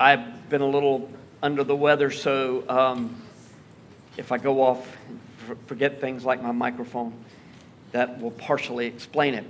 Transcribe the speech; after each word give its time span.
I've 0.00 0.50
been 0.50 0.62
a 0.62 0.68
little 0.68 1.08
under 1.40 1.62
the 1.62 1.76
weather, 1.76 2.10
so 2.10 2.64
um, 2.68 3.22
if 4.16 4.32
I 4.32 4.38
go 4.38 4.60
off, 4.60 4.96
forget 5.66 6.00
things 6.00 6.24
like 6.24 6.42
my 6.42 6.50
microphone 6.50 7.14
that 7.92 8.20
will 8.20 8.30
partially 8.32 8.86
explain 8.86 9.34
it. 9.34 9.44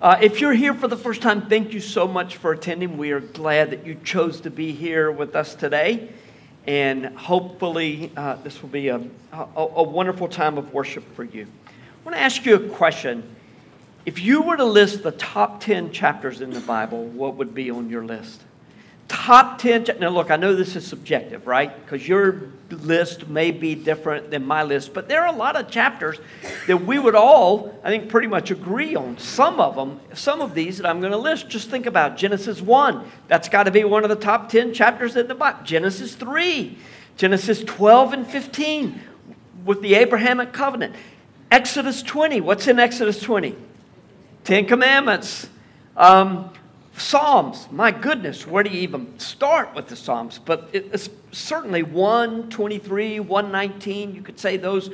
Uh, 0.00 0.16
if 0.22 0.40
you're 0.40 0.54
here 0.54 0.72
for 0.72 0.88
the 0.88 0.96
first 0.96 1.20
time, 1.20 1.48
thank 1.48 1.74
you 1.74 1.80
so 1.80 2.08
much 2.08 2.36
for 2.36 2.52
attending. 2.52 2.96
We 2.96 3.10
are 3.12 3.20
glad 3.20 3.70
that 3.70 3.84
you 3.84 3.96
chose 4.02 4.40
to 4.42 4.50
be 4.50 4.72
here 4.72 5.10
with 5.10 5.36
us 5.36 5.54
today. 5.54 6.08
And 6.66 7.06
hopefully, 7.18 8.10
uh, 8.16 8.36
this 8.36 8.62
will 8.62 8.68
be 8.68 8.88
a, 8.88 8.96
a, 9.32 9.46
a 9.56 9.82
wonderful 9.82 10.28
time 10.28 10.56
of 10.56 10.72
worship 10.72 11.04
for 11.14 11.24
you. 11.24 11.46
I 11.66 12.04
want 12.04 12.16
to 12.16 12.22
ask 12.22 12.46
you 12.46 12.54
a 12.54 12.68
question. 12.70 13.22
If 14.06 14.20
you 14.22 14.40
were 14.40 14.56
to 14.56 14.64
list 14.64 15.02
the 15.02 15.12
top 15.12 15.60
10 15.60 15.92
chapters 15.92 16.40
in 16.40 16.50
the 16.50 16.60
Bible, 16.60 17.04
what 17.04 17.34
would 17.36 17.54
be 17.54 17.70
on 17.70 17.90
your 17.90 18.04
list? 18.04 18.40
Top 19.10 19.58
10 19.58 19.86
now 19.98 20.08
look 20.08 20.30
i 20.30 20.36
know 20.36 20.54
this 20.54 20.76
is 20.76 20.86
subjective 20.86 21.46
right? 21.46 21.84
Because 21.84 22.06
your 22.06 22.42
list 22.70 23.26
may 23.26 23.50
be 23.50 23.74
different 23.74 24.30
than 24.30 24.46
my 24.46 24.62
list 24.62 24.94
but 24.94 25.08
there 25.08 25.20
are 25.22 25.26
a 25.26 25.36
lot 25.36 25.56
of 25.56 25.68
chapters 25.68 26.18
that 26.68 26.76
we 26.86 26.98
would 26.98 27.16
all 27.16 27.74
i 27.82 27.90
think 27.90 28.08
pretty 28.08 28.28
much 28.28 28.50
agree 28.50 28.94
on. 28.94 29.18
Some 29.18 29.58
of 29.60 29.74
them 29.74 30.00
some 30.14 30.40
of 30.40 30.54
these 30.54 30.78
that 30.78 30.86
i'm 30.88 31.00
going 31.00 31.12
to 31.12 31.18
list 31.18 31.48
just 31.48 31.68
think 31.68 31.86
about 31.86 32.16
genesis 32.16 32.60
1 32.60 33.10
that's 33.26 33.48
got 33.48 33.64
to 33.64 33.72
be 33.72 33.82
one 33.82 34.04
of 34.04 34.10
the 34.10 34.16
top 34.16 34.48
10 34.48 34.72
chapters 34.72 35.16
in 35.16 35.26
the 35.26 35.34
bible 35.34 35.64
genesis 35.64 36.14
3 36.14 36.78
genesis 37.16 37.64
12 37.64 38.12
and 38.12 38.26
15 38.26 39.00
with 39.64 39.82
the 39.82 39.94
abrahamic 39.94 40.52
covenant. 40.52 40.94
Exodus 41.50 42.02
20 42.02 42.40
what's 42.40 42.68
in 42.68 42.78
exodus 42.78 43.20
20 43.20 43.56
ten 44.44 44.66
commandments. 44.66 45.48
Um, 45.96 46.52
Psalms, 47.00 47.66
my 47.70 47.90
goodness, 47.90 48.46
where 48.46 48.62
do 48.62 48.70
you 48.70 48.80
even 48.80 49.18
start 49.18 49.74
with 49.74 49.88
the 49.88 49.96
Psalms? 49.96 50.38
But 50.38 50.68
it's 50.72 51.08
certainly 51.32 51.82
123, 51.82 53.20
119, 53.20 54.14
you 54.14 54.22
could 54.22 54.38
say 54.38 54.58
those, 54.58 54.90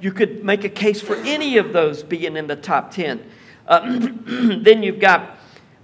you 0.00 0.12
could 0.12 0.44
make 0.44 0.62
a 0.62 0.68
case 0.68 1.00
for 1.00 1.16
any 1.16 1.56
of 1.56 1.72
those 1.72 2.04
being 2.04 2.36
in 2.36 2.46
the 2.46 2.54
top 2.54 2.92
10. 2.92 3.28
Uh, 3.66 3.80
then 4.62 4.84
you've 4.84 5.00
got 5.00 5.36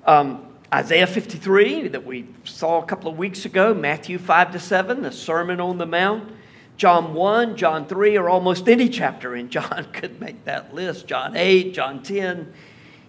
um, 0.07 0.47
Isaiah 0.73 1.09
53 1.09 1.89
that 1.89 2.07
we 2.07 2.29
saw 2.45 2.81
a 2.81 2.87
couple 2.87 3.11
of 3.11 3.19
weeks 3.19 3.45
ago, 3.45 3.75
Matthew 3.75 4.19
5 4.19 4.53
to 4.53 4.61
7, 4.61 5.03
the 5.03 5.11
Sermon 5.13 5.61
on 5.61 5.79
the 5.79 5.87
Mount. 5.87 6.31
John 6.77 7.15
1, 7.15 7.57
John 7.57 7.87
3, 7.87 8.17
or 8.17 8.29
almost 8.29 8.69
any 8.69 8.89
chapter 8.89 9.35
in 9.35 9.49
John 9.49 9.89
could 9.93 10.21
make 10.21 10.45
that 10.45 10.73
list. 10.73 11.07
John 11.07 11.37
8, 11.37 11.75
John 11.75 12.03
10, 12.03 12.53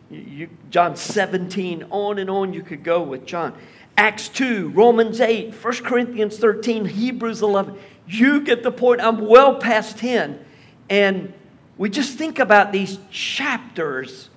you, 0.09 0.49
John 0.69 0.95
17, 0.95 1.85
on 1.89 2.19
and 2.19 2.29
on 2.29 2.53
you 2.53 2.61
could 2.61 2.83
go 2.83 3.01
with 3.01 3.25
John. 3.25 3.53
Acts 3.97 4.27
2, 4.29 4.69
Romans 4.69 5.21
8, 5.21 5.53
1 5.53 5.73
Corinthians 5.83 6.37
13, 6.37 6.85
Hebrews 6.85 7.41
11. 7.41 7.77
You 8.07 8.41
get 8.41 8.61
the 8.61 8.71
point. 8.71 9.01
I'm 9.01 9.25
well 9.25 9.55
past 9.55 9.97
10. 9.97 10.43
And 10.89 11.33
we 11.77 11.89
just 11.89 12.17
think 12.17 12.39
about 12.39 12.71
these 12.71 12.99
chapters 13.09 14.29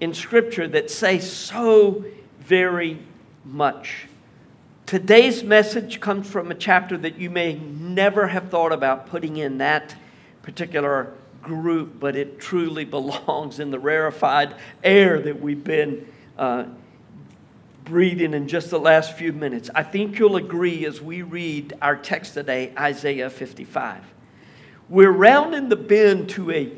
in 0.00 0.14
Scripture 0.14 0.66
that 0.68 0.90
say 0.90 1.18
so 1.18 2.04
very 2.40 2.98
much. 3.44 4.06
Today's 4.86 5.42
message 5.42 6.00
comes 6.00 6.28
from 6.28 6.50
a 6.50 6.54
chapter 6.54 6.96
that 6.98 7.18
you 7.18 7.30
may 7.30 7.54
never 7.54 8.28
have 8.28 8.50
thought 8.50 8.72
about 8.72 9.06
putting 9.06 9.36
in 9.36 9.58
that 9.58 9.94
particular 10.42 11.12
group, 11.42 11.98
but 11.98 12.16
it 12.16 12.38
truly 12.38 12.84
belongs 12.86 13.58
in 13.58 13.70
the 13.70 13.78
rarefied 13.78 14.54
air 14.82 15.20
that 15.20 15.40
we've 15.40 15.64
been 15.64 16.06
uh, 16.38 16.64
breathing 17.84 18.32
in 18.32 18.48
just 18.48 18.70
the 18.70 18.78
last 18.78 19.16
few 19.16 19.32
minutes. 19.32 19.68
I 19.74 19.82
think 19.82 20.18
you'll 20.18 20.36
agree 20.36 20.86
as 20.86 21.00
we 21.00 21.22
read 21.22 21.74
our 21.82 21.96
text 21.96 22.34
today, 22.34 22.72
Isaiah 22.78 23.28
55. 23.28 24.04
We're 24.88 25.10
rounding 25.10 25.68
the 25.68 25.76
bend 25.76 26.30
to 26.30 26.50
a, 26.50 26.72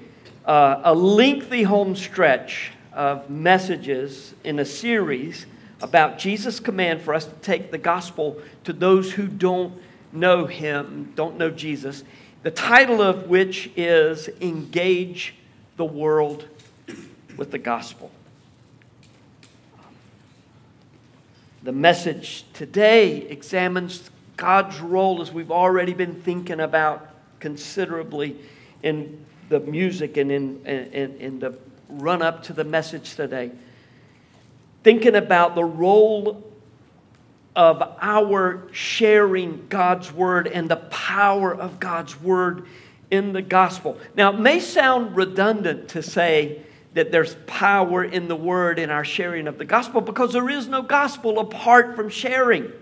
uh, 0.44 0.80
a 0.84 0.94
lengthy 0.94 1.64
home 1.64 1.96
stretch 1.96 2.72
of 2.92 3.28
messages 3.28 4.34
in 4.44 4.58
a 4.58 4.64
series 4.64 5.46
about 5.80 6.18
Jesus' 6.18 6.60
command 6.60 7.02
for 7.02 7.12
us 7.12 7.26
to 7.26 7.34
take 7.36 7.70
the 7.70 7.78
gospel 7.78 8.40
to 8.62 8.72
those 8.72 9.12
who 9.12 9.26
don't 9.26 9.74
know 10.12 10.46
him, 10.46 11.12
don't 11.16 11.36
know 11.36 11.50
Jesus 11.50 12.04
the 12.44 12.50
title 12.50 13.00
of 13.00 13.30
which 13.30 13.70
is 13.74 14.28
Engage 14.42 15.34
the 15.78 15.84
World 15.84 16.46
with 17.38 17.50
the 17.50 17.58
Gospel. 17.58 18.10
The 21.62 21.72
message 21.72 22.44
today 22.52 23.22
examines 23.22 24.10
God's 24.36 24.78
role, 24.80 25.22
as 25.22 25.32
we've 25.32 25.50
already 25.50 25.94
been 25.94 26.20
thinking 26.20 26.60
about 26.60 27.08
considerably 27.40 28.36
in 28.82 29.24
the 29.48 29.60
music 29.60 30.18
and 30.18 30.30
in, 30.30 30.66
in, 30.66 31.16
in 31.16 31.38
the 31.38 31.56
run 31.88 32.20
up 32.20 32.42
to 32.42 32.52
the 32.52 32.64
message 32.64 33.14
today. 33.14 33.52
Thinking 34.82 35.16
about 35.16 35.54
the 35.54 35.64
role 35.64 36.44
of 37.56 37.82
our 38.00 38.66
sharing 38.72 39.66
God's 39.68 40.12
word 40.12 40.48
and 40.48 40.68
the 40.68 40.76
power 40.76 41.54
of 41.54 41.78
God's 41.78 42.20
word 42.20 42.66
in 43.10 43.32
the 43.32 43.42
gospel. 43.42 43.98
Now, 44.16 44.32
it 44.32 44.40
may 44.40 44.58
sound 44.60 45.16
redundant 45.16 45.88
to 45.90 46.02
say 46.02 46.62
that 46.94 47.12
there's 47.12 47.36
power 47.46 48.04
in 48.04 48.28
the 48.28 48.36
word 48.36 48.78
in 48.78 48.90
our 48.90 49.04
sharing 49.04 49.46
of 49.46 49.58
the 49.58 49.64
gospel 49.64 50.00
because 50.00 50.32
there 50.32 50.48
is 50.48 50.68
no 50.68 50.82
gospel 50.82 51.38
apart 51.38 51.96
from 51.96 52.08
sharing. 52.08 52.72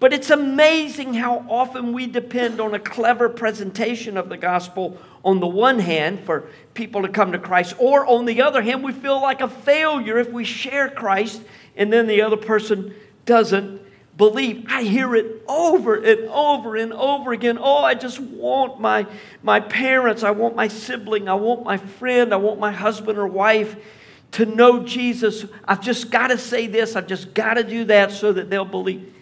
But 0.00 0.12
it's 0.12 0.30
amazing 0.30 1.14
how 1.14 1.46
often 1.48 1.92
we 1.92 2.06
depend 2.06 2.60
on 2.60 2.74
a 2.74 2.78
clever 2.78 3.28
presentation 3.28 4.16
of 4.16 4.28
the 4.28 4.36
gospel 4.36 4.98
on 5.24 5.40
the 5.40 5.46
one 5.46 5.78
hand 5.78 6.20
for 6.24 6.48
people 6.74 7.02
to 7.02 7.08
come 7.08 7.32
to 7.32 7.38
Christ, 7.38 7.74
or 7.78 8.06
on 8.06 8.26
the 8.26 8.42
other 8.42 8.60
hand, 8.60 8.84
we 8.84 8.92
feel 8.92 9.22
like 9.22 9.40
a 9.40 9.48
failure 9.48 10.18
if 10.18 10.30
we 10.30 10.44
share 10.44 10.90
Christ 10.90 11.40
and 11.76 11.90
then 11.90 12.06
the 12.06 12.20
other 12.20 12.36
person 12.36 12.94
doesn't 13.24 13.80
believe. 14.16 14.66
I 14.68 14.82
hear 14.82 15.14
it 15.14 15.42
over 15.48 15.94
and 15.94 16.28
over 16.28 16.76
and 16.76 16.92
over 16.92 17.32
again. 17.32 17.58
Oh, 17.60 17.78
I 17.78 17.94
just 17.94 18.20
want 18.20 18.80
my, 18.80 19.06
my 19.42 19.60
parents, 19.60 20.22
I 20.22 20.30
want 20.30 20.54
my 20.54 20.68
sibling, 20.68 21.28
I 21.28 21.34
want 21.34 21.64
my 21.64 21.76
friend, 21.76 22.32
I 22.32 22.36
want 22.36 22.60
my 22.60 22.72
husband 22.72 23.18
or 23.18 23.26
wife 23.26 23.76
to 24.32 24.46
know 24.46 24.84
Jesus. 24.84 25.46
I've 25.64 25.80
just 25.80 26.10
got 26.10 26.28
to 26.28 26.38
say 26.38 26.66
this, 26.66 26.96
I've 26.96 27.06
just 27.06 27.34
got 27.34 27.54
to 27.54 27.64
do 27.64 27.84
that 27.86 28.12
so 28.12 28.32
that 28.32 28.50
they'll 28.50 28.64
believe. 28.64 29.12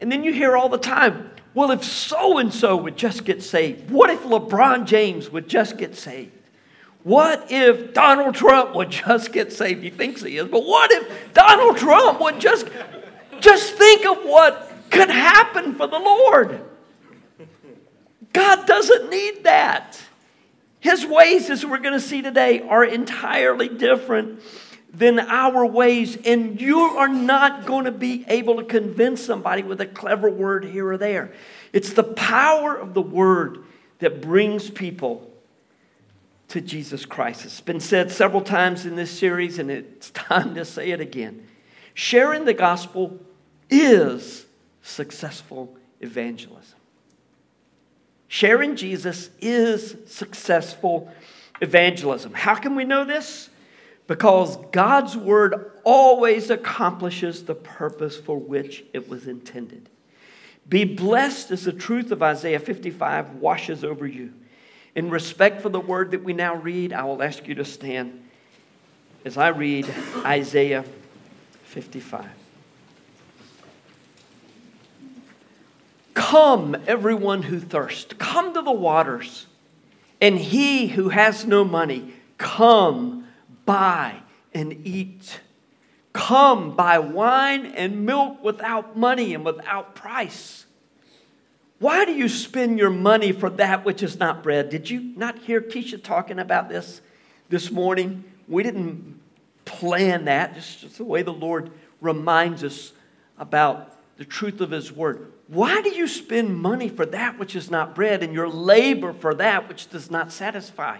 And 0.00 0.10
then 0.10 0.24
you 0.24 0.32
hear 0.32 0.56
all 0.56 0.68
the 0.68 0.78
time, 0.78 1.30
well, 1.54 1.70
if 1.70 1.84
so 1.84 2.38
and 2.38 2.52
so 2.52 2.76
would 2.76 2.96
just 2.96 3.24
get 3.24 3.42
saved, 3.42 3.90
what 3.90 4.10
if 4.10 4.22
LeBron 4.22 4.86
James 4.86 5.30
would 5.30 5.48
just 5.48 5.78
get 5.78 5.94
saved? 5.94 6.32
What 7.04 7.46
if 7.50 7.92
Donald 7.92 8.34
Trump 8.34 8.74
would 8.74 8.90
just 8.90 9.30
get 9.30 9.52
saved? 9.52 9.82
He 9.82 9.90
thinks 9.90 10.22
he 10.22 10.38
is, 10.38 10.48
but 10.48 10.64
what 10.64 10.90
if 10.90 11.34
Donald 11.34 11.76
Trump 11.76 12.20
would 12.20 12.40
just 12.40 12.66
just 13.40 13.74
think 13.74 14.06
of 14.06 14.24
what 14.24 14.70
could 14.90 15.10
happen 15.10 15.74
for 15.74 15.86
the 15.86 15.98
Lord. 15.98 16.60
God 18.32 18.66
doesn't 18.66 19.10
need 19.10 19.44
that. 19.44 20.00
His 20.80 21.06
ways, 21.06 21.48
as 21.48 21.64
we're 21.64 21.78
going 21.78 21.94
to 21.94 22.00
see 22.00 22.20
today, 22.20 22.60
are 22.60 22.84
entirely 22.84 23.68
different 23.68 24.40
than 24.92 25.18
our 25.18 25.66
ways, 25.66 26.16
and 26.24 26.60
you 26.60 26.80
are 26.80 27.08
not 27.08 27.66
going 27.66 27.86
to 27.86 27.90
be 27.90 28.24
able 28.28 28.56
to 28.56 28.64
convince 28.64 29.24
somebody 29.24 29.62
with 29.62 29.80
a 29.80 29.86
clever 29.86 30.30
word 30.30 30.64
here 30.64 30.88
or 30.88 30.98
there. 30.98 31.32
It's 31.72 31.92
the 31.92 32.04
power 32.04 32.76
of 32.76 32.94
the 32.94 33.02
word 33.02 33.64
that 33.98 34.20
brings 34.20 34.70
people 34.70 35.30
to 36.48 36.60
Jesus 36.60 37.04
Christ. 37.04 37.44
It's 37.44 37.60
been 37.60 37.80
said 37.80 38.12
several 38.12 38.42
times 38.42 38.86
in 38.86 38.94
this 38.94 39.10
series, 39.10 39.58
and 39.58 39.70
it's 39.70 40.10
time 40.14 40.54
to 40.54 40.64
say 40.64 40.90
it 40.90 41.00
again. 41.00 41.46
Sharing 41.94 42.44
the 42.44 42.54
gospel 42.54 43.18
is 43.74 44.46
successful 44.82 45.76
evangelism. 46.00 46.78
Sharing 48.28 48.76
Jesus 48.76 49.30
is 49.40 49.96
successful 50.06 51.12
evangelism. 51.60 52.32
How 52.34 52.54
can 52.54 52.76
we 52.76 52.84
know 52.84 53.04
this? 53.04 53.50
Because 54.06 54.56
God's 54.70 55.16
word 55.16 55.72
always 55.82 56.50
accomplishes 56.50 57.44
the 57.44 57.54
purpose 57.54 58.16
for 58.16 58.38
which 58.38 58.84
it 58.92 59.08
was 59.08 59.26
intended. 59.26 59.88
Be 60.68 60.84
blessed 60.84 61.50
as 61.50 61.64
the 61.64 61.72
truth 61.72 62.10
of 62.10 62.22
Isaiah 62.22 62.60
55 62.60 63.34
washes 63.36 63.84
over 63.84 64.06
you. 64.06 64.32
In 64.94 65.10
respect 65.10 65.62
for 65.62 65.68
the 65.68 65.80
word 65.80 66.12
that 66.12 66.22
we 66.22 66.32
now 66.32 66.54
read, 66.54 66.92
I 66.92 67.04
will 67.04 67.22
ask 67.22 67.46
you 67.48 67.54
to 67.56 67.64
stand 67.64 68.28
as 69.24 69.36
I 69.36 69.48
read 69.48 69.88
Isaiah 70.24 70.84
55. 71.64 72.43
Come, 76.34 76.76
everyone 76.88 77.42
who 77.42 77.60
thirsts, 77.60 78.12
come 78.18 78.54
to 78.54 78.60
the 78.60 78.72
waters. 78.72 79.46
And 80.20 80.36
he 80.36 80.88
who 80.88 81.10
has 81.10 81.44
no 81.44 81.64
money, 81.64 82.12
come, 82.38 83.28
buy 83.64 84.16
and 84.52 84.84
eat. 84.84 85.38
Come, 86.12 86.74
buy 86.74 86.98
wine 86.98 87.66
and 87.66 88.04
milk 88.04 88.42
without 88.42 88.96
money 88.96 89.32
and 89.32 89.44
without 89.44 89.94
price. 89.94 90.66
Why 91.78 92.04
do 92.04 92.10
you 92.10 92.28
spend 92.28 92.80
your 92.80 92.90
money 92.90 93.30
for 93.30 93.48
that 93.50 93.84
which 93.84 94.02
is 94.02 94.18
not 94.18 94.42
bread? 94.42 94.70
Did 94.70 94.90
you 94.90 95.12
not 95.14 95.38
hear 95.38 95.60
Keisha 95.60 96.02
talking 96.02 96.40
about 96.40 96.68
this 96.68 97.00
this 97.48 97.70
morning? 97.70 98.24
We 98.48 98.64
didn't 98.64 99.20
plan 99.66 100.24
that, 100.24 100.56
just, 100.56 100.80
just 100.80 100.98
the 100.98 101.04
way 101.04 101.22
the 101.22 101.32
Lord 101.32 101.70
reminds 102.00 102.64
us 102.64 102.92
about 103.38 103.92
the 104.16 104.24
truth 104.24 104.60
of 104.60 104.72
His 104.72 104.90
Word. 104.90 105.30
Why 105.48 105.82
do 105.82 105.90
you 105.90 106.08
spend 106.08 106.58
money 106.58 106.88
for 106.88 107.04
that 107.06 107.38
which 107.38 107.54
is 107.54 107.70
not 107.70 107.94
bread 107.94 108.22
and 108.22 108.32
your 108.32 108.48
labor 108.48 109.12
for 109.12 109.34
that 109.34 109.68
which 109.68 109.90
does 109.90 110.10
not 110.10 110.32
satisfy? 110.32 110.98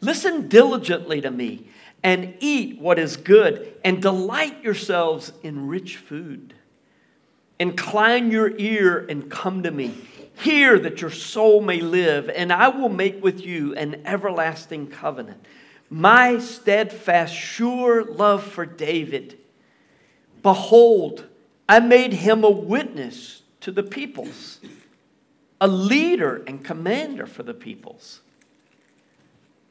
Listen 0.00 0.48
diligently 0.48 1.20
to 1.20 1.30
me 1.30 1.66
and 2.02 2.34
eat 2.40 2.80
what 2.80 2.98
is 2.98 3.16
good 3.16 3.74
and 3.84 4.00
delight 4.00 4.62
yourselves 4.62 5.32
in 5.42 5.68
rich 5.68 5.96
food. 5.98 6.54
Incline 7.58 8.30
your 8.30 8.56
ear 8.56 9.06
and 9.08 9.30
come 9.30 9.62
to 9.62 9.70
me. 9.70 9.94
Hear 10.36 10.78
that 10.80 11.00
your 11.00 11.10
soul 11.10 11.60
may 11.60 11.80
live, 11.80 12.28
and 12.30 12.52
I 12.52 12.68
will 12.68 12.88
make 12.88 13.22
with 13.22 13.44
you 13.44 13.74
an 13.76 14.02
everlasting 14.06 14.88
covenant. 14.88 15.44
My 15.88 16.38
steadfast, 16.38 17.34
sure 17.34 18.02
love 18.02 18.42
for 18.42 18.64
David. 18.64 19.38
Behold, 20.42 21.26
I 21.68 21.78
made 21.80 22.14
him 22.14 22.42
a 22.42 22.50
witness 22.50 23.41
to 23.62 23.72
the 23.72 23.82
peoples, 23.82 24.60
a 25.60 25.68
leader 25.68 26.42
and 26.46 26.64
commander 26.64 27.26
for 27.26 27.42
the 27.42 27.54
peoples. 27.54 28.20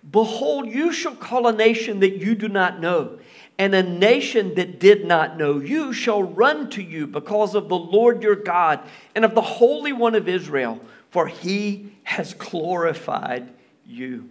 Behold, 0.09 0.67
you 0.67 0.91
shall 0.91 1.15
call 1.15 1.45
a 1.45 1.53
nation 1.53 1.99
that 1.99 2.17
you 2.17 2.33
do 2.33 2.47
not 2.47 2.79
know, 2.79 3.19
and 3.59 3.75
a 3.75 3.83
nation 3.83 4.55
that 4.55 4.79
did 4.79 5.05
not 5.05 5.37
know 5.37 5.59
you 5.59 5.93
shall 5.93 6.23
run 6.23 6.69
to 6.71 6.81
you 6.81 7.05
because 7.05 7.53
of 7.53 7.69
the 7.69 7.77
Lord 7.77 8.23
your 8.23 8.35
God 8.35 8.79
and 9.13 9.23
of 9.23 9.35
the 9.35 9.41
Holy 9.41 9.93
One 9.93 10.15
of 10.15 10.27
Israel, 10.27 10.81
for 11.11 11.27
he 11.27 11.93
has 12.03 12.33
glorified 12.33 13.53
you. 13.85 14.29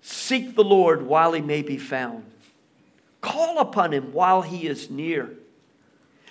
Seek 0.00 0.56
the 0.56 0.64
Lord 0.64 1.02
while 1.02 1.34
he 1.34 1.42
may 1.42 1.62
be 1.62 1.76
found, 1.76 2.24
call 3.20 3.58
upon 3.58 3.92
him 3.92 4.12
while 4.12 4.42
he 4.42 4.66
is 4.66 4.90
near. 4.90 5.37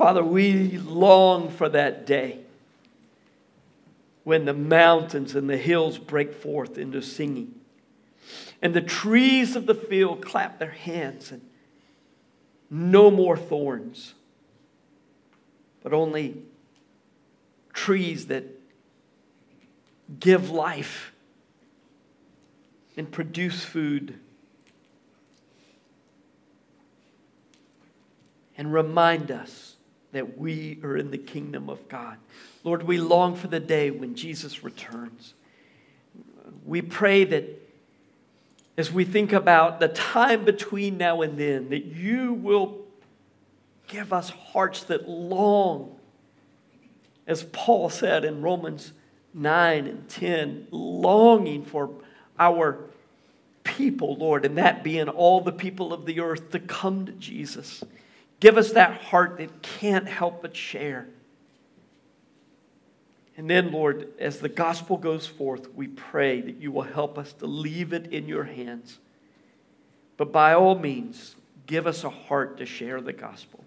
Father, 0.00 0.24
we 0.24 0.78
long 0.78 1.50
for 1.50 1.68
that 1.68 2.06
day 2.06 2.38
when 4.24 4.46
the 4.46 4.54
mountains 4.54 5.34
and 5.34 5.46
the 5.46 5.58
hills 5.58 5.98
break 5.98 6.32
forth 6.32 6.78
into 6.78 7.02
singing, 7.02 7.54
and 8.62 8.72
the 8.72 8.80
trees 8.80 9.56
of 9.56 9.66
the 9.66 9.74
field 9.74 10.24
clap 10.24 10.58
their 10.58 10.70
hands, 10.70 11.30
and 11.30 11.42
no 12.70 13.10
more 13.10 13.36
thorns, 13.36 14.14
but 15.82 15.92
only 15.92 16.44
trees 17.74 18.28
that 18.28 18.44
give 20.18 20.48
life 20.48 21.12
and 22.96 23.12
produce 23.12 23.66
food. 23.66 24.18
And 28.56 28.72
remind 28.72 29.30
us 29.30 29.76
that 30.12 30.38
we 30.38 30.80
are 30.82 30.96
in 30.96 31.10
the 31.10 31.18
kingdom 31.18 31.68
of 31.68 31.88
God. 31.88 32.16
Lord, 32.64 32.82
we 32.82 32.98
long 32.98 33.36
for 33.36 33.48
the 33.48 33.60
day 33.60 33.90
when 33.90 34.14
Jesus 34.14 34.64
returns. 34.64 35.34
We 36.64 36.82
pray 36.82 37.24
that 37.24 37.44
as 38.76 38.92
we 38.92 39.04
think 39.04 39.32
about 39.32 39.80
the 39.80 39.88
time 39.88 40.44
between 40.44 40.96
now 40.96 41.22
and 41.22 41.38
then, 41.38 41.68
that 41.70 41.84
you 41.84 42.32
will 42.32 42.78
give 43.88 44.12
us 44.12 44.30
hearts 44.30 44.84
that 44.84 45.08
long, 45.08 45.96
as 47.26 47.42
Paul 47.44 47.90
said 47.90 48.24
in 48.24 48.42
Romans 48.42 48.92
9 49.34 49.86
and 49.86 50.08
10, 50.08 50.68
longing 50.70 51.64
for 51.64 51.90
our 52.38 52.78
people, 53.64 54.16
Lord, 54.16 54.44
and 54.44 54.56
that 54.58 54.82
being 54.82 55.08
all 55.08 55.40
the 55.40 55.52
people 55.52 55.92
of 55.92 56.06
the 56.06 56.20
earth 56.20 56.50
to 56.52 56.58
come 56.58 57.06
to 57.06 57.12
Jesus. 57.12 57.84
Give 58.40 58.56
us 58.56 58.72
that 58.72 59.02
heart 59.02 59.36
that 59.36 59.62
can't 59.62 60.08
help 60.08 60.42
but 60.42 60.56
share. 60.56 61.06
And 63.36 63.48
then, 63.48 63.70
Lord, 63.70 64.12
as 64.18 64.40
the 64.40 64.48
gospel 64.48 64.96
goes 64.96 65.26
forth, 65.26 65.72
we 65.74 65.86
pray 65.86 66.40
that 66.40 66.56
you 66.56 66.72
will 66.72 66.82
help 66.82 67.16
us 67.16 67.32
to 67.34 67.46
leave 67.46 67.92
it 67.92 68.12
in 68.12 68.26
your 68.26 68.44
hands. 68.44 68.98
But 70.16 70.32
by 70.32 70.52
all 70.54 70.78
means, 70.78 71.36
give 71.66 71.86
us 71.86 72.04
a 72.04 72.10
heart 72.10 72.58
to 72.58 72.66
share 72.66 73.00
the 73.00 73.12
gospel. 73.12 73.64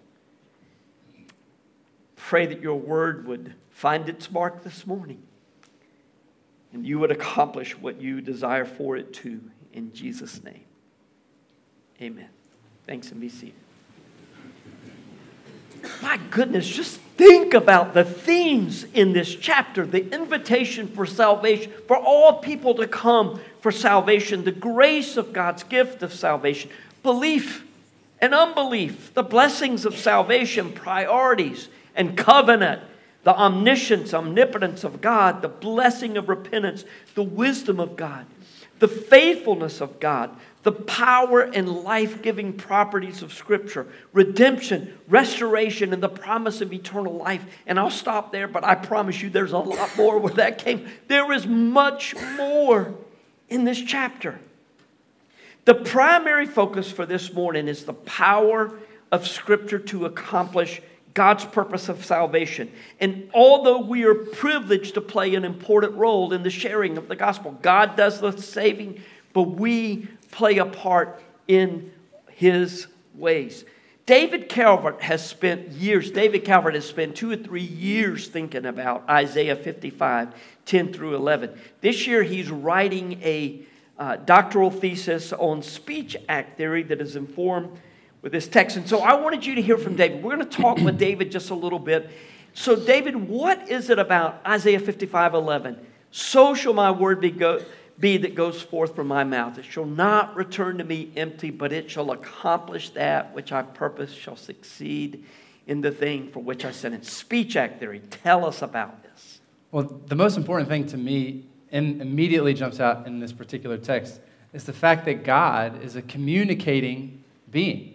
Pray 2.16 2.46
that 2.46 2.60
your 2.60 2.76
word 2.76 3.26
would 3.26 3.54
find 3.70 4.08
its 4.08 4.30
mark 4.30 4.62
this 4.62 4.86
morning 4.86 5.22
and 6.72 6.86
you 6.86 6.98
would 6.98 7.10
accomplish 7.10 7.76
what 7.78 8.00
you 8.00 8.20
desire 8.20 8.64
for 8.64 8.96
it 8.96 9.12
to. 9.12 9.40
In 9.72 9.92
Jesus' 9.92 10.42
name, 10.42 10.64
amen. 12.00 12.28
Thanks 12.86 13.10
and 13.10 13.20
be 13.20 13.28
seated. 13.28 13.63
My 16.02 16.18
goodness, 16.30 16.66
just 16.68 17.00
think 17.16 17.54
about 17.54 17.94
the 17.94 18.04
themes 18.04 18.84
in 18.94 19.12
this 19.12 19.34
chapter. 19.34 19.86
The 19.86 20.12
invitation 20.12 20.88
for 20.88 21.06
salvation, 21.06 21.72
for 21.86 21.96
all 21.96 22.40
people 22.40 22.74
to 22.76 22.86
come 22.86 23.40
for 23.60 23.70
salvation, 23.70 24.44
the 24.44 24.52
grace 24.52 25.16
of 25.16 25.32
God's 25.32 25.62
gift 25.62 26.02
of 26.02 26.12
salvation, 26.12 26.70
belief 27.02 27.64
and 28.20 28.34
unbelief, 28.34 29.12
the 29.14 29.22
blessings 29.22 29.84
of 29.84 29.96
salvation, 29.96 30.72
priorities 30.72 31.68
and 31.94 32.16
covenant, 32.16 32.82
the 33.22 33.36
omniscience, 33.36 34.12
omnipotence 34.12 34.84
of 34.84 35.00
God, 35.00 35.42
the 35.42 35.48
blessing 35.48 36.16
of 36.16 36.28
repentance, 36.28 36.84
the 37.14 37.22
wisdom 37.22 37.80
of 37.80 37.96
God, 37.96 38.26
the 38.78 38.88
faithfulness 38.88 39.80
of 39.80 40.00
God, 40.00 40.30
the 40.62 40.72
power 40.72 41.42
and 41.42 41.68
life 41.84 42.22
giving 42.22 42.52
properties 42.52 43.22
of 43.22 43.32
Scripture 43.32 43.86
redemption, 44.12 44.98
restoration, 45.08 45.92
and 45.92 46.02
the 46.02 46.08
promise 46.08 46.60
of 46.60 46.72
eternal 46.72 47.14
life. 47.14 47.44
And 47.66 47.78
I'll 47.78 47.90
stop 47.90 48.32
there, 48.32 48.48
but 48.48 48.64
I 48.64 48.74
promise 48.74 49.22
you 49.22 49.30
there's 49.30 49.52
a 49.52 49.58
lot 49.58 49.96
more 49.96 50.18
where 50.18 50.34
that 50.34 50.58
came. 50.58 50.88
There 51.08 51.32
is 51.32 51.46
much 51.46 52.14
more 52.36 52.94
in 53.48 53.64
this 53.64 53.80
chapter. 53.80 54.40
The 55.64 55.74
primary 55.74 56.46
focus 56.46 56.90
for 56.90 57.06
this 57.06 57.32
morning 57.32 57.68
is 57.68 57.84
the 57.84 57.94
power 57.94 58.78
of 59.12 59.26
Scripture 59.26 59.78
to 59.78 60.06
accomplish 60.06 60.82
God's 61.14 61.44
purpose 61.44 61.88
of 61.88 62.04
salvation. 62.04 62.70
And 63.00 63.30
although 63.32 63.78
we 63.78 64.04
are 64.04 64.14
privileged 64.14 64.94
to 64.94 65.00
play 65.00 65.36
an 65.36 65.44
important 65.44 65.94
role 65.94 66.32
in 66.32 66.42
the 66.42 66.50
sharing 66.50 66.98
of 66.98 67.08
the 67.08 67.16
gospel, 67.16 67.56
God 67.62 67.96
does 67.96 68.20
the 68.20 68.32
saving, 68.32 69.00
but 69.32 69.42
we 69.42 70.08
play 70.32 70.58
a 70.58 70.66
part 70.66 71.22
in 71.46 71.92
his 72.32 72.88
ways. 73.14 73.64
David 74.06 74.50
Calvert 74.50 75.00
has 75.00 75.26
spent 75.26 75.68
years, 75.68 76.10
David 76.10 76.44
Calvert 76.44 76.74
has 76.74 76.86
spent 76.86 77.16
two 77.16 77.30
or 77.30 77.36
three 77.36 77.62
years 77.62 78.28
thinking 78.28 78.66
about 78.66 79.08
Isaiah 79.08 79.56
55, 79.56 80.34
10 80.66 80.92
through 80.92 81.14
11. 81.14 81.58
This 81.80 82.06
year 82.06 82.22
he's 82.22 82.50
writing 82.50 83.20
a 83.22 83.62
uh, 83.98 84.16
doctoral 84.16 84.70
thesis 84.70 85.32
on 85.32 85.62
speech 85.62 86.16
act 86.28 86.58
theory 86.58 86.82
that 86.82 87.00
is 87.00 87.16
informed 87.16 87.78
with 88.24 88.32
this 88.32 88.48
text. 88.48 88.78
And 88.78 88.88
so 88.88 89.00
I 89.00 89.14
wanted 89.14 89.44
you 89.44 89.54
to 89.54 89.62
hear 89.62 89.76
from 89.76 89.96
David. 89.96 90.24
We're 90.24 90.34
going 90.34 90.48
to 90.48 90.56
talk 90.56 90.78
with 90.78 90.98
David 90.98 91.30
just 91.30 91.50
a 91.50 91.54
little 91.54 91.78
bit. 91.78 92.10
So, 92.54 92.74
David, 92.74 93.16
what 93.16 93.68
is 93.68 93.90
it 93.90 93.98
about 93.98 94.40
Isaiah 94.46 94.80
55, 94.80 95.34
11? 95.34 95.86
So 96.10 96.54
shall 96.54 96.72
my 96.72 96.90
word 96.90 97.20
be 97.20 97.30
go- 97.30 97.62
be 97.98 98.16
that 98.16 98.34
goes 98.34 98.62
forth 98.62 98.96
from 98.96 99.08
my 99.08 99.24
mouth. 99.24 99.58
It 99.58 99.66
shall 99.66 99.84
not 99.84 100.34
return 100.36 100.78
to 100.78 100.84
me 100.84 101.12
empty, 101.16 101.50
but 101.50 101.70
it 101.70 101.90
shall 101.90 102.12
accomplish 102.12 102.90
that 102.90 103.34
which 103.34 103.52
I 103.52 103.62
purpose, 103.62 104.12
shall 104.12 104.36
succeed 104.36 105.24
in 105.66 105.82
the 105.82 105.90
thing 105.90 106.30
for 106.30 106.40
which 106.40 106.64
I 106.64 106.72
sent 106.72 106.94
it. 106.94 107.04
Speech 107.04 107.56
act 107.56 107.78
theory. 107.78 108.00
Tell 108.10 108.46
us 108.46 108.62
about 108.62 109.02
this. 109.02 109.40
Well, 109.70 110.00
the 110.06 110.16
most 110.16 110.38
important 110.38 110.70
thing 110.70 110.86
to 110.86 110.96
me 110.96 111.44
and 111.70 112.00
immediately 112.00 112.54
jumps 112.54 112.80
out 112.80 113.06
in 113.06 113.20
this 113.20 113.32
particular 113.32 113.76
text 113.76 114.20
is 114.54 114.64
the 114.64 114.72
fact 114.72 115.04
that 115.04 115.24
God 115.24 115.82
is 115.82 115.94
a 115.94 116.02
communicating 116.02 117.22
being. 117.50 117.93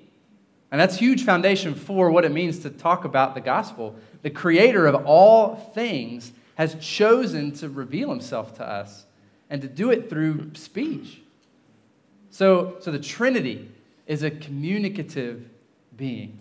And 0.71 0.79
that's 0.79 0.97
huge 0.97 1.23
foundation 1.23 1.73
for 1.73 2.11
what 2.11 2.25
it 2.25 2.31
means 2.31 2.59
to 2.59 2.69
talk 2.69 3.05
about 3.05 3.33
the 3.33 3.41
gospel. 3.41 3.95
The 4.21 4.29
creator 4.29 4.85
of 4.85 5.05
all 5.05 5.55
things 5.55 6.31
has 6.55 6.75
chosen 6.75 7.51
to 7.53 7.69
reveal 7.69 8.09
himself 8.09 8.55
to 8.57 8.67
us 8.67 9.05
and 9.49 9.61
to 9.61 9.67
do 9.67 9.89
it 9.91 10.09
through 10.09 10.51
speech. 10.53 11.21
So, 12.29 12.77
so 12.81 12.91
the 12.91 12.99
Trinity 12.99 13.69
is 14.05 14.23
a 14.23 14.29
communicative 14.29 15.49
being. 15.97 16.39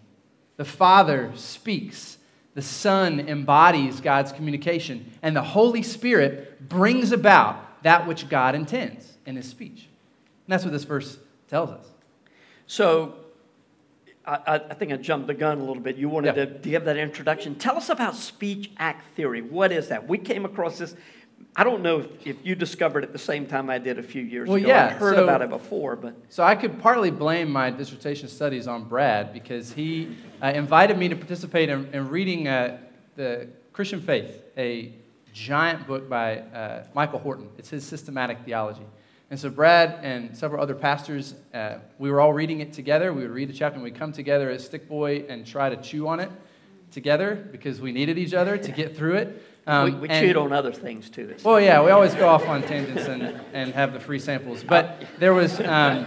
The 0.56 0.64
Father 0.64 1.32
speaks, 1.34 2.18
the 2.54 2.62
Son 2.62 3.20
embodies 3.20 4.00
God's 4.00 4.32
communication, 4.32 5.10
and 5.22 5.34
the 5.34 5.42
Holy 5.42 5.82
Spirit 5.82 6.68
brings 6.68 7.12
about 7.12 7.82
that 7.84 8.06
which 8.06 8.28
God 8.28 8.54
intends 8.54 9.16
in 9.24 9.36
his 9.36 9.48
speech. 9.48 9.88
And 10.46 10.52
that's 10.52 10.64
what 10.64 10.72
this 10.72 10.84
verse 10.84 11.18
tells 11.48 11.70
us. 11.70 11.86
So, 12.66 13.14
I, 14.28 14.56
I 14.56 14.74
think 14.74 14.92
I 14.92 14.96
jumped 14.96 15.26
the 15.26 15.34
gun 15.34 15.58
a 15.58 15.64
little 15.64 15.82
bit. 15.82 15.96
You 15.96 16.08
wanted 16.08 16.36
yeah. 16.36 16.44
to 16.44 16.46
give 16.46 16.84
that 16.84 16.96
introduction. 16.96 17.54
Tell 17.54 17.76
us 17.76 17.88
about 17.88 18.14
speech 18.14 18.70
act 18.76 19.14
theory. 19.16 19.40
What 19.40 19.72
is 19.72 19.88
that? 19.88 20.06
We 20.06 20.18
came 20.18 20.44
across 20.44 20.78
this 20.78 20.94
I 21.56 21.64
don't 21.64 21.82
know 21.82 22.06
if, 22.24 22.36
you 22.44 22.54
discovered 22.54 23.04
it 23.04 23.12
the 23.12 23.18
same 23.18 23.46
time 23.46 23.68
I 23.68 23.78
did 23.78 23.98
a 23.98 24.02
few 24.02 24.22
years 24.22 24.48
well, 24.48 24.58
ago. 24.58 24.68
Yeah, 24.68 24.86
i 24.86 24.90
heard 24.90 25.16
so, 25.16 25.24
about 25.24 25.42
it 25.42 25.48
before, 25.48 25.96
but 25.96 26.14
so 26.28 26.44
I 26.44 26.54
could 26.54 26.80
partly 26.80 27.10
blame 27.10 27.50
my 27.50 27.70
dissertation 27.70 28.28
studies 28.28 28.66
on 28.68 28.84
Brad 28.84 29.32
because 29.32 29.72
he 29.72 30.16
uh, 30.42 30.52
invited 30.54 30.96
me 30.98 31.08
to 31.08 31.16
participate 31.16 31.68
in, 31.68 31.92
in 31.92 32.08
reading 32.08 32.46
uh, 32.46 32.78
the 33.16 33.48
Christian 33.72 34.00
Faith, 34.00 34.42
a 34.56 34.92
giant 35.32 35.86
book 35.86 36.08
by 36.08 36.38
uh, 36.38 36.84
Michael 36.94 37.18
Horton. 37.18 37.48
It's 37.58 37.70
his 37.70 37.84
systematic 37.84 38.38
theology. 38.44 38.86
And 39.30 39.38
so 39.38 39.50
Brad 39.50 39.98
and 40.02 40.34
several 40.36 40.62
other 40.62 40.74
pastors, 40.74 41.34
uh, 41.52 41.78
we 41.98 42.10
were 42.10 42.20
all 42.20 42.32
reading 42.32 42.60
it 42.60 42.72
together. 42.72 43.12
We 43.12 43.22
would 43.22 43.30
read 43.30 43.50
the 43.50 43.52
chapter 43.52 43.74
and 43.74 43.84
we'd 43.84 43.94
come 43.94 44.10
together 44.10 44.48
as 44.48 44.64
stick 44.64 44.88
boy 44.88 45.26
and 45.28 45.46
try 45.46 45.68
to 45.68 45.76
chew 45.76 46.08
on 46.08 46.18
it 46.18 46.30
together 46.90 47.34
because 47.52 47.80
we 47.80 47.92
needed 47.92 48.16
each 48.16 48.32
other 48.32 48.56
to 48.56 48.72
get 48.72 48.96
through 48.96 49.16
it. 49.16 49.42
Um, 49.66 49.84
we, 49.84 50.00
we 50.00 50.08
and, 50.08 50.26
chewed 50.26 50.38
on 50.38 50.54
other 50.54 50.72
things 50.72 51.10
too. 51.10 51.36
Well, 51.44 51.60
yeah, 51.60 51.84
we 51.84 51.90
always 51.90 52.14
go 52.14 52.26
off 52.26 52.48
on 52.48 52.62
tangents 52.62 53.04
and, 53.04 53.38
and 53.52 53.74
have 53.74 53.92
the 53.92 54.00
free 54.00 54.18
samples. 54.18 54.64
But 54.64 55.04
there 55.18 55.34
was, 55.34 55.60
um, 55.60 56.06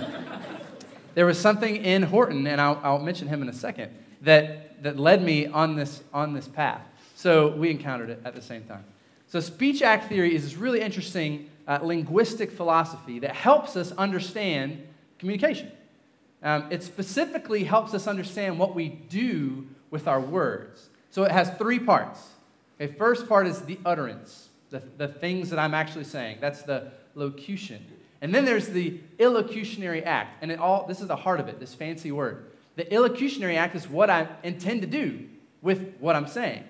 there 1.14 1.28
was 1.28 1.38
something 1.38 1.76
in 1.76 2.02
Horton, 2.02 2.48
and 2.48 2.60
I'll, 2.60 2.80
I'll 2.82 3.00
mention 3.00 3.28
him 3.28 3.44
in 3.44 3.50
a 3.50 3.54
second, 3.54 3.92
that, 4.22 4.82
that 4.82 4.98
led 4.98 5.22
me 5.22 5.46
on 5.46 5.76
this, 5.76 6.02
on 6.12 6.34
this 6.34 6.48
path. 6.48 6.82
So 7.14 7.50
we 7.50 7.70
encountered 7.70 8.10
it 8.10 8.20
at 8.26 8.34
the 8.34 8.42
same 8.42 8.64
time. 8.64 8.84
So, 9.28 9.40
speech 9.40 9.84
act 9.84 10.10
theory 10.10 10.36
is 10.36 10.44
this 10.44 10.58
really 10.58 10.82
interesting 10.82 11.51
uh, 11.72 11.80
linguistic 11.82 12.52
philosophy 12.52 13.20
that 13.20 13.34
helps 13.34 13.78
us 13.78 13.94
understand 13.94 14.86
communication. 15.20 15.72
Um, 16.44 16.68
it 16.70 16.84
specifically 16.84 17.64
helps 17.64 17.94
us 17.94 18.08
understand 18.08 18.60
what 18.60 18.76
we 18.76 18.90
do 18.90 19.68
with 19.90 20.06
our 20.06 20.20
words. 20.20 20.90
So, 21.12 21.24
it 21.24 21.32
has 21.32 21.50
three 21.52 21.80
parts. 21.80 22.28
Okay, 22.80 22.92
first 22.94 23.30
part 23.30 23.48
is 23.48 23.62
the 23.62 23.80
utterance, 23.86 24.50
the, 24.70 24.84
the 24.98 25.08
things 25.08 25.50
that 25.52 25.60
I'm 25.60 25.74
actually 25.74 26.04
saying. 26.04 26.40
That's 26.42 26.64
the 26.64 26.92
locution. 27.16 27.86
And 28.22 28.36
then 28.36 28.44
there's 28.44 28.68
the 28.68 29.00
illocutionary 29.18 30.06
act. 30.06 30.42
And 30.42 30.52
it 30.52 30.60
all 30.60 30.86
this 30.88 31.00
is 31.00 31.08
the 31.08 31.16
heart 31.16 31.40
of 31.40 31.48
it, 31.48 31.60
this 31.60 31.74
fancy 31.74 32.12
word. 32.12 32.48
The 32.76 32.84
illocutionary 32.84 33.56
act 33.56 33.76
is 33.76 33.88
what 33.88 34.10
I 34.10 34.28
intend 34.44 34.82
to 34.82 34.88
do 34.88 35.30
with 35.62 35.96
what 36.00 36.18
I'm 36.18 36.28
saying. 36.28 36.66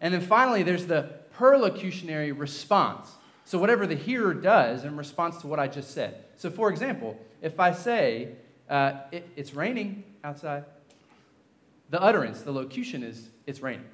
And 0.00 0.14
then 0.14 0.22
finally, 0.22 0.62
there's 0.62 0.86
the 0.86 1.10
perlocutionary 1.34 2.32
response. 2.32 3.10
So, 3.50 3.58
whatever 3.58 3.84
the 3.84 3.96
hearer 3.96 4.32
does 4.32 4.84
in 4.84 4.96
response 4.96 5.38
to 5.38 5.48
what 5.48 5.58
I 5.58 5.66
just 5.66 5.90
said. 5.90 6.24
So, 6.36 6.52
for 6.52 6.70
example, 6.70 7.18
if 7.42 7.58
I 7.58 7.72
say, 7.72 8.28
uh, 8.68 8.92
it, 9.10 9.28
it's 9.34 9.54
raining 9.54 10.04
outside, 10.22 10.66
the 11.88 12.00
utterance, 12.00 12.42
the 12.42 12.52
locution 12.52 13.02
is, 13.02 13.28
it's 13.48 13.60
raining. 13.60 13.86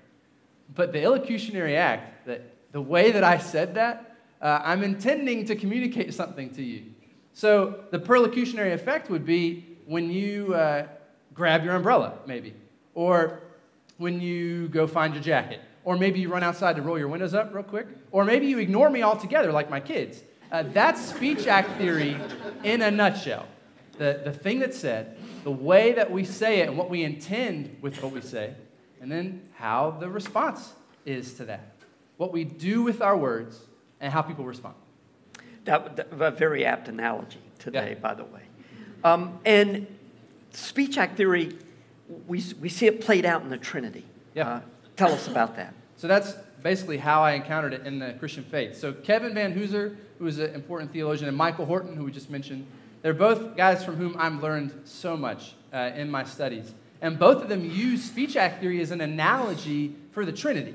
But 0.74 0.92
the 0.92 0.98
illocutionary 0.98 1.74
act, 1.74 2.26
that 2.26 2.42
the 2.72 2.82
way 2.82 3.12
that 3.12 3.24
I 3.24 3.38
said 3.38 3.76
that, 3.76 4.18
uh, 4.42 4.60
I'm 4.62 4.82
intending 4.82 5.46
to 5.46 5.56
communicate 5.56 6.12
something 6.12 6.50
to 6.50 6.62
you. 6.62 6.92
So 7.32 7.84
the 7.90 7.98
perlocutionary 7.98 8.74
effect 8.74 9.08
would 9.08 9.24
be 9.24 9.78
when 9.86 10.10
you 10.10 10.52
uh, 10.52 10.86
grab 11.32 11.64
your 11.64 11.76
umbrella, 11.76 12.18
maybe, 12.26 12.52
or 12.92 13.40
when 13.96 14.20
you 14.20 14.68
go 14.68 14.86
find 14.86 15.14
your 15.14 15.22
jacket, 15.22 15.62
or 15.86 15.96
maybe 15.96 16.18
you 16.18 16.28
run 16.28 16.42
outside 16.42 16.74
to 16.74 16.82
roll 16.82 16.98
your 16.98 17.06
windows 17.06 17.32
up 17.32 17.54
real 17.54 17.62
quick, 17.62 17.86
or 18.10 18.24
maybe 18.24 18.46
you 18.46 18.58
ignore 18.58 18.90
me 18.90 19.02
altogether, 19.02 19.52
like 19.52 19.70
my 19.70 19.78
kids. 19.78 20.20
Uh, 20.50 20.64
that's 20.64 21.00
speech 21.00 21.46
act 21.46 21.70
theory 21.78 22.16
in 22.64 22.82
a 22.82 22.90
nutshell. 22.90 23.46
The, 23.96 24.20
the 24.24 24.32
thing 24.32 24.58
that's 24.58 24.76
said, 24.76 25.16
the 25.44 25.50
way 25.52 25.92
that 25.92 26.10
we 26.10 26.24
say 26.24 26.58
it, 26.60 26.68
and 26.68 26.76
what 26.76 26.90
we 26.90 27.04
intend 27.04 27.78
with 27.80 28.02
what 28.02 28.12
we 28.12 28.20
say, 28.20 28.54
and 29.00 29.10
then 29.10 29.48
how 29.54 29.92
the 29.92 30.08
response 30.08 30.72
is 31.04 31.34
to 31.34 31.44
that. 31.44 31.76
What 32.16 32.32
we 32.32 32.42
do 32.42 32.82
with 32.82 33.00
our 33.00 33.16
words 33.16 33.60
and 34.00 34.12
how 34.12 34.22
people 34.22 34.44
respond. 34.44 34.74
That, 35.66 35.96
that 35.96 36.08
a 36.10 36.32
very 36.32 36.64
apt 36.64 36.88
analogy 36.88 37.38
today, 37.60 37.90
yeah. 37.90 38.00
by 38.00 38.14
the 38.14 38.24
way. 38.24 38.42
Um, 39.04 39.38
and 39.44 39.86
speech 40.50 40.98
act 40.98 41.16
theory, 41.16 41.56
we, 42.26 42.42
we 42.60 42.68
see 42.68 42.86
it 42.86 43.00
played 43.00 43.24
out 43.24 43.42
in 43.42 43.50
the 43.50 43.58
Trinity. 43.58 44.04
Yeah. 44.34 44.48
Uh, 44.48 44.60
tell 44.96 45.12
us 45.12 45.28
about 45.28 45.56
that. 45.56 45.74
So 45.96 46.08
that's 46.08 46.32
basically 46.62 46.96
how 46.96 47.22
I 47.22 47.32
encountered 47.32 47.74
it 47.74 47.86
in 47.86 47.98
the 47.98 48.14
Christian 48.14 48.44
faith. 48.44 48.76
So 48.76 48.92
Kevin 48.92 49.32
Vanhoozer, 49.34 49.96
who 50.18 50.26
is 50.26 50.38
an 50.38 50.54
important 50.54 50.92
theologian, 50.92 51.28
and 51.28 51.36
Michael 51.36 51.66
Horton, 51.66 51.94
who 51.96 52.04
we 52.04 52.10
just 52.10 52.30
mentioned, 52.30 52.66
they're 53.02 53.14
both 53.14 53.56
guys 53.56 53.84
from 53.84 53.96
whom 53.96 54.16
I've 54.18 54.42
learned 54.42 54.72
so 54.84 55.16
much 55.16 55.54
uh, 55.72 55.92
in 55.94 56.10
my 56.10 56.24
studies. 56.24 56.74
And 57.00 57.18
both 57.18 57.42
of 57.42 57.48
them 57.48 57.64
use 57.64 58.02
speech 58.02 58.36
act 58.36 58.60
theory 58.60 58.80
as 58.80 58.90
an 58.90 59.00
analogy 59.00 59.94
for 60.12 60.24
the 60.24 60.32
Trinity. 60.32 60.74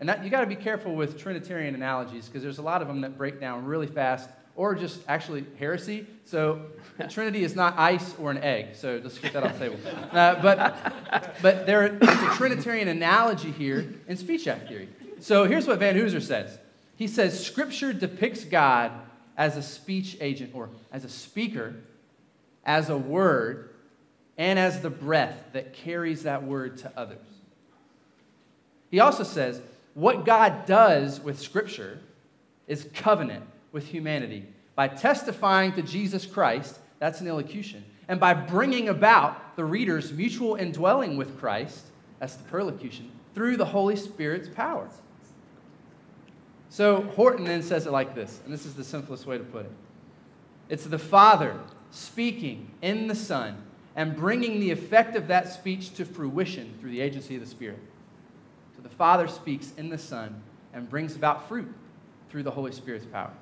And 0.00 0.08
that, 0.08 0.24
you 0.24 0.30
got 0.30 0.40
to 0.40 0.46
be 0.46 0.56
careful 0.56 0.94
with 0.96 1.18
Trinitarian 1.18 1.74
analogies 1.74 2.26
because 2.26 2.42
there's 2.42 2.58
a 2.58 2.62
lot 2.62 2.82
of 2.82 2.88
them 2.88 3.00
that 3.02 3.16
break 3.16 3.40
down 3.40 3.64
really 3.64 3.86
fast 3.86 4.28
or 4.54 4.74
just 4.74 5.00
actually 5.08 5.44
heresy. 5.58 6.06
So 6.24 6.66
the 6.98 7.04
Trinity 7.08 7.44
is 7.44 7.56
not 7.56 7.78
ice 7.78 8.14
or 8.18 8.30
an 8.30 8.38
egg. 8.38 8.74
So 8.74 9.00
let's 9.02 9.18
get 9.18 9.32
that 9.32 9.44
off 9.44 9.58
the 9.58 9.68
table. 9.70 9.78
Uh, 10.12 10.42
but 10.42 10.92
but 11.40 11.64
there, 11.64 11.88
there's 11.88 12.22
a 12.22 12.34
Trinitarian 12.36 12.88
analogy 12.88 13.50
here 13.50 13.94
in 14.06 14.16
speech 14.16 14.46
act 14.46 14.68
theory. 14.68 14.88
So 15.20 15.44
here's 15.44 15.66
what 15.66 15.80
Vanhoozer 15.80 16.20
says. 16.20 16.58
He 16.96 17.06
says 17.06 17.44
Scripture 17.44 17.94
depicts 17.94 18.44
God 18.44 18.92
as 19.38 19.56
a 19.56 19.62
speech 19.62 20.18
agent 20.20 20.50
or 20.54 20.68
as 20.92 21.04
a 21.04 21.08
speaker, 21.08 21.74
as 22.64 22.90
a 22.90 22.96
word, 22.96 23.70
and 24.36 24.58
as 24.58 24.82
the 24.82 24.90
breath 24.90 25.38
that 25.52 25.72
carries 25.72 26.24
that 26.24 26.44
word 26.44 26.78
to 26.78 26.92
others. 26.96 27.24
He 28.90 29.00
also 29.00 29.24
says, 29.24 29.62
what 29.94 30.24
God 30.24 30.66
does 30.66 31.20
with 31.20 31.38
Scripture 31.38 31.98
is 32.66 32.88
covenant 32.94 33.44
with 33.72 33.86
humanity 33.86 34.46
by 34.74 34.88
testifying 34.88 35.72
to 35.72 35.82
Jesus 35.82 36.24
Christ 36.26 36.78
That's 37.02 37.20
an 37.20 37.26
illocution. 37.26 37.84
And 38.06 38.20
by 38.20 38.32
bringing 38.32 38.88
about 38.88 39.56
the 39.56 39.64
reader's 39.64 40.12
mutual 40.12 40.54
indwelling 40.54 41.16
with 41.16 41.36
Christ, 41.36 41.86
that's 42.20 42.36
the 42.36 42.44
perlocution, 42.44 43.10
through 43.34 43.56
the 43.56 43.64
Holy 43.64 43.96
Spirit's 43.96 44.48
power. 44.48 44.88
So 46.68 47.02
Horton 47.16 47.44
then 47.44 47.60
says 47.60 47.88
it 47.88 47.90
like 47.90 48.14
this, 48.14 48.40
and 48.44 48.54
this 48.54 48.64
is 48.64 48.74
the 48.74 48.84
simplest 48.84 49.26
way 49.26 49.36
to 49.36 49.42
put 49.42 49.66
it 49.66 49.72
it's 50.68 50.84
the 50.84 50.96
Father 50.96 51.58
speaking 51.90 52.70
in 52.82 53.08
the 53.08 53.16
Son 53.16 53.56
and 53.96 54.14
bringing 54.14 54.60
the 54.60 54.70
effect 54.70 55.16
of 55.16 55.26
that 55.26 55.48
speech 55.52 55.92
to 55.94 56.04
fruition 56.04 56.72
through 56.78 56.92
the 56.92 57.00
agency 57.00 57.34
of 57.34 57.40
the 57.40 57.48
Spirit. 57.48 57.80
So 58.76 58.82
the 58.82 58.88
Father 58.90 59.26
speaks 59.26 59.72
in 59.76 59.88
the 59.88 59.98
Son 59.98 60.40
and 60.72 60.88
brings 60.88 61.16
about 61.16 61.48
fruit 61.48 61.74
through 62.30 62.44
the 62.44 62.52
Holy 62.52 62.70
Spirit's 62.70 63.06
power. 63.06 63.32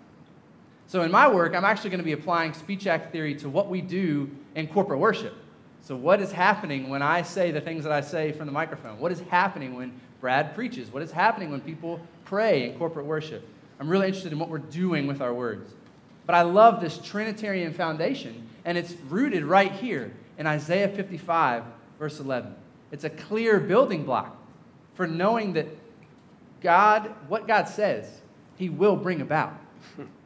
So 0.91 1.03
in 1.03 1.13
my 1.13 1.29
work, 1.29 1.55
I'm 1.55 1.65
actually 1.65 1.91
going 1.91 2.01
to 2.01 2.05
be 2.05 2.15
applying 2.15 2.53
speech 2.53 2.89
act 2.89 3.13
theory 3.13 3.37
to 3.37 3.49
what 3.49 3.69
we 3.69 3.81
do 3.81 4.29
in 4.57 4.67
corporate 4.67 4.99
worship. 4.99 5.37
So, 5.83 5.95
what 5.95 6.21
is 6.21 6.33
happening 6.33 6.89
when 6.89 7.01
I 7.01 7.23
say 7.23 7.53
the 7.53 7.61
things 7.61 7.85
that 7.85 7.93
I 7.93 8.01
say 8.01 8.33
from 8.33 8.47
the 8.47 8.53
microphone? 8.53 8.99
What 8.99 9.13
is 9.13 9.21
happening 9.21 9.77
when 9.77 9.93
Brad 10.21 10.53
preaches? 10.53 10.93
What 10.93 11.05
is 11.05 11.13
happening 11.13 11.53
when 11.53 11.61
people 11.61 12.01
pray 12.25 12.69
in 12.69 12.77
corporate 12.77 13.07
worship? 13.07 13.47
I'm 13.79 13.89
really 13.89 14.09
interested 14.09 14.33
in 14.33 14.41
what 14.41 14.49
we're 14.49 14.59
doing 14.59 15.07
with 15.07 15.21
our 15.21 15.33
words. 15.33 15.73
But 16.27 16.35
I 16.35 16.43
love 16.43 16.81
this 16.81 16.99
Trinitarian 16.99 17.73
foundation, 17.73 18.49
and 18.65 18.77
it's 18.77 18.95
rooted 19.09 19.45
right 19.45 19.71
here 19.71 20.13
in 20.39 20.49
Isaiah 20.49 20.89
55, 20.89 21.63
verse 22.01 22.19
11. 22.19 22.53
It's 22.91 23.05
a 23.05 23.11
clear 23.11 23.61
building 23.61 24.05
block 24.05 24.37
for 24.95 25.07
knowing 25.07 25.53
that 25.53 25.69
God, 26.61 27.15
what 27.29 27.47
God 27.47 27.69
says, 27.69 28.23
He 28.57 28.69
will 28.69 28.97
bring 28.97 29.21
about. 29.21 29.55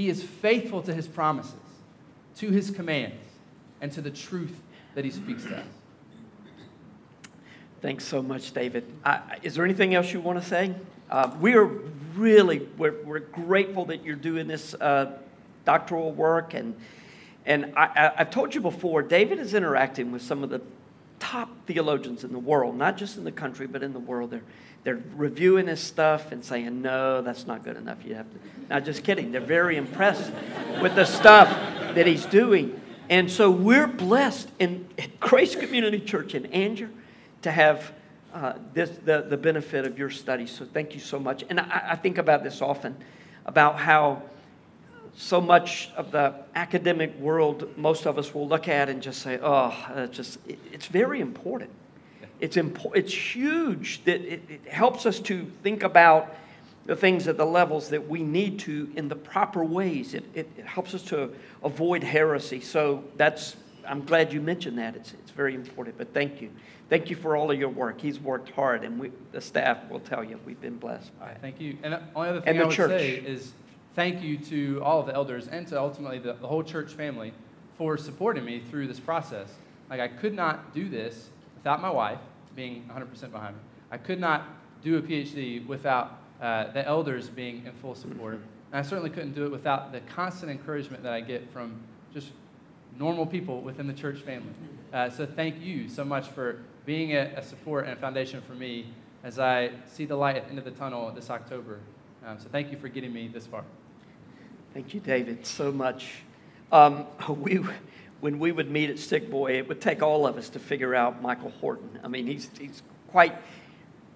He 0.00 0.08
is 0.08 0.22
faithful 0.22 0.80
to 0.84 0.94
His 0.94 1.06
promises, 1.06 1.52
to 2.36 2.48
His 2.48 2.70
commands, 2.70 3.20
and 3.82 3.92
to 3.92 4.00
the 4.00 4.10
truth 4.10 4.58
that 4.94 5.04
He 5.04 5.10
speaks 5.10 5.44
to 5.44 5.58
us. 5.58 5.66
Thanks 7.82 8.04
so 8.04 8.22
much, 8.22 8.52
David. 8.52 8.90
Uh, 9.04 9.20
is 9.42 9.56
there 9.56 9.62
anything 9.62 9.94
else 9.94 10.10
you 10.10 10.22
want 10.22 10.42
to 10.42 10.48
say? 10.48 10.74
Uh, 11.10 11.36
we 11.38 11.52
are 11.52 11.66
really 12.16 12.66
we're, 12.78 13.02
we're 13.04 13.18
grateful 13.18 13.84
that 13.86 14.02
you're 14.02 14.16
doing 14.16 14.46
this 14.46 14.72
uh, 14.72 15.18
doctoral 15.66 16.12
work, 16.12 16.54
and 16.54 16.74
and 17.44 17.74
I, 17.76 18.12
have 18.16 18.30
told 18.30 18.54
you 18.54 18.62
before, 18.62 19.02
David 19.02 19.38
is 19.38 19.52
interacting 19.52 20.12
with 20.12 20.22
some 20.22 20.42
of 20.42 20.48
the 20.48 20.62
top 21.18 21.50
theologians 21.66 22.24
in 22.24 22.32
the 22.32 22.38
world, 22.38 22.74
not 22.74 22.96
just 22.96 23.18
in 23.18 23.24
the 23.24 23.32
country, 23.32 23.66
but 23.66 23.82
in 23.82 23.92
the 23.92 23.98
world. 23.98 24.30
They're 24.30 24.40
they're 24.84 25.02
reviewing 25.16 25.66
his 25.66 25.80
stuff 25.80 26.32
and 26.32 26.44
saying, 26.44 26.82
"No, 26.82 27.22
that's 27.22 27.46
not 27.46 27.64
good 27.64 27.76
enough. 27.76 27.98
You 28.04 28.14
have 28.14 28.30
to." 28.30 28.38
Not 28.68 28.84
just 28.84 29.04
kidding. 29.04 29.32
They're 29.32 29.40
very 29.40 29.76
impressed 29.76 30.32
with 30.80 30.94
the 30.94 31.04
stuff 31.04 31.48
that 31.94 32.06
he's 32.06 32.24
doing, 32.26 32.80
and 33.08 33.30
so 33.30 33.50
we're 33.50 33.88
blessed 33.88 34.48
in 34.58 34.88
Grace 35.18 35.56
Community 35.56 36.00
Church 36.00 36.34
in 36.34 36.46
Angier 36.52 36.90
to 37.42 37.50
have 37.50 37.92
uh, 38.32 38.52
this, 38.74 38.90
the, 39.04 39.22
the 39.22 39.36
benefit 39.36 39.84
of 39.84 39.98
your 39.98 40.10
study. 40.10 40.46
So 40.46 40.64
thank 40.64 40.94
you 40.94 41.00
so 41.00 41.18
much. 41.18 41.44
And 41.50 41.58
I, 41.58 41.88
I 41.90 41.96
think 41.96 42.18
about 42.18 42.44
this 42.44 42.62
often 42.62 42.96
about 43.46 43.78
how 43.78 44.22
so 45.16 45.40
much 45.40 45.90
of 45.96 46.12
the 46.12 46.34
academic 46.54 47.18
world, 47.18 47.76
most 47.76 48.06
of 48.06 48.18
us 48.18 48.32
will 48.32 48.46
look 48.46 48.68
at 48.68 48.88
and 48.88 49.02
just 49.02 49.22
say, 49.22 49.38
oh, 49.42 50.08
just, 50.12 50.38
it, 50.46 50.58
it's 50.72 50.86
very 50.86 51.20
important. 51.20 51.70
It's, 52.40 52.56
impo- 52.56 52.96
it's 52.96 53.12
huge 53.12 54.02
that 54.04 54.20
it, 54.20 54.42
it 54.48 54.66
helps 54.68 55.06
us 55.06 55.20
to 55.20 55.44
think 55.62 55.82
about 55.82 56.34
the 56.86 56.96
things 56.96 57.28
at 57.28 57.36
the 57.36 57.44
levels 57.44 57.90
that 57.90 58.08
we 58.08 58.22
need 58.22 58.58
to 58.60 58.90
in 58.96 59.08
the 59.08 59.16
proper 59.16 59.62
ways. 59.62 60.14
It, 60.14 60.24
it, 60.34 60.48
it 60.56 60.64
helps 60.64 60.94
us 60.94 61.02
to 61.04 61.30
avoid 61.62 62.02
heresy. 62.02 62.60
So 62.60 63.04
that's, 63.16 63.56
I'm 63.86 64.04
glad 64.04 64.32
you 64.32 64.40
mentioned 64.40 64.78
that. 64.78 64.96
It's, 64.96 65.12
it's 65.12 65.30
very 65.30 65.54
important. 65.54 65.98
But 65.98 66.14
thank 66.14 66.40
you. 66.40 66.50
Thank 66.88 67.10
you 67.10 67.16
for 67.16 67.36
all 67.36 67.50
of 67.50 67.58
your 67.58 67.68
work. 67.68 68.00
He's 68.00 68.18
worked 68.18 68.50
hard, 68.50 68.82
and 68.82 68.98
we, 68.98 69.12
the 69.30 69.40
staff 69.40 69.88
will 69.88 70.00
tell 70.00 70.24
you 70.24 70.40
we've 70.44 70.60
been 70.60 70.78
blessed 70.78 71.16
by 71.20 71.30
it. 71.30 71.38
Thank 71.40 71.60
you. 71.60 71.76
And 71.84 71.92
the 71.92 72.02
only 72.16 72.30
other 72.30 72.40
thing 72.40 72.60
I 72.60 72.64
would 72.64 72.74
church. 72.74 72.90
say 72.90 73.14
is 73.14 73.52
thank 73.94 74.22
you 74.22 74.38
to 74.38 74.82
all 74.82 74.98
of 75.00 75.06
the 75.06 75.14
elders 75.14 75.46
and 75.46 75.68
to 75.68 75.78
ultimately 75.78 76.18
the, 76.18 76.32
the 76.32 76.48
whole 76.48 76.64
church 76.64 76.92
family 76.92 77.32
for 77.78 77.96
supporting 77.96 78.44
me 78.44 78.60
through 78.70 78.88
this 78.88 78.98
process. 78.98 79.48
Like, 79.88 80.00
I 80.00 80.08
could 80.08 80.34
not 80.34 80.74
do 80.74 80.88
this 80.88 81.28
without 81.54 81.80
my 81.80 81.90
wife 81.90 82.18
being 82.60 82.84
100% 82.94 83.32
behind 83.32 83.56
me. 83.56 83.62
I 83.90 83.96
could 83.96 84.20
not 84.20 84.46
do 84.82 84.98
a 84.98 85.00
PhD 85.00 85.66
without 85.66 86.18
uh, 86.42 86.70
the 86.72 86.86
elders 86.86 87.30
being 87.30 87.64
in 87.64 87.72
full 87.80 87.94
support. 87.94 88.34
And 88.34 88.78
I 88.78 88.82
certainly 88.82 89.08
couldn't 89.08 89.32
do 89.32 89.46
it 89.46 89.50
without 89.50 89.92
the 89.92 90.00
constant 90.00 90.52
encouragement 90.52 91.02
that 91.02 91.14
I 91.14 91.22
get 91.22 91.50
from 91.54 91.80
just 92.12 92.32
normal 92.98 93.24
people 93.24 93.62
within 93.62 93.86
the 93.86 93.94
church 93.94 94.18
family. 94.18 94.52
Uh, 94.92 95.08
so 95.08 95.24
thank 95.24 95.58
you 95.62 95.88
so 95.88 96.04
much 96.04 96.28
for 96.28 96.58
being 96.84 97.12
a, 97.12 97.32
a, 97.36 97.42
support 97.42 97.86
and 97.86 97.94
a 97.94 97.96
foundation 97.96 98.42
for 98.42 98.52
me 98.52 98.92
as 99.24 99.38
I 99.38 99.70
see 99.86 100.04
the 100.04 100.16
light 100.16 100.36
at 100.36 100.44
the 100.44 100.50
end 100.50 100.58
of 100.58 100.66
the 100.66 100.70
tunnel 100.72 101.10
this 101.12 101.30
October. 101.30 101.78
Um, 102.26 102.38
so 102.38 102.48
thank 102.52 102.70
you 102.70 102.76
for 102.76 102.88
getting 102.88 103.12
me 103.14 103.26
this 103.28 103.46
far. 103.46 103.64
Thank 104.74 104.92
you, 104.92 105.00
David, 105.00 105.46
so 105.46 105.72
much. 105.72 106.24
Um, 106.70 107.06
we, 107.38 107.60
when 108.20 108.38
we 108.38 108.52
would 108.52 108.70
meet 108.70 108.90
at 108.90 108.98
Sick 108.98 109.30
Boy, 109.30 109.58
it 109.58 109.68
would 109.68 109.80
take 109.80 110.02
all 110.02 110.26
of 110.26 110.36
us 110.36 110.48
to 110.50 110.58
figure 110.58 110.94
out 110.94 111.22
Michael 111.22 111.52
Horton. 111.60 111.98
I 112.04 112.08
mean, 112.08 112.26
he's, 112.26 112.50
he's 112.58 112.82
quite, 113.10 113.34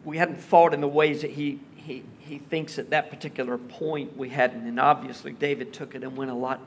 we 0.05 0.19
hadn't 0.19 0.40
thought 0.40 0.75
in 0.75 0.81
the 0.81 0.88
ways 0.88 1.23
that 1.23 1.31
he, 1.31 1.61
he, 1.77 2.03
he 2.19 2.38
thinks 2.38 2.79
at 2.79 2.90
that 2.90 3.11
particular 3.11 3.57
point 3.57 4.17
we 4.17 4.29
hadn't. 4.29 4.67
And 4.67 4.79
obviously, 4.79 5.33
David 5.33 5.73
took 5.73 5.95
it 5.95 6.03
and 6.03 6.17
went 6.17 6.31
a 6.31 6.35
lot 6.35 6.61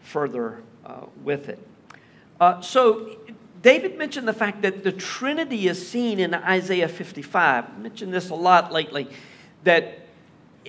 further 0.00 0.62
uh, 0.84 1.06
with 1.22 1.48
it. 1.48 1.58
Uh, 2.40 2.60
so, 2.60 3.18
David 3.60 3.96
mentioned 3.96 4.26
the 4.26 4.32
fact 4.32 4.62
that 4.62 4.82
the 4.82 4.90
Trinity 4.90 5.68
is 5.68 5.86
seen 5.88 6.18
in 6.18 6.34
Isaiah 6.34 6.88
55. 6.88 7.64
I 7.64 7.78
mentioned 7.78 8.12
this 8.12 8.30
a 8.30 8.34
lot 8.34 8.72
lately, 8.72 9.08
that 9.62 10.00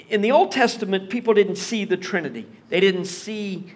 in 0.09 0.21
the 0.21 0.31
Old 0.31 0.51
Testament, 0.51 1.09
people 1.09 1.33
didn't 1.33 1.55
see 1.55 1.85
the 1.85 1.97
Trinity. 1.97 2.45
They 2.69 2.79
didn't 2.79 3.05
see 3.05 3.73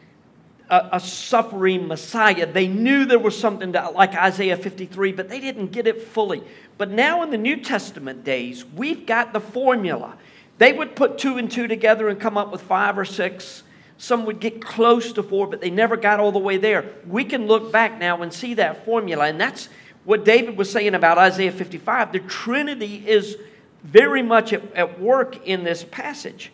a, 0.69 0.89
a 0.93 0.99
suffering 0.99 1.87
Messiah. 1.87 2.45
They 2.45 2.67
knew 2.67 3.05
there 3.05 3.19
was 3.19 3.37
something 3.37 3.73
to, 3.73 3.89
like 3.89 4.13
Isaiah 4.15 4.57
53, 4.57 5.11
but 5.13 5.29
they 5.29 5.39
didn't 5.39 5.71
get 5.71 5.87
it 5.87 6.01
fully. 6.01 6.43
But 6.77 6.91
now 6.91 7.23
in 7.23 7.31
the 7.31 7.37
New 7.37 7.57
Testament 7.57 8.23
days, 8.23 8.65
we've 8.65 9.05
got 9.05 9.33
the 9.33 9.39
formula. 9.39 10.17
They 10.57 10.73
would 10.73 10.95
put 10.95 11.17
two 11.17 11.37
and 11.37 11.49
two 11.49 11.67
together 11.67 12.09
and 12.09 12.19
come 12.19 12.37
up 12.37 12.51
with 12.51 12.61
five 12.61 12.97
or 12.97 13.05
six 13.05 13.63
some 13.97 14.25
would 14.25 14.39
get 14.39 14.63
close 14.63 15.11
to 15.13 15.23
four, 15.23 15.47
but 15.47 15.59
they 15.59 15.71
never 15.71 15.97
got 15.97 16.19
all 16.19 16.31
the 16.31 16.39
way 16.39 16.57
there. 16.57 16.85
We 17.07 17.23
can 17.23 17.47
look 17.47 17.71
back 17.71 17.97
now 17.97 18.21
and 18.21 18.31
see 18.31 18.53
that 18.55 18.85
formula. 18.85 19.25
And 19.25 19.41
that's 19.41 19.69
what 20.05 20.23
David 20.23 20.55
was 20.55 20.71
saying 20.71 20.93
about 20.93 21.17
Isaiah 21.17 21.51
55. 21.51 22.11
The 22.11 22.19
Trinity 22.19 23.03
is 23.07 23.37
very 23.83 24.21
much 24.21 24.53
at, 24.53 24.71
at 24.73 24.99
work 24.99 25.45
in 25.47 25.63
this 25.63 25.83
passage. 25.83 26.51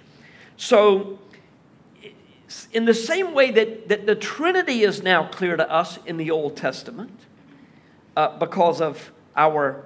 So, 0.55 1.19
in 2.71 2.85
the 2.85 2.93
same 2.93 3.33
way 3.33 3.51
that, 3.51 3.87
that 3.89 4.05
the 4.05 4.15
Trinity 4.15 4.83
is 4.83 5.03
now 5.03 5.27
clear 5.27 5.55
to 5.55 5.69
us 5.71 5.99
in 6.05 6.17
the 6.17 6.31
Old 6.31 6.57
Testament, 6.57 7.11
uh, 8.15 8.37
because 8.37 8.81
of 8.81 9.11
our 9.35 9.85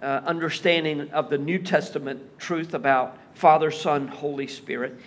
uh, 0.00 0.20
understanding 0.26 1.10
of 1.10 1.30
the 1.30 1.38
New 1.38 1.58
Testament 1.58 2.38
truth 2.38 2.74
about 2.74 3.16
Father, 3.34 3.70
Son, 3.70 4.08
Holy 4.08 4.46
Spirit, 4.46 4.98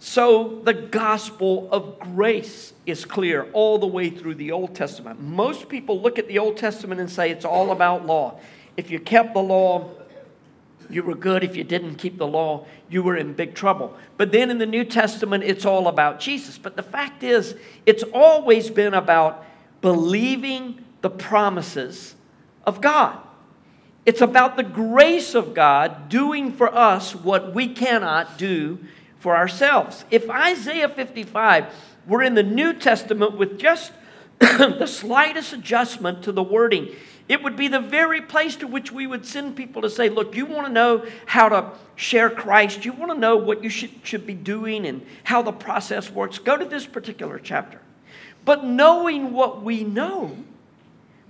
so 0.00 0.60
the 0.62 0.74
gospel 0.74 1.68
of 1.72 1.98
grace 1.98 2.72
is 2.86 3.04
clear 3.04 3.48
all 3.52 3.78
the 3.78 3.86
way 3.86 4.10
through 4.10 4.36
the 4.36 4.52
Old 4.52 4.74
Testament. 4.74 5.20
Most 5.20 5.68
people 5.68 6.00
look 6.00 6.20
at 6.20 6.28
the 6.28 6.38
Old 6.38 6.56
Testament 6.56 7.00
and 7.00 7.10
say 7.10 7.30
it's 7.30 7.44
all 7.44 7.72
about 7.72 8.06
law. 8.06 8.38
If 8.76 8.92
you 8.92 9.00
kept 9.00 9.34
the 9.34 9.42
law, 9.42 9.90
you 10.90 11.02
were 11.02 11.14
good. 11.14 11.44
If 11.44 11.56
you 11.56 11.64
didn't 11.64 11.96
keep 11.96 12.18
the 12.18 12.26
law, 12.26 12.66
you 12.88 13.02
were 13.02 13.16
in 13.16 13.34
big 13.34 13.54
trouble. 13.54 13.96
But 14.16 14.32
then 14.32 14.50
in 14.50 14.58
the 14.58 14.66
New 14.66 14.84
Testament, 14.84 15.44
it's 15.44 15.64
all 15.64 15.88
about 15.88 16.20
Jesus. 16.20 16.58
But 16.58 16.76
the 16.76 16.82
fact 16.82 17.22
is, 17.22 17.54
it's 17.86 18.04
always 18.14 18.70
been 18.70 18.94
about 18.94 19.44
believing 19.80 20.84
the 21.02 21.10
promises 21.10 22.14
of 22.66 22.80
God. 22.80 23.18
It's 24.06 24.20
about 24.22 24.56
the 24.56 24.62
grace 24.62 25.34
of 25.34 25.54
God 25.54 26.08
doing 26.08 26.52
for 26.52 26.74
us 26.74 27.14
what 27.14 27.54
we 27.54 27.74
cannot 27.74 28.38
do 28.38 28.78
for 29.18 29.36
ourselves. 29.36 30.04
If 30.10 30.30
Isaiah 30.30 30.88
55 30.88 31.66
were 32.06 32.22
in 32.22 32.34
the 32.34 32.42
New 32.42 32.72
Testament 32.72 33.36
with 33.36 33.58
just 33.58 33.92
the 34.38 34.86
slightest 34.86 35.52
adjustment 35.52 36.22
to 36.22 36.32
the 36.32 36.42
wording, 36.42 36.94
it 37.28 37.42
would 37.42 37.56
be 37.56 37.68
the 37.68 37.80
very 37.80 38.22
place 38.22 38.56
to 38.56 38.66
which 38.66 38.90
we 38.90 39.06
would 39.06 39.26
send 39.26 39.54
people 39.54 39.82
to 39.82 39.90
say, 39.90 40.08
Look, 40.08 40.34
you 40.34 40.46
want 40.46 40.66
to 40.66 40.72
know 40.72 41.06
how 41.26 41.48
to 41.50 41.70
share 41.94 42.30
Christ, 42.30 42.84
you 42.84 42.92
want 42.92 43.12
to 43.12 43.18
know 43.18 43.36
what 43.36 43.62
you 43.62 43.70
should, 43.70 43.90
should 44.02 44.26
be 44.26 44.34
doing 44.34 44.86
and 44.86 45.04
how 45.24 45.42
the 45.42 45.52
process 45.52 46.10
works, 46.10 46.38
go 46.38 46.56
to 46.56 46.64
this 46.64 46.86
particular 46.86 47.38
chapter. 47.38 47.80
But 48.44 48.64
knowing 48.64 49.32
what 49.32 49.62
we 49.62 49.84
know, 49.84 50.36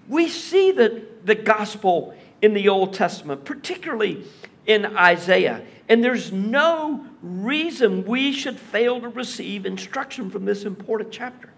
we 0.08 0.28
see 0.28 0.70
that 0.72 1.26
the 1.26 1.34
gospel 1.34 2.14
in 2.40 2.54
the 2.54 2.68
Old 2.68 2.94
Testament, 2.94 3.44
particularly 3.44 4.24
in 4.66 4.86
Isaiah. 4.96 5.62
And 5.88 6.04
there's 6.04 6.30
no 6.30 7.06
reason 7.22 8.04
we 8.04 8.32
should 8.32 8.58
fail 8.58 9.00
to 9.00 9.08
receive 9.08 9.66
instruction 9.66 10.30
from 10.30 10.44
this 10.44 10.64
important 10.64 11.10
chapter. 11.10 11.50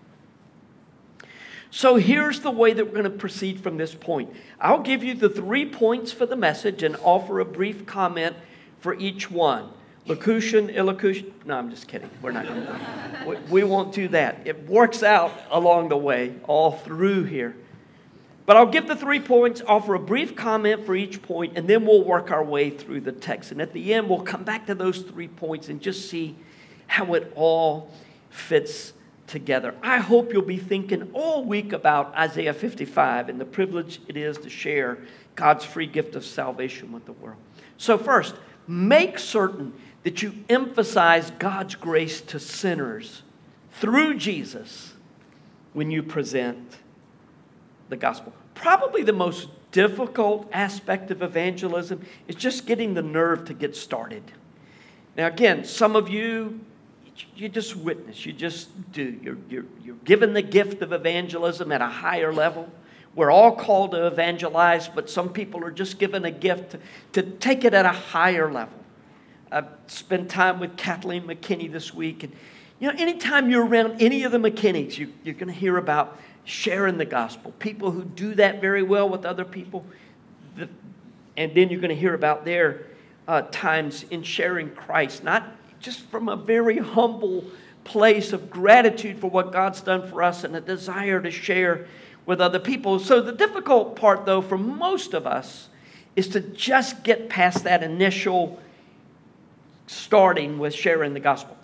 So 1.71 1.97
here's 1.97 2.41
the 2.41 2.51
way 2.51 2.73
that 2.73 2.85
we're 2.85 2.93
going 2.93 3.05
to 3.05 3.11
proceed 3.11 3.61
from 3.61 3.77
this 3.77 3.95
point. 3.95 4.35
I'll 4.61 4.83
give 4.83 5.05
you 5.05 5.15
the 5.15 5.29
three 5.29 5.65
points 5.65 6.11
for 6.11 6.27
the 6.27 6.37
message 6.37 6.83
and 6.83 6.97
offer 6.97 7.39
a 7.39 7.45
brief 7.45 7.87
comment 7.87 8.37
for 8.81 8.95
each 8.95 9.31
one. 9.31 9.71
Locution, 10.07 10.69
illocution. 10.69 11.31
No, 11.45 11.57
I'm 11.57 11.71
just 11.71 11.87
kidding. 11.87 12.11
We're 12.23 12.33
not 12.33 12.49
going 12.49 12.67
to. 12.67 13.25
We, 13.27 13.37
we 13.51 13.65
won't 13.65 13.95
do 13.95 14.09
that. 14.09 14.41
It 14.47 14.69
works 14.69 15.05
out 15.05 15.33
along 15.51 15.91
the 15.91 15.97
way, 15.97 16.35
all 16.49 16.73
through 16.73 17.25
here. 17.25 17.55
But 18.47 18.57
I'll 18.57 18.67
give 18.67 18.89
the 18.89 18.97
three 18.97 19.21
points, 19.21 19.63
offer 19.65 19.95
a 19.95 20.01
brief 20.01 20.35
comment 20.35 20.85
for 20.85 20.97
each 20.97 21.23
point, 21.23 21.57
and 21.57 21.69
then 21.69 21.87
we'll 21.87 22.03
work 22.03 22.33
our 22.33 22.43
way 22.43 22.71
through 22.71 23.03
the 23.03 23.13
text. 23.13 23.53
And 23.53 23.63
at 23.63 23.73
the 23.73 23.95
end, 23.95 24.09
we'll 24.09 24.23
come 24.23 24.43
back 24.43 24.67
to 24.67 24.75
those 24.75 25.03
three 25.03 25.29
points 25.29 25.69
and 25.69 25.81
just 25.81 26.11
see 26.11 26.35
how 26.89 27.15
it 27.15 27.33
all 27.37 27.93
fits 28.31 28.93
together. 29.31 29.75
I 29.83 29.99
hope 29.99 30.33
you'll 30.33 30.43
be 30.43 30.59
thinking 30.59 31.11
all 31.15 31.45
week 31.45 31.73
about 31.73 32.15
Isaiah 32.15 32.53
55 32.53 33.29
and 33.29 33.41
the 33.41 33.45
privilege 33.45 34.01
it 34.09 34.17
is 34.17 34.37
to 34.39 34.51
share 34.51 34.99
God's 35.37 35.65
free 35.65 35.87
gift 35.87 36.17
of 36.17 36.25
salvation 36.25 36.93
with 36.93 37.07
the 37.07 37.13
world. 37.13 37.39
So, 37.79 37.97
first, 37.97 38.35
make 38.67 39.19
certain 39.19 39.73
that 40.03 40.21
you 40.21 40.35
emphasize 40.49 41.31
God's 41.39 41.77
grace 41.77 42.21
to 42.23 42.41
sinners 42.41 43.23
through 43.73 44.17
Jesus 44.17 44.95
when 45.73 45.91
you 45.91 46.03
present 46.03 46.79
the 47.89 47.97
gospel. 47.97 48.33
Probably 48.55 49.03
the 49.03 49.13
most 49.13 49.49
difficult 49.71 50.49
aspect 50.53 51.11
of 51.11 51.23
evangelism 51.23 52.05
is 52.27 52.35
just 52.35 52.67
getting 52.67 52.95
the 52.95 53.03
nerve 53.03 53.45
to 53.47 53.55
get 53.55 53.77
started. 53.77 54.25
Now, 55.17 55.29
again, 55.29 55.65
some 55.65 55.97
of 55.97 56.09
you, 56.09 56.61
you 57.37 57.49
just 57.49 57.77
witness, 57.77 58.25
you 58.25 58.33
just 58.33 58.93
do. 58.93 59.19
You're, 59.23 59.39
you're, 59.49 59.65
you're 59.83 59.97
given 60.05 60.33
the 60.33 60.43
gift 60.43 60.83
of 60.83 60.93
evangelism 60.93 61.73
at 61.73 61.81
a 61.81 61.87
higher 61.87 62.33
level. 62.33 62.71
We're 63.15 63.31
all 63.31 63.57
called 63.57 63.93
to 63.93 64.07
evangelize, 64.07 64.89
but 64.89 65.11
some 65.11 65.31
people 65.31 65.65
are 65.65 65.71
just 65.71 65.99
given 65.99 66.25
a 66.25 66.31
gift 66.31 66.73
to, 66.73 66.81
to 67.13 67.23
take 67.23 67.65
it 67.65 67.75
at 67.75 67.85
a 67.85 67.93
higher 67.93 68.53
level. 68.53 68.79
I've 69.51 69.67
spent 69.89 70.31
time 70.31 70.61
with 70.61 70.77
Kathleen 70.77 71.25
McKinney 71.25 71.71
this 71.71 71.93
week, 71.93 72.23
and 72.23 72.33
you 72.79 72.89
know, 72.89 72.95
anytime 72.99 73.51
you're 73.51 73.67
around 73.67 74.01
any 74.01 74.23
of 74.23 74.33
the 74.33 74.39
McKinneys, 74.39 74.97
you, 74.97 75.13
you're 75.25 75.35
going 75.35 75.53
to 75.53 75.59
hear 75.59 75.77
about 75.77 76.19
sharing 76.45 76.99
the 76.99 77.05
gospel. 77.05 77.53
People 77.59 77.91
who 77.91 78.05
do 78.05 78.35
that 78.37 78.61
very 78.61 78.83
well 78.83 79.09
with 79.09 79.25
other 79.25 79.45
people. 79.45 79.85
The, 80.57 80.69
and 81.37 81.55
then 81.55 81.69
you're 81.69 81.81
going 81.81 81.95
to 81.95 82.01
hear 82.01 82.15
about 82.15 82.45
their 82.45 82.87
uh, 83.29 83.43
times 83.51 84.05
in 84.11 84.23
sharing 84.23 84.71
Christ, 84.71 85.23
not 85.23 85.45
just 85.81 86.01
from 86.03 86.29
a 86.29 86.37
very 86.37 86.79
humble 86.79 87.45
place 87.85 88.33
of 88.33 88.51
gratitude 88.51 89.19
for 89.19 89.31
what 89.31 89.53
God's 89.53 89.81
done 89.81 90.09
for 90.09 90.23
us 90.23 90.45
and 90.45 90.55
a 90.55 90.61
desire 90.61 91.21
to 91.21 91.31
share 91.31 91.87
with 92.27 92.41
other 92.41 92.59
people. 92.59 92.99
So, 92.99 93.21
the 93.21 93.33
difficult 93.33 93.97
part, 93.97 94.27
though, 94.27 94.43
for 94.43 94.59
most 94.59 95.15
of 95.15 95.27
us 95.27 95.69
is 96.15 96.29
to 96.29 96.41
just 96.41 97.03
get 97.03 97.29
past 97.29 97.65
that 97.65 97.83
initial 97.83 98.61
starting 99.87 100.59
with 100.59 100.75
sharing 100.75 101.15
the 101.15 101.21
gospel. 101.21 101.57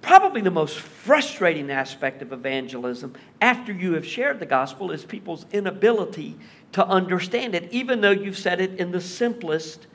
Probably 0.00 0.40
the 0.40 0.50
most 0.50 0.78
frustrating 0.78 1.70
aspect 1.70 2.22
of 2.22 2.32
evangelism 2.32 3.14
after 3.40 3.72
you 3.72 3.94
have 3.94 4.06
shared 4.06 4.40
the 4.40 4.46
gospel 4.46 4.90
is 4.90 5.04
people's 5.04 5.44
inability 5.52 6.36
to 6.72 6.86
understand 6.86 7.54
it, 7.54 7.68
even 7.72 8.00
though 8.00 8.10
you've 8.10 8.38
said 8.38 8.60
it 8.60 8.78
in 8.78 8.92
the 8.92 9.00
simplest 9.00 9.86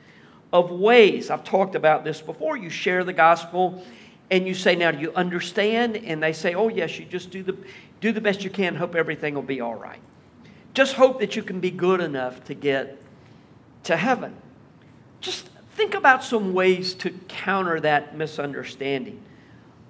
of 0.52 0.70
ways. 0.70 1.30
I've 1.30 1.44
talked 1.44 1.74
about 1.74 2.04
this 2.04 2.20
before. 2.20 2.56
You 2.56 2.70
share 2.70 3.04
the 3.04 3.12
gospel 3.12 3.84
and 4.30 4.46
you 4.46 4.54
say, 4.54 4.74
Now, 4.74 4.90
do 4.90 4.98
you 4.98 5.12
understand? 5.14 5.96
And 5.96 6.22
they 6.22 6.32
say, 6.32 6.54
Oh, 6.54 6.68
yes, 6.68 6.98
you 6.98 7.04
just 7.04 7.30
do 7.30 7.42
the, 7.42 7.56
do 8.00 8.12
the 8.12 8.20
best 8.20 8.44
you 8.44 8.50
can, 8.50 8.74
hope 8.76 8.94
everything 8.94 9.34
will 9.34 9.42
be 9.42 9.60
all 9.60 9.74
right. 9.74 10.00
Just 10.74 10.94
hope 10.94 11.20
that 11.20 11.36
you 11.36 11.42
can 11.42 11.60
be 11.60 11.70
good 11.70 12.00
enough 12.00 12.42
to 12.44 12.54
get 12.54 13.00
to 13.84 13.96
heaven. 13.96 14.34
Just 15.20 15.48
think 15.74 15.94
about 15.94 16.24
some 16.24 16.52
ways 16.52 16.94
to 16.94 17.10
counter 17.28 17.80
that 17.80 18.16
misunderstanding. 18.16 19.20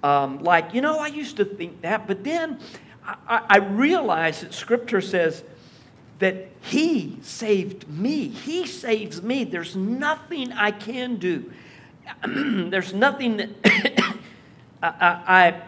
Um, 0.03 0.39
like, 0.43 0.73
you 0.73 0.81
know, 0.81 0.99
I 0.99 1.07
used 1.07 1.37
to 1.37 1.45
think 1.45 1.81
that, 1.81 2.05
but 2.05 2.23
then 2.23 2.59
I, 3.03 3.43
I 3.49 3.57
realized 3.57 4.43
that 4.43 4.53
Scripture 4.53 5.01
says 5.01 5.43
that 6.19 6.49
He 6.61 7.17
saved 7.21 7.87
me. 7.89 8.27
He 8.27 8.65
saves 8.65 9.21
me. 9.21 9.43
There's 9.43 9.75
nothing 9.75 10.51
I 10.53 10.71
can 10.71 11.17
do. 11.17 11.51
There's 12.25 12.93
nothing 12.93 13.37
that 13.37 13.49
I, 14.83 14.89
I, 14.91 15.61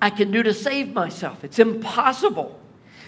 I 0.00 0.10
can 0.10 0.30
do 0.30 0.42
to 0.42 0.54
save 0.54 0.92
myself. 0.92 1.44
It's 1.44 1.58
impossible. 1.58 2.58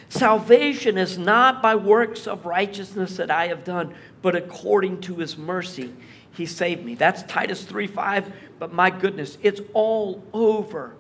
Salvation 0.09 0.99
is 0.99 1.19
not 1.19 1.61
by 1.63 1.75
works 1.75 2.27
of 2.27 2.47
righteousness 2.47 3.17
that 3.17 3.31
I 3.31 3.49
have 3.49 3.65
done, 3.65 3.95
but 4.23 4.37
according 4.37 5.01
to 5.03 5.17
his 5.17 5.37
mercy 5.37 5.93
he 6.37 6.47
saved 6.47 6.85
me. 6.85 6.95
That's 6.95 7.23
Titus 7.23 7.65
3 7.65 7.87
5. 7.87 8.33
But 8.59 8.73
my 8.73 8.91
goodness, 8.91 9.39
it's 9.43 9.61
all 9.73 10.23
over 10.33 10.95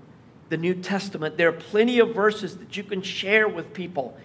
the 0.48 0.56
New 0.56 0.74
Testament. 0.74 1.36
There 1.36 1.48
are 1.48 1.52
plenty 1.52 1.98
of 1.98 2.14
verses 2.14 2.56
that 2.56 2.76
you 2.76 2.82
can 2.82 3.02
share 3.02 3.48
with 3.48 3.72
people 3.72 4.16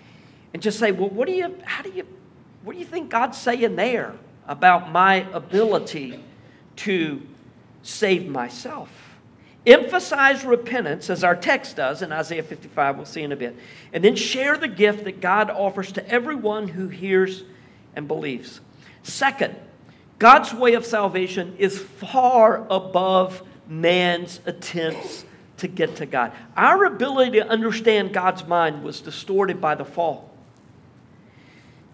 and 0.53 0.61
just 0.61 0.79
say, 0.79 0.91
well, 0.91 1.09
what 1.09 1.27
do 1.27 1.33
you, 1.33 1.55
how 1.63 1.81
do 1.81 1.91
you, 1.91 2.05
what 2.63 2.73
do 2.73 2.79
you 2.79 2.85
think 2.85 3.09
God's 3.09 3.37
saying 3.37 3.75
there 3.75 4.13
about 4.47 4.91
my 4.91 5.27
ability 5.33 6.23
to 6.77 7.21
save 7.83 8.27
myself? 8.27 8.89
Emphasize 9.65 10.43
repentance, 10.43 11.09
as 11.09 11.23
our 11.23 11.35
text 11.35 11.75
does 11.75 12.01
in 12.01 12.11
Isaiah 12.11 12.41
55, 12.41 12.97
we'll 12.97 13.05
see 13.05 13.21
in 13.21 13.31
a 13.31 13.35
bit. 13.35 13.55
And 13.93 14.03
then 14.03 14.15
share 14.15 14.57
the 14.57 14.67
gift 14.67 15.03
that 15.03 15.21
God 15.21 15.51
offers 15.51 15.91
to 15.93 16.09
everyone 16.09 16.67
who 16.67 16.87
hears 16.87 17.43
and 17.95 18.07
believes. 18.07 18.59
Second, 19.03 19.55
God's 20.17 20.53
way 20.53 20.73
of 20.73 20.85
salvation 20.85 21.55
is 21.59 21.79
far 21.79 22.65
above 22.69 23.43
man's 23.67 24.39
attempts 24.45 25.25
to 25.57 25.67
get 25.67 25.97
to 25.97 26.07
God. 26.07 26.31
Our 26.57 26.85
ability 26.85 27.39
to 27.39 27.47
understand 27.47 28.13
God's 28.13 28.45
mind 28.47 28.83
was 28.83 28.99
distorted 28.99 29.61
by 29.61 29.75
the 29.75 29.85
fall. 29.85 30.30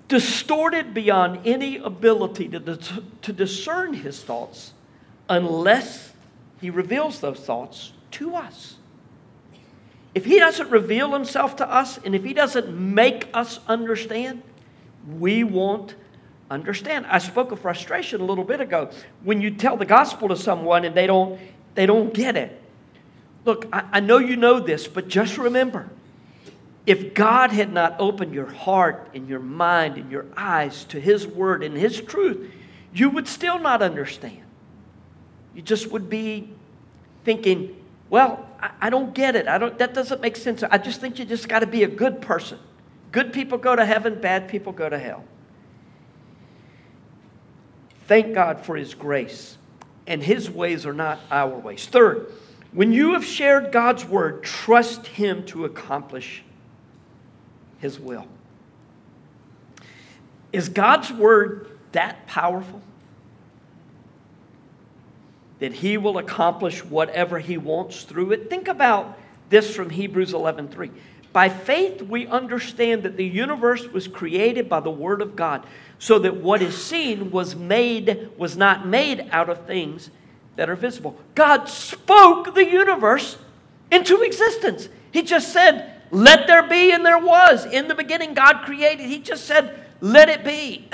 Distorted 0.08 0.94
beyond 0.94 1.46
any 1.46 1.78
ability 1.78 2.48
to, 2.50 2.78
to 3.22 3.34
discern 3.34 3.94
his 3.94 4.24
thoughts 4.24 4.74
unless 5.30 6.14
he 6.62 6.70
reveals 6.70 7.20
those 7.20 7.40
thoughts 7.40 7.92
to 8.12 8.36
us. 8.36 8.76
If 10.16 10.26
he 10.26 10.40
doesn't 10.40 10.72
reveal 10.72 11.14
himself 11.14 11.58
to 11.58 11.70
us 11.70 12.00
and 12.04 12.16
if 12.16 12.24
he 12.24 12.34
doesn't 12.34 12.76
make 12.76 13.30
us 13.34 13.60
understand, 13.68 14.42
we 15.20 15.44
won't 15.44 15.96
understand. 16.50 17.06
I 17.08 17.20
spoke 17.20 17.52
of 17.52 17.60
frustration 17.60 18.22
a 18.22 18.26
little 18.26 18.44
bit 18.44 18.62
ago. 18.62 18.90
When 19.24 19.42
you 19.42 19.52
tell 19.52 19.78
the 19.78 19.86
gospel 19.86 20.30
to 20.30 20.36
someone 20.36 20.86
and 20.86 20.96
they 20.96 21.06
don't, 21.06 21.40
they 21.76 21.86
don't 21.86 22.14
get 22.14 22.36
it. 22.36 22.60
Look, 23.46 23.68
I, 23.72 23.84
I 23.94 24.00
know 24.00 24.18
you 24.18 24.36
know 24.36 24.60
this, 24.60 24.88
but 24.88 25.08
just 25.08 25.38
remember 25.38 25.90
if 26.88 27.14
God 27.14 27.52
had 27.52 27.72
not 27.74 27.98
opened 28.00 28.34
your 28.34 28.50
heart 28.50 29.10
and 29.14 29.28
your 29.28 29.42
mind 29.42 29.98
and 29.98 30.10
your 30.10 30.26
eyes 30.38 30.86
to 30.86 31.02
His 31.02 31.28
word 31.28 31.62
and 31.62 31.76
His 31.76 32.00
truth, 32.00 32.50
you 32.94 33.10
would 33.10 33.28
still 33.28 33.60
not 33.60 33.82
understand. 33.82 34.42
You 35.54 35.62
just 35.62 35.92
would 35.92 36.10
be 36.10 36.50
thinking, 37.26 37.76
well, 38.10 38.48
I, 38.62 38.72
I 38.84 38.90
don't 38.90 39.14
get 39.14 39.36
it. 39.36 39.50
I 39.50 39.58
don't, 39.58 39.78
that 39.80 39.94
doesn't 39.94 40.22
make 40.22 40.38
sense. 40.38 40.64
I 40.64 40.78
just 40.78 41.02
think 41.02 41.20
you 41.20 41.26
just 41.26 41.50
got 41.50 41.60
to 41.60 41.68
be 41.68 41.84
a 41.84 41.90
good 41.90 42.22
person. 42.22 42.58
Good 43.12 43.34
people 43.34 43.58
go 43.58 43.76
to 43.76 43.86
heaven, 43.86 44.22
bad 44.22 44.48
people 44.48 44.72
go 44.72 44.88
to 44.88 44.98
hell. 44.98 45.26
Thank 48.06 48.34
God 48.34 48.66
for 48.66 48.78
His 48.78 48.94
grace, 48.94 49.58
and 50.08 50.24
His 50.24 50.50
ways 50.50 50.86
are 50.86 50.94
not 50.94 51.20
our 51.30 51.60
ways. 51.60 51.86
Third, 51.86 52.32
when 52.72 52.94
you 52.94 53.12
have 53.12 53.26
shared 53.26 53.74
God's 53.74 54.06
word, 54.06 54.44
trust 54.44 55.08
Him 55.08 55.46
to 55.48 55.66
accomplish 55.66 56.44
His 57.80 58.00
will. 58.00 58.28
Is 60.54 60.70
God's 60.70 61.12
word 61.12 61.78
that 61.92 62.26
powerful? 62.28 62.82
That 65.60 65.74
He 65.74 65.98
will 65.98 66.18
accomplish 66.18 66.84
whatever 66.84 67.40
He 67.40 67.58
wants 67.58 68.04
through 68.04 68.32
it? 68.32 68.50
Think 68.50 68.68
about 68.68 69.18
this 69.50 69.76
from 69.76 69.90
Hebrews 69.90 70.34
11:3. 70.34 70.92
By 71.34 71.50
faith, 71.50 72.02
we 72.02 72.26
understand 72.28 73.04
that 73.04 73.18
the 73.18 73.26
universe 73.26 73.88
was 73.88 74.08
created 74.08 74.68
by 74.70 74.80
the 74.80 74.90
Word 74.90 75.22
of 75.22 75.36
God, 75.36 75.66
so 76.00 76.18
that 76.20 76.38
what 76.38 76.62
is 76.62 76.82
seen 76.82 77.30
was 77.32 77.56
made, 77.56 78.30
was 78.38 78.58
not 78.58 78.88
made 78.88 79.28
out 79.32 79.50
of 79.50 79.68
things 79.68 80.10
that 80.56 80.70
are 80.70 80.76
visible. 80.76 81.20
God 81.36 81.70
spoke 81.70 82.56
the 82.56 82.66
universe 82.66 83.38
into 83.92 84.22
existence. 84.22 84.90
He 85.12 85.22
just 85.22 85.54
said, 85.54 85.97
Let 86.12 86.48
there 86.48 86.64
be, 86.64 86.92
and 86.92 87.06
there 87.06 87.20
was. 87.20 87.66
In 87.66 87.88
the 87.88 87.96
beginning, 87.96 88.34
God 88.34 88.64
created. 88.66 89.06
He 89.06 89.20
just 89.20 89.46
said, 89.46 89.84
Let 90.02 90.30
it 90.30 90.44
be. 90.44 90.90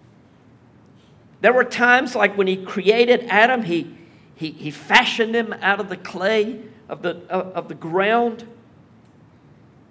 there 1.40 1.52
were 1.52 1.64
times 1.64 2.14
like 2.14 2.36
when 2.36 2.46
He 2.46 2.56
created 2.64 3.26
Adam, 3.28 3.62
He, 3.62 3.96
he, 4.36 4.50
he 4.50 4.70
fashioned 4.70 5.34
him 5.34 5.52
out 5.60 5.80
of 5.80 5.88
the 5.88 5.96
clay 5.96 6.60
of 6.88 7.02
the, 7.02 7.22
of, 7.28 7.46
of 7.54 7.68
the 7.68 7.74
ground 7.74 8.44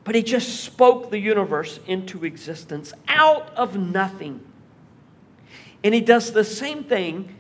but 0.04 0.16
he 0.16 0.24
just 0.24 0.64
spoke 0.64 1.10
the 1.10 1.20
universe 1.20 1.80
into 1.88 2.26
existence 2.26 2.94
out 3.08 3.54
of 3.56 3.78
nothing. 3.78 4.42
And 5.84 5.94
he 5.94 6.02
does 6.02 6.32
the 6.32 6.44
same 6.44 6.84
thing 6.84 7.36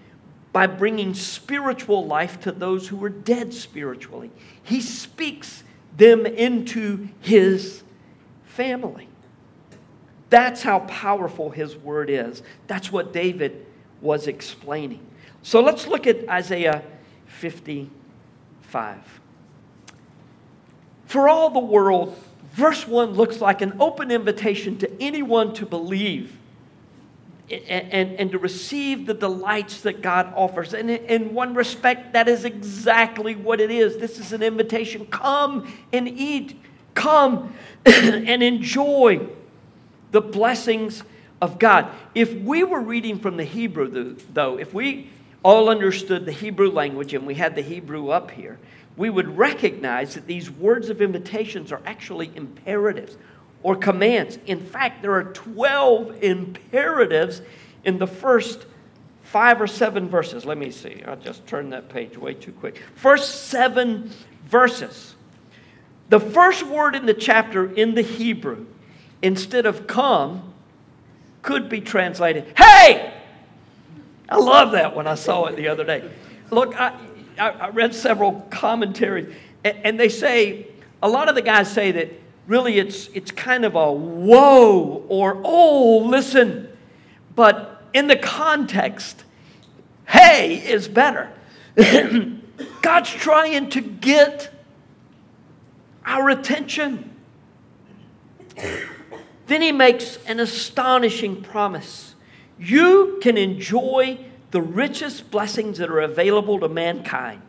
by 0.51 0.67
bringing 0.67 1.13
spiritual 1.13 2.05
life 2.05 2.39
to 2.41 2.51
those 2.51 2.87
who 2.87 2.95
were 2.95 3.09
dead 3.09 3.53
spiritually. 3.53 4.31
He 4.61 4.79
speaks 4.81 5.63
them 5.97 6.25
into 6.25 7.08
his 7.21 7.84
family. 8.43 9.08
That's 10.29 10.63
how 10.63 10.79
powerful 10.79 11.51
his 11.51 11.75
word 11.75 12.10
is. 12.10 12.41
That's 12.67 12.91
what 12.91 13.13
David 13.13 13.65
was 14.01 14.27
explaining. 14.27 15.06
So 15.43 15.62
let's 15.62 15.88
look 15.88 16.08
at 16.08 16.27
Isaiah 16.27 16.84
55. 17.27 18.99
For 21.06 21.29
all 21.29 21.51
the 21.51 21.60
world, 21.60 22.17
verse 22.53 22.88
1 22.88 23.12
looks 23.12 23.41
like 23.41 23.62
an 23.62 23.77
open 23.79 24.10
invitation 24.10 24.77
to 24.79 25.01
anyone 25.01 25.53
to 25.56 25.65
believe 25.65 26.38
and, 27.61 28.19
and, 28.19 28.31
to 28.31 28.39
receive 28.39 29.05
the 29.05 29.13
delights 29.13 29.81
that 29.81 30.01
God 30.01 30.33
offers. 30.35 30.73
And 30.73 30.89
in 30.89 31.33
one 31.33 31.53
respect, 31.53 32.13
that 32.13 32.27
is 32.27 32.45
exactly 32.45 33.35
what 33.35 33.61
it 33.61 33.71
is. 33.71 33.97
This 33.97 34.19
is 34.19 34.33
an 34.33 34.41
invitation 34.41 35.05
come 35.07 35.71
and 35.91 36.07
eat, 36.07 36.59
come 36.93 37.55
and 37.85 38.41
enjoy 38.41 39.27
the 40.11 40.21
blessings 40.21 41.03
of 41.41 41.59
God. 41.59 41.89
If 42.15 42.33
we 42.33 42.63
were 42.63 42.81
reading 42.81 43.19
from 43.19 43.37
the 43.37 43.43
Hebrew, 43.43 44.15
though, 44.33 44.57
if 44.57 44.73
we 44.73 45.09
all 45.43 45.69
understood 45.69 46.25
the 46.25 46.31
Hebrew 46.31 46.71
language 46.71 47.13
and 47.13 47.27
we 47.27 47.35
had 47.35 47.55
the 47.55 47.61
Hebrew 47.61 48.09
up 48.09 48.31
here, 48.31 48.59
we 48.95 49.09
would 49.09 49.37
recognize 49.37 50.13
that 50.13 50.27
these 50.27 50.49
words 50.49 50.89
of 50.89 51.01
invitations 51.01 51.71
are 51.71 51.81
actually 51.85 52.31
imperatives 52.35 53.17
or 53.63 53.76
commands. 53.76 54.38
In 54.45 54.60
fact, 54.60 55.02
there 55.02 55.13
are 55.13 55.23
12 55.23 56.21
imperatives 56.21 57.41
in 57.84 57.97
the 57.97 58.08
first 58.08 58.65
five 59.23 59.60
or 59.60 59.67
seven 59.67 60.08
verses. 60.08 60.45
Let 60.45 60.58
me 60.58 60.69
see. 60.69 61.02
I'll 61.08 61.15
just 61.15 61.47
turned 61.47 61.73
that 61.73 61.89
page 61.89 62.17
way 62.17 62.34
too 62.34 62.52
quick. 62.52 62.82
First 62.93 63.45
seven 63.45 64.12
verses. 64.45 65.15
The 66.10 66.19
first 66.19 66.63
word 66.63 66.95
in 66.95 67.06
the 67.06 67.13
chapter 67.13 67.71
in 67.73 67.95
the 67.95 68.02
Hebrew, 68.02 68.67
instead 69.21 69.65
of 69.65 69.88
come, 69.88 70.54
could 71.41 71.69
be 71.69 71.82
translated, 71.82 72.54
hey! 72.58 73.13
I 74.30 74.38
love 74.38 74.73
that 74.73 74.95
when 74.95 75.08
I 75.08 75.15
saw 75.15 75.45
it 75.45 75.56
the 75.56 75.67
other 75.67 75.84
day. 75.84 76.10
Look, 76.52 76.80
I, 76.80 76.95
I 77.38 77.69
read 77.69 77.95
several 77.95 78.41
commentaries, 78.49 79.34
and 79.63 79.99
they 79.99 80.10
say, 80.10 80.67
a 81.02 81.10
lot 81.10 81.30
of 81.30 81.36
the 81.36 81.41
guys 81.41 81.71
say 81.71 81.91
that 81.93 82.12
really 82.47 82.79
it's, 82.79 83.08
it's 83.10 83.32
kind 83.32 83.65
of 83.65 83.75
a 83.75 83.91
whoa 83.91 85.06
or 85.08 85.41
oh, 85.43 85.99
listen. 86.06 86.69
But 87.36 87.84
in 87.93 88.08
the 88.08 88.15
context, 88.15 89.23
hey 90.08 90.58
is 90.58 90.88
better. 90.88 91.32
God's 92.82 93.10
trying 93.10 93.69
to 93.71 93.82
get 93.82 94.51
our 96.06 96.29
attention. 96.29 97.12
Then 99.47 99.62
he 99.62 99.71
makes 99.71 100.17
an 100.25 100.39
astonishing 100.39 101.41
promise. 101.41 102.15
You 102.60 103.19
can 103.21 103.38
enjoy 103.38 104.19
the 104.51 104.62
richest 104.62 105.32
blessings 105.32 105.79
that 105.79 105.89
are 105.89 106.01
available 106.01 106.60
to 106.60 106.69
mankind, 106.69 107.41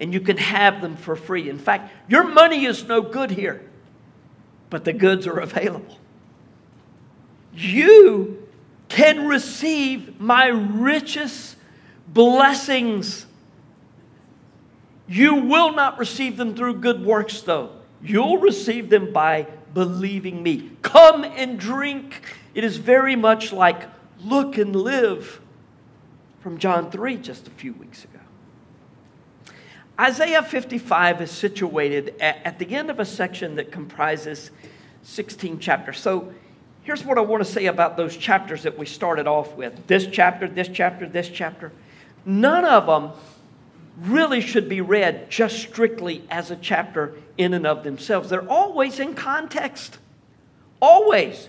and 0.00 0.14
you 0.14 0.20
can 0.20 0.38
have 0.38 0.80
them 0.80 0.96
for 0.96 1.14
free. 1.14 1.50
In 1.50 1.58
fact, 1.58 1.92
your 2.08 2.24
money 2.24 2.64
is 2.64 2.84
no 2.84 3.02
good 3.02 3.30
here 3.30 3.62
but 4.70 4.84
the 4.84 4.92
goods 4.92 5.26
are 5.26 5.38
available. 5.38 5.98
You 7.54 8.46
can 8.88 9.26
receive 9.26 10.20
my 10.20 10.46
richest 10.46 11.56
blessings. 12.08 13.26
You 15.08 15.36
will 15.36 15.72
not 15.72 15.98
receive 15.98 16.36
them 16.36 16.54
through 16.54 16.80
good 16.80 17.04
works, 17.04 17.40
though. 17.40 17.70
You'll 18.02 18.38
receive 18.38 18.90
them 18.90 19.12
by 19.12 19.46
believing 19.72 20.42
me. 20.42 20.70
Come 20.82 21.24
and 21.24 21.58
drink. 21.58 22.22
It 22.54 22.64
is 22.64 22.76
very 22.76 23.16
much 23.16 23.52
like 23.52 23.88
look 24.20 24.58
and 24.58 24.74
live 24.74 25.40
from 26.40 26.58
John 26.58 26.90
3 26.90 27.16
just 27.16 27.46
a 27.46 27.50
few 27.50 27.72
weeks 27.74 28.04
ago. 28.04 28.15
Isaiah 29.98 30.42
55 30.42 31.22
is 31.22 31.30
situated 31.30 32.14
at, 32.20 32.58
the 32.58 32.74
end 32.74 32.90
of 32.90 33.00
a 33.00 33.04
section 33.04 33.54
that 33.54 33.72
comprises 33.72 34.50
16 35.04 35.58
chapters. 35.58 35.98
So 35.98 36.34
here's 36.82 37.02
what 37.02 37.16
I 37.16 37.22
want 37.22 37.42
to 37.44 37.50
say 37.50 37.66
about 37.66 37.96
those 37.96 38.14
chapters 38.14 38.64
that 38.64 38.76
we 38.76 38.84
started 38.84 39.26
off 39.26 39.54
with 39.54 39.86
this 39.86 40.06
chapter, 40.06 40.48
this 40.48 40.68
chapter, 40.68 41.08
this 41.08 41.30
chapter. 41.30 41.72
None 42.26 42.66
of 42.66 42.86
them 42.86 43.12
really 43.98 44.42
should 44.42 44.68
be 44.68 44.82
read 44.82 45.30
just 45.30 45.58
strictly 45.60 46.22
as 46.28 46.50
a 46.50 46.56
chapter 46.56 47.14
in 47.38 47.54
and 47.54 47.66
of 47.66 47.82
themselves. 47.82 48.28
They're 48.28 48.48
always 48.50 49.00
in 49.00 49.14
context. 49.14 49.96
Always. 50.82 51.48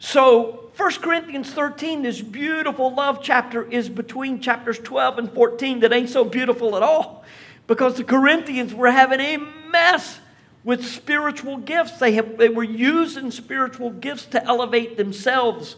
So 0.00 0.70
1 0.76 0.90
Corinthians 0.94 1.52
13, 1.52 2.02
this 2.02 2.20
beautiful 2.20 2.92
love 2.92 3.20
chapter, 3.22 3.62
is 3.70 3.88
between 3.88 4.40
chapters 4.40 4.80
12 4.80 5.18
and 5.18 5.32
14 5.32 5.80
that 5.80 5.92
ain't 5.92 6.10
so 6.10 6.24
beautiful 6.24 6.76
at 6.76 6.82
all 6.82 7.23
because 7.66 7.96
the 7.96 8.04
Corinthians 8.04 8.74
were 8.74 8.90
having 8.90 9.20
a 9.20 9.36
mess 9.70 10.20
with 10.62 10.84
spiritual 10.84 11.58
gifts. 11.58 11.98
They, 11.98 12.12
have, 12.12 12.38
they 12.38 12.48
were 12.48 12.64
using 12.64 13.30
spiritual 13.30 13.90
gifts 13.90 14.26
to 14.26 14.44
elevate 14.44 14.96
themselves. 14.96 15.76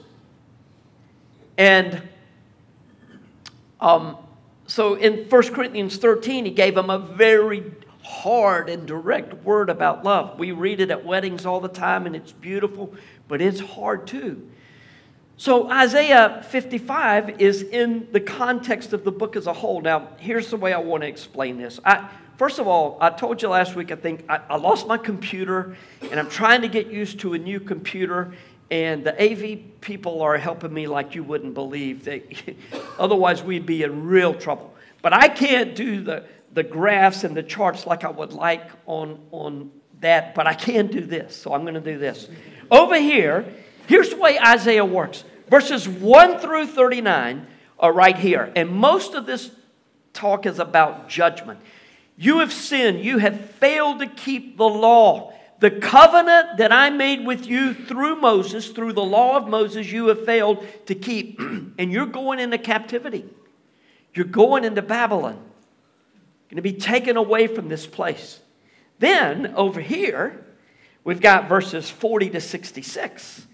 And 1.59 2.03
um, 3.81 4.17
so 4.67 4.95
in 4.95 5.29
1 5.29 5.43
Corinthians 5.55 5.97
13, 5.97 6.45
he 6.45 6.51
gave 6.51 6.75
them 6.75 6.91
a 6.91 6.99
very 6.99 7.65
hard 8.03 8.69
and 8.69 8.87
direct 8.87 9.35
word 9.45 9.69
about 9.69 10.05
love. 10.05 10.39
We 10.39 10.53
read 10.53 10.81
it 10.81 10.91
at 10.91 11.05
weddings 11.05 11.45
all 11.45 11.61
the 11.61 11.69
time, 11.69 12.07
and 12.07 12.15
it's 12.15 12.33
beautiful, 12.33 12.95
but 13.27 13.41
it's 13.41 13.61
hard 13.61 14.07
too. 14.07 14.49
So, 15.39 15.71
Isaiah 15.71 16.43
55 16.49 17.43
is 17.43 17.61
in 17.61 18.09
the 18.11 18.21
context 18.21 18.95
of 18.95 19.05
the 19.05 19.13
book 19.13 19.37
as 19.37 19.47
a 19.47 19.53
whole. 19.53 19.83
Now, 19.83 20.09
here's 20.19 20.49
the 20.49 20.57
way 20.57 20.73
I 20.73 20.79
want 20.79 21.03
to 21.03 21.09
explain 21.09 21.59
this. 21.59 21.79
I, 21.85 22.09
first 22.39 22.59
of 22.59 22.67
all, 22.67 22.97
I 23.03 23.11
told 23.11 23.43
you 23.43 23.51
last 23.51 23.75
week, 23.75 23.93
I 23.93 23.97
think 23.97 24.25
I, 24.31 24.41
I, 24.49 24.57
lost 24.57 24.87
my 24.87 24.97
computer 24.97 25.77
and 26.11 26.19
I'm 26.19 26.31
trying 26.31 26.63
to 26.63 26.69
get 26.69 26.87
used 26.87 27.21
to 27.21 27.35
a 27.35 27.39
new 27.39 27.61
computer. 27.61 28.33
And 28.71 29.05
the 29.05 29.13
AV 29.23 29.83
people 29.83 30.23
are 30.23 30.39
helping 30.39 30.73
me 30.73 30.87
like 30.87 31.15
you 31.15 31.23
wouldn't 31.23 31.53
believe. 31.53 32.05
They, 32.05 32.23
otherwise, 32.99 33.43
we'd 33.43 33.67
be 33.67 33.83
in 33.83 34.07
real 34.07 34.33
trouble. 34.33 34.75
But 35.03 35.13
I 35.13 35.29
can't 35.29 35.75
do 35.75 36.03
the, 36.03 36.25
the 36.55 36.63
graphs 36.63 37.25
and 37.25 37.37
the 37.37 37.43
charts 37.43 37.87
like 37.87 38.05
I 38.05 38.11
would 38.11 38.33
like 38.33 38.71
on, 38.87 39.21
on 39.33 39.71
that, 40.01 40.35
but 40.35 40.47
I 40.47 40.55
can 40.55 40.87
do 40.87 41.03
this. 41.03 41.37
So, 41.37 41.53
I'm 41.53 41.61
going 41.61 41.75
to 41.75 41.81
do 41.81 41.99
this. 41.99 42.27
Over 42.71 42.99
here, 42.99 43.45
Here's 43.87 44.11
the 44.11 44.17
way 44.17 44.39
Isaiah 44.39 44.85
works 44.85 45.25
verses 45.49 45.89
1 45.89 46.39
through 46.39 46.67
39 46.67 47.47
are 47.79 47.93
right 47.93 48.17
here. 48.17 48.53
And 48.57 48.71
most 48.71 49.15
of 49.15 49.27
this 49.27 49.51
talk 50.13 50.47
is 50.47 50.59
about 50.59 51.09
judgment. 51.09 51.61
You 52.17 52.39
have 52.39 52.53
sinned, 52.53 53.05
you 53.05 53.19
have 53.19 53.51
failed 53.53 54.01
to 54.01 54.07
keep 54.07 54.57
the 54.57 54.69
law. 54.69 55.33
The 55.59 55.71
covenant 55.71 56.59
that 56.59 56.71
I 56.71 56.91
made 56.91 57.27
with 57.27 57.47
you 57.47 57.73
through 57.73 58.17
Moses, 58.17 58.69
through 58.71 58.93
the 58.93 59.05
law 59.05 59.39
of 59.39 59.49
Moses, 59.49 59.91
you 59.91 60.09
have 60.09 60.25
failed 60.27 60.67
to 60.87 60.95
keep. 60.95 61.41
and 61.79 61.91
you're 61.93 62.07
going 62.07 62.41
into 62.41 62.59
captivity. 62.59 63.25
You're 64.15 64.27
going 64.27 64.65
into 64.65 64.83
Babylon. 64.83 65.35
You're 65.35 66.51
going 66.51 66.57
to 66.57 66.63
be 66.63 66.75
taken 66.75 67.17
away 67.17 67.47
from 67.47 67.69
this 67.69 67.87
place. 67.87 68.41
Then 68.99 69.55
over 69.57 69.81
here, 69.81 70.45
we've 71.05 71.21
got 71.21 71.49
verses 71.49 71.89
40 71.91 72.31
to 72.31 72.41
66. 72.41 73.47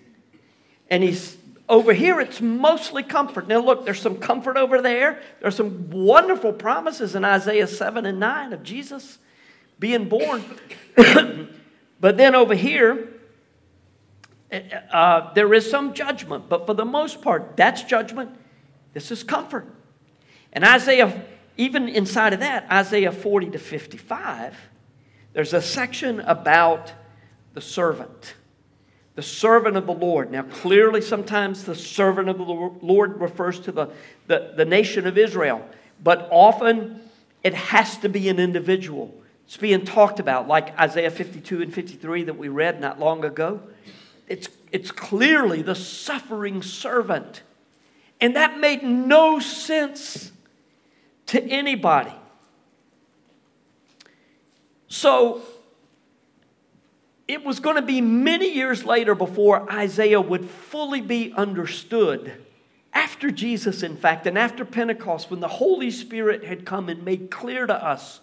And 0.92 1.02
he's 1.02 1.38
over 1.70 1.94
here, 1.94 2.20
it's 2.20 2.42
mostly 2.42 3.02
comfort. 3.02 3.48
Now, 3.48 3.60
look, 3.60 3.86
there's 3.86 4.02
some 4.02 4.18
comfort 4.18 4.58
over 4.58 4.82
there. 4.82 5.22
There's 5.40 5.56
some 5.56 5.88
wonderful 5.88 6.52
promises 6.52 7.14
in 7.14 7.24
Isaiah 7.24 7.66
7 7.66 8.04
and 8.04 8.20
9 8.20 8.52
of 8.52 8.62
Jesus 8.62 9.16
being 9.78 10.10
born. 10.10 10.44
but 11.98 12.18
then 12.18 12.34
over 12.34 12.54
here, 12.54 13.08
eh, 14.50 14.60
uh, 14.92 15.32
there 15.32 15.54
is 15.54 15.70
some 15.70 15.94
judgment. 15.94 16.50
But 16.50 16.66
for 16.66 16.74
the 16.74 16.84
most 16.84 17.22
part, 17.22 17.56
that's 17.56 17.82
judgment. 17.84 18.36
This 18.92 19.10
is 19.10 19.22
comfort. 19.22 19.66
And 20.52 20.62
Isaiah, 20.62 21.24
even 21.56 21.88
inside 21.88 22.34
of 22.34 22.40
that, 22.40 22.70
Isaiah 22.70 23.12
40 23.12 23.48
to 23.52 23.58
55, 23.58 24.58
there's 25.32 25.54
a 25.54 25.62
section 25.62 26.20
about 26.20 26.92
the 27.54 27.62
servant 27.62 28.34
the 29.14 29.22
servant 29.22 29.76
of 29.76 29.86
the 29.86 29.92
Lord. 29.92 30.30
Now, 30.30 30.42
clearly, 30.42 31.00
sometimes 31.00 31.64
the 31.64 31.74
servant 31.74 32.28
of 32.28 32.38
the 32.38 32.44
Lord 32.44 33.20
refers 33.20 33.60
to 33.60 33.72
the, 33.72 33.88
the, 34.26 34.54
the, 34.56 34.64
nation 34.64 35.06
of 35.06 35.18
Israel, 35.18 35.66
but 36.02 36.28
often 36.30 37.00
it 37.42 37.54
has 37.54 37.98
to 37.98 38.08
be 38.08 38.28
an 38.28 38.38
individual 38.38 39.14
It's 39.44 39.56
being 39.56 39.84
talked 39.84 40.18
about, 40.18 40.48
like 40.48 40.78
Isaiah 40.80 41.10
52 41.10 41.62
and 41.62 41.74
53 41.74 42.24
that 42.24 42.38
we 42.38 42.48
read 42.48 42.80
not 42.80 42.98
long 42.98 43.24
ago. 43.24 43.60
It's, 44.28 44.48
it's 44.70 44.90
clearly 44.90 45.60
the 45.60 45.74
suffering 45.74 46.62
servant. 46.62 47.42
And 48.20 48.36
that 48.36 48.58
made 48.58 48.82
no 48.82 49.40
sense 49.40 50.32
to 51.26 51.42
anybody. 51.42 52.14
So 54.88 55.42
it 57.32 57.44
was 57.44 57.60
going 57.60 57.76
to 57.76 57.82
be 57.82 58.02
many 58.02 58.52
years 58.52 58.84
later 58.84 59.14
before 59.14 59.70
Isaiah 59.72 60.20
would 60.20 60.50
fully 60.50 61.00
be 61.00 61.32
understood. 61.32 62.30
After 62.92 63.30
Jesus, 63.30 63.82
in 63.82 63.96
fact, 63.96 64.26
and 64.26 64.36
after 64.36 64.66
Pentecost, 64.66 65.30
when 65.30 65.40
the 65.40 65.48
Holy 65.48 65.90
Spirit 65.90 66.44
had 66.44 66.66
come 66.66 66.90
and 66.90 67.02
made 67.02 67.30
clear 67.30 67.66
to 67.66 67.74
us 67.74 68.20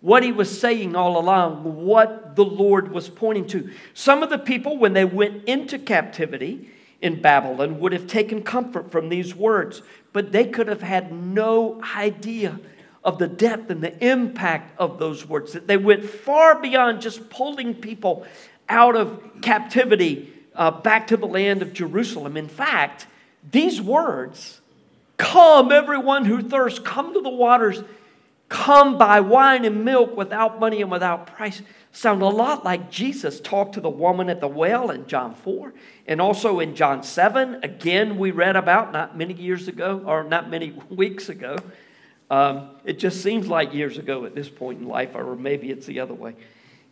what 0.00 0.22
he 0.22 0.32
was 0.32 0.58
saying 0.58 0.96
all 0.96 1.18
along, 1.18 1.84
what 1.84 2.34
the 2.34 2.44
Lord 2.44 2.90
was 2.90 3.10
pointing 3.10 3.46
to. 3.48 3.70
Some 3.92 4.22
of 4.22 4.30
the 4.30 4.38
people, 4.38 4.78
when 4.78 4.94
they 4.94 5.04
went 5.04 5.44
into 5.44 5.78
captivity 5.78 6.70
in 7.02 7.20
Babylon, 7.20 7.78
would 7.78 7.92
have 7.92 8.06
taken 8.06 8.42
comfort 8.42 8.90
from 8.90 9.10
these 9.10 9.34
words, 9.34 9.82
but 10.14 10.32
they 10.32 10.46
could 10.46 10.68
have 10.68 10.80
had 10.80 11.12
no 11.12 11.78
idea 11.94 12.58
of 13.02 13.18
the 13.18 13.28
depth 13.28 13.70
and 13.70 13.82
the 13.82 14.04
impact 14.04 14.78
of 14.78 14.98
those 14.98 15.26
words. 15.26 15.52
That 15.52 15.66
they 15.66 15.76
went 15.76 16.04
far 16.04 16.60
beyond 16.60 17.00
just 17.00 17.30
pulling 17.30 17.74
people 17.74 18.26
out 18.68 18.96
of 18.96 19.22
captivity 19.42 20.32
uh, 20.54 20.70
back 20.70 21.06
to 21.08 21.16
the 21.16 21.26
land 21.26 21.62
of 21.62 21.72
Jerusalem. 21.72 22.36
In 22.36 22.48
fact, 22.48 23.06
these 23.50 23.80
words, 23.80 24.60
Come, 25.16 25.70
everyone 25.70 26.24
who 26.24 26.40
thirsts, 26.40 26.78
come 26.78 27.12
to 27.12 27.20
the 27.20 27.28
waters 27.28 27.82
come 28.50 28.98
buy 28.98 29.20
wine 29.20 29.64
and 29.64 29.84
milk 29.84 30.14
without 30.16 30.60
money 30.60 30.82
and 30.82 30.90
without 30.90 31.24
price 31.24 31.62
sound 31.92 32.20
a 32.20 32.26
lot 32.26 32.64
like 32.64 32.90
Jesus 32.90 33.40
talked 33.40 33.74
to 33.74 33.80
the 33.80 33.88
woman 33.88 34.28
at 34.28 34.40
the 34.40 34.48
well 34.48 34.90
in 34.90 35.06
John 35.06 35.34
4 35.34 35.72
and 36.06 36.20
also 36.20 36.58
in 36.58 36.74
John 36.74 37.02
7. 37.02 37.60
Again, 37.62 38.18
we 38.18 38.32
read 38.32 38.56
about 38.56 38.92
not 38.92 39.16
many 39.16 39.34
years 39.34 39.68
ago 39.68 40.02
or 40.04 40.24
not 40.24 40.50
many 40.50 40.70
weeks 40.90 41.28
ago. 41.28 41.56
Um, 42.30 42.70
it 42.84 42.98
just 42.98 43.22
seems 43.22 43.48
like 43.48 43.74
years 43.74 43.98
ago 43.98 44.24
at 44.24 44.34
this 44.34 44.48
point 44.48 44.80
in 44.80 44.86
life, 44.86 45.10
or 45.14 45.34
maybe 45.34 45.70
it's 45.70 45.86
the 45.86 46.00
other 46.00 46.14
way 46.14 46.36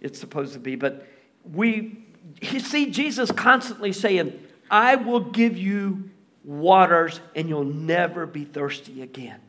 it's 0.00 0.18
supposed 0.18 0.52
to 0.54 0.58
be. 0.58 0.74
But 0.74 1.06
we 1.52 1.98
you 2.40 2.60
see 2.60 2.90
Jesus 2.90 3.30
constantly 3.30 3.92
saying, 3.92 4.38
I 4.70 4.96
will 4.96 5.20
give 5.20 5.56
you 5.56 6.10
waters 6.44 7.20
and 7.34 7.48
you'll 7.48 7.64
never 7.64 8.26
be 8.26 8.44
thirsty 8.44 9.02
again 9.02 9.40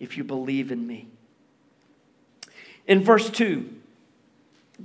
if 0.00 0.16
you 0.16 0.24
believe 0.24 0.70
in 0.70 0.86
me. 0.86 1.08
In 2.86 3.02
verse 3.02 3.30
2, 3.30 3.70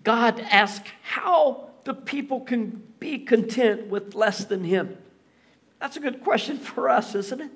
God 0.03 0.39
asks 0.39 0.89
how 1.01 1.69
the 1.83 1.93
people 1.93 2.41
can 2.41 2.83
be 2.99 3.19
content 3.19 3.87
with 3.87 4.15
less 4.15 4.45
than 4.45 4.63
Him. 4.63 4.97
That's 5.79 5.97
a 5.97 5.99
good 5.99 6.23
question 6.23 6.57
for 6.57 6.89
us, 6.89 7.15
isn't 7.15 7.41
it? 7.41 7.51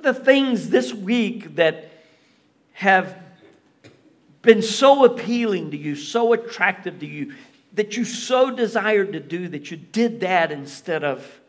Are 0.00 0.14
the 0.14 0.18
things 0.18 0.70
this 0.70 0.94
week 0.94 1.56
that 1.56 1.90
have 2.72 3.18
been 4.40 4.62
so 4.62 5.04
appealing 5.04 5.72
to 5.72 5.76
you, 5.76 5.94
so 5.94 6.32
attractive 6.32 7.00
to 7.00 7.06
you, 7.06 7.34
that 7.74 7.98
you 7.98 8.06
so 8.06 8.50
desired 8.50 9.12
to 9.12 9.20
do 9.20 9.48
that 9.48 9.70
you 9.70 9.76
did 9.76 10.20
that 10.20 10.50
instead 10.52 11.04
of 11.04 11.40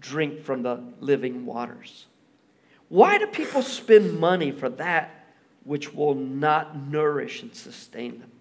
drink 0.00 0.42
from 0.42 0.62
the 0.62 0.82
living 1.00 1.44
waters? 1.44 2.06
Why 2.88 3.18
do 3.18 3.26
people 3.26 3.60
spend 3.60 4.18
money 4.18 4.52
for 4.52 4.70
that 4.70 5.26
which 5.64 5.92
will 5.92 6.14
not 6.14 6.78
nourish 6.78 7.42
and 7.42 7.54
sustain 7.54 8.20
them? 8.20 8.32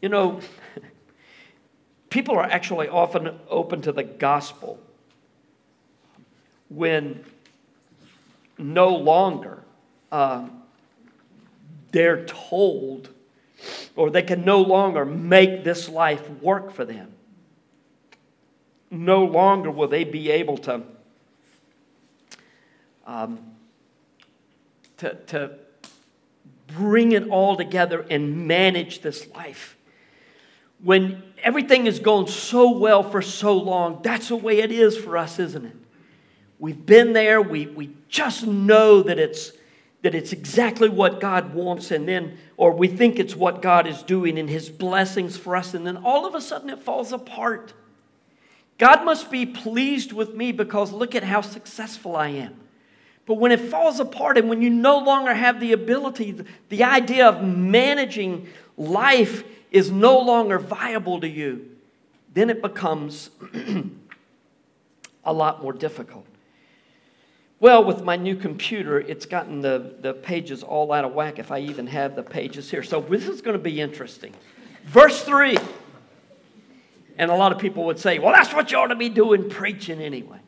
You 0.00 0.08
know, 0.08 0.40
people 2.16 2.38
are 2.38 2.44
actually 2.44 2.88
often 2.88 3.38
open 3.50 3.82
to 3.82 3.92
the 3.92 4.02
gospel 4.02 4.80
when 6.70 7.22
no 8.56 8.88
longer 8.96 9.62
um, 10.10 10.62
they're 11.92 12.24
told 12.24 13.10
or 13.96 14.08
they 14.08 14.22
can 14.22 14.46
no 14.46 14.62
longer 14.62 15.04
make 15.04 15.62
this 15.62 15.90
life 15.90 16.30
work 16.40 16.72
for 16.72 16.86
them. 16.86 17.12
No 18.90 19.22
longer 19.22 19.70
will 19.70 19.88
they 19.88 20.04
be 20.04 20.30
able 20.30 20.56
to 20.56 20.84
um, 23.06 23.38
to, 24.96 25.14
to 25.26 25.50
bring 26.68 27.12
it 27.12 27.28
all 27.28 27.58
together 27.58 28.06
and 28.08 28.48
manage 28.48 29.02
this 29.02 29.28
life. 29.34 29.75
When 30.82 31.22
everything 31.42 31.86
is 31.86 31.98
going 31.98 32.26
so 32.26 32.70
well 32.70 33.02
for 33.02 33.22
so 33.22 33.56
long, 33.56 34.00
that's 34.02 34.28
the 34.28 34.36
way 34.36 34.58
it 34.58 34.70
is 34.72 34.96
for 34.96 35.16
us, 35.16 35.38
isn't 35.38 35.64
it? 35.64 35.76
We've 36.58 36.86
been 36.86 37.12
there, 37.12 37.42
we, 37.42 37.66
we 37.66 37.90
just 38.08 38.46
know 38.46 39.02
that 39.02 39.18
it's, 39.18 39.52
that 40.02 40.14
it's 40.14 40.32
exactly 40.32 40.88
what 40.88 41.20
God 41.20 41.54
wants, 41.54 41.90
and 41.90 42.08
then, 42.08 42.38
or 42.56 42.72
we 42.72 42.88
think 42.88 43.18
it's 43.18 43.36
what 43.36 43.60
God 43.60 43.86
is 43.86 44.02
doing 44.02 44.38
and 44.38 44.48
His 44.48 44.70
blessings 44.70 45.36
for 45.36 45.56
us, 45.56 45.74
and 45.74 45.86
then 45.86 45.98
all 45.98 46.26
of 46.26 46.34
a 46.34 46.40
sudden 46.40 46.70
it 46.70 46.78
falls 46.80 47.12
apart. 47.12 47.74
God 48.78 49.04
must 49.04 49.30
be 49.30 49.46
pleased 49.46 50.12
with 50.12 50.34
me 50.34 50.52
because 50.52 50.92
look 50.92 51.14
at 51.14 51.22
how 51.22 51.40
successful 51.40 52.16
I 52.16 52.28
am. 52.28 52.56
But 53.26 53.34
when 53.34 53.50
it 53.50 53.60
falls 53.60 53.98
apart 53.98 54.38
and 54.38 54.48
when 54.48 54.62
you 54.62 54.70
no 54.70 54.98
longer 54.98 55.34
have 55.34 55.60
the 55.60 55.72
ability, 55.72 56.36
the 56.68 56.84
idea 56.84 57.26
of 57.26 57.42
managing 57.42 58.48
life 58.76 59.42
is 59.76 59.90
no 59.90 60.18
longer 60.18 60.58
viable 60.58 61.20
to 61.20 61.28
you, 61.28 61.68
then 62.32 62.48
it 62.48 62.62
becomes 62.62 63.28
a 65.24 65.32
lot 65.34 65.62
more 65.62 65.74
difficult. 65.74 66.24
Well, 67.60 67.84
with 67.84 68.02
my 68.02 68.16
new 68.16 68.36
computer, 68.36 68.98
it's 68.98 69.26
gotten 69.26 69.60
the, 69.60 69.96
the 70.00 70.14
pages 70.14 70.62
all 70.62 70.92
out 70.92 71.04
of 71.04 71.12
whack 71.12 71.38
if 71.38 71.50
I 71.50 71.58
even 71.58 71.88
have 71.88 72.16
the 72.16 72.22
pages 72.22 72.70
here. 72.70 72.82
So 72.82 73.02
this 73.02 73.28
is 73.28 73.42
going 73.42 73.56
to 73.56 73.62
be 73.62 73.78
interesting. 73.78 74.32
Verse 74.84 75.22
3. 75.22 75.58
And 77.18 77.30
a 77.30 77.34
lot 77.34 77.52
of 77.52 77.58
people 77.58 77.84
would 77.84 77.98
say, 77.98 78.18
well, 78.18 78.32
that's 78.32 78.54
what 78.54 78.72
you 78.72 78.78
ought 78.78 78.86
to 78.86 78.96
be 78.96 79.10
doing, 79.10 79.50
preaching 79.50 80.00
anyway. 80.00 80.38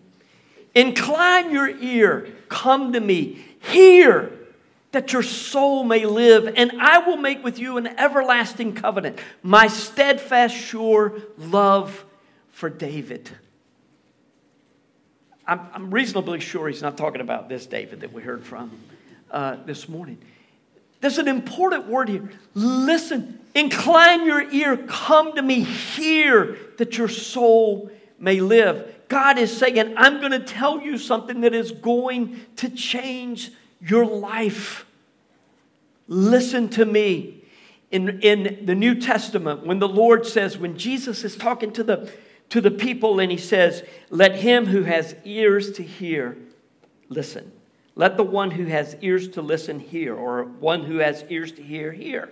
Incline 0.74 1.50
your 1.50 1.68
ear, 1.68 2.28
come 2.48 2.94
to 2.94 3.00
me, 3.00 3.44
hear 3.60 4.37
that 4.92 5.12
your 5.12 5.22
soul 5.22 5.84
may 5.84 6.06
live, 6.06 6.52
and 6.56 6.72
I 6.80 6.98
will 6.98 7.18
make 7.18 7.44
with 7.44 7.58
you 7.58 7.76
an 7.76 7.86
everlasting 7.86 8.74
covenant, 8.74 9.18
my 9.42 9.66
steadfast, 9.66 10.54
sure 10.54 11.20
love 11.36 12.04
for 12.50 12.70
David. 12.70 13.30
I'm, 15.46 15.60
I'm 15.72 15.90
reasonably 15.90 16.40
sure 16.40 16.68
he's 16.68 16.82
not 16.82 16.96
talking 16.96 17.20
about 17.20 17.48
this 17.48 17.66
David 17.66 18.00
that 18.00 18.12
we 18.12 18.22
heard 18.22 18.44
from 18.44 18.70
uh, 19.30 19.56
this 19.66 19.88
morning. 19.88 20.18
There's 21.00 21.18
an 21.18 21.28
important 21.28 21.86
word 21.86 22.08
here. 22.08 22.30
Listen, 22.54 23.38
incline 23.54 24.26
your 24.26 24.50
ear, 24.50 24.76
come 24.76 25.34
to 25.36 25.42
me, 25.42 25.62
hear 25.62 26.58
that 26.78 26.98
your 26.98 27.08
soul 27.08 27.90
may 28.18 28.40
live. 28.40 28.94
God 29.08 29.38
is 29.38 29.56
saying, 29.56 29.94
I'm 29.96 30.20
going 30.20 30.32
to 30.32 30.40
tell 30.40 30.80
you 30.80 30.98
something 30.98 31.42
that 31.42 31.54
is 31.54 31.72
going 31.72 32.40
to 32.56 32.68
change 32.68 33.52
your 33.80 34.04
life. 34.04 34.86
Listen 36.06 36.68
to 36.70 36.84
me. 36.84 37.34
In, 37.90 38.20
in 38.20 38.66
the 38.66 38.74
New 38.74 38.94
Testament, 38.94 39.64
when 39.64 39.78
the 39.78 39.88
Lord 39.88 40.26
says, 40.26 40.58
when 40.58 40.76
Jesus 40.76 41.24
is 41.24 41.36
talking 41.36 41.72
to 41.72 41.82
the, 41.82 42.12
to 42.50 42.60
the 42.60 42.70
people 42.70 43.18
and 43.18 43.30
he 43.30 43.38
says, 43.38 43.82
Let 44.10 44.36
him 44.36 44.66
who 44.66 44.82
has 44.82 45.16
ears 45.24 45.72
to 45.72 45.82
hear 45.82 46.36
listen. 47.08 47.52
Let 47.94 48.16
the 48.16 48.24
one 48.24 48.52
who 48.52 48.66
has 48.66 48.96
ears 49.00 49.28
to 49.30 49.42
listen 49.42 49.80
hear, 49.80 50.14
or 50.14 50.44
one 50.44 50.84
who 50.84 50.98
has 50.98 51.24
ears 51.28 51.52
to 51.52 51.62
hear 51.62 51.92
hear. 51.92 52.30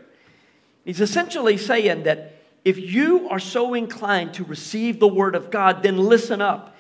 He's 0.85 1.01
essentially 1.01 1.57
saying 1.57 2.05
that 2.05 2.37
if 2.65 2.79
you 2.79 3.29
are 3.29 3.41
so 3.41 3.75
inclined 3.75 4.35
to 4.35 4.45
receive 4.45 5.01
the 5.01 5.09
word 5.09 5.35
of 5.35 5.51
God, 5.51 5.83
then 5.83 5.99
listen 5.99 6.41
up. 6.41 6.77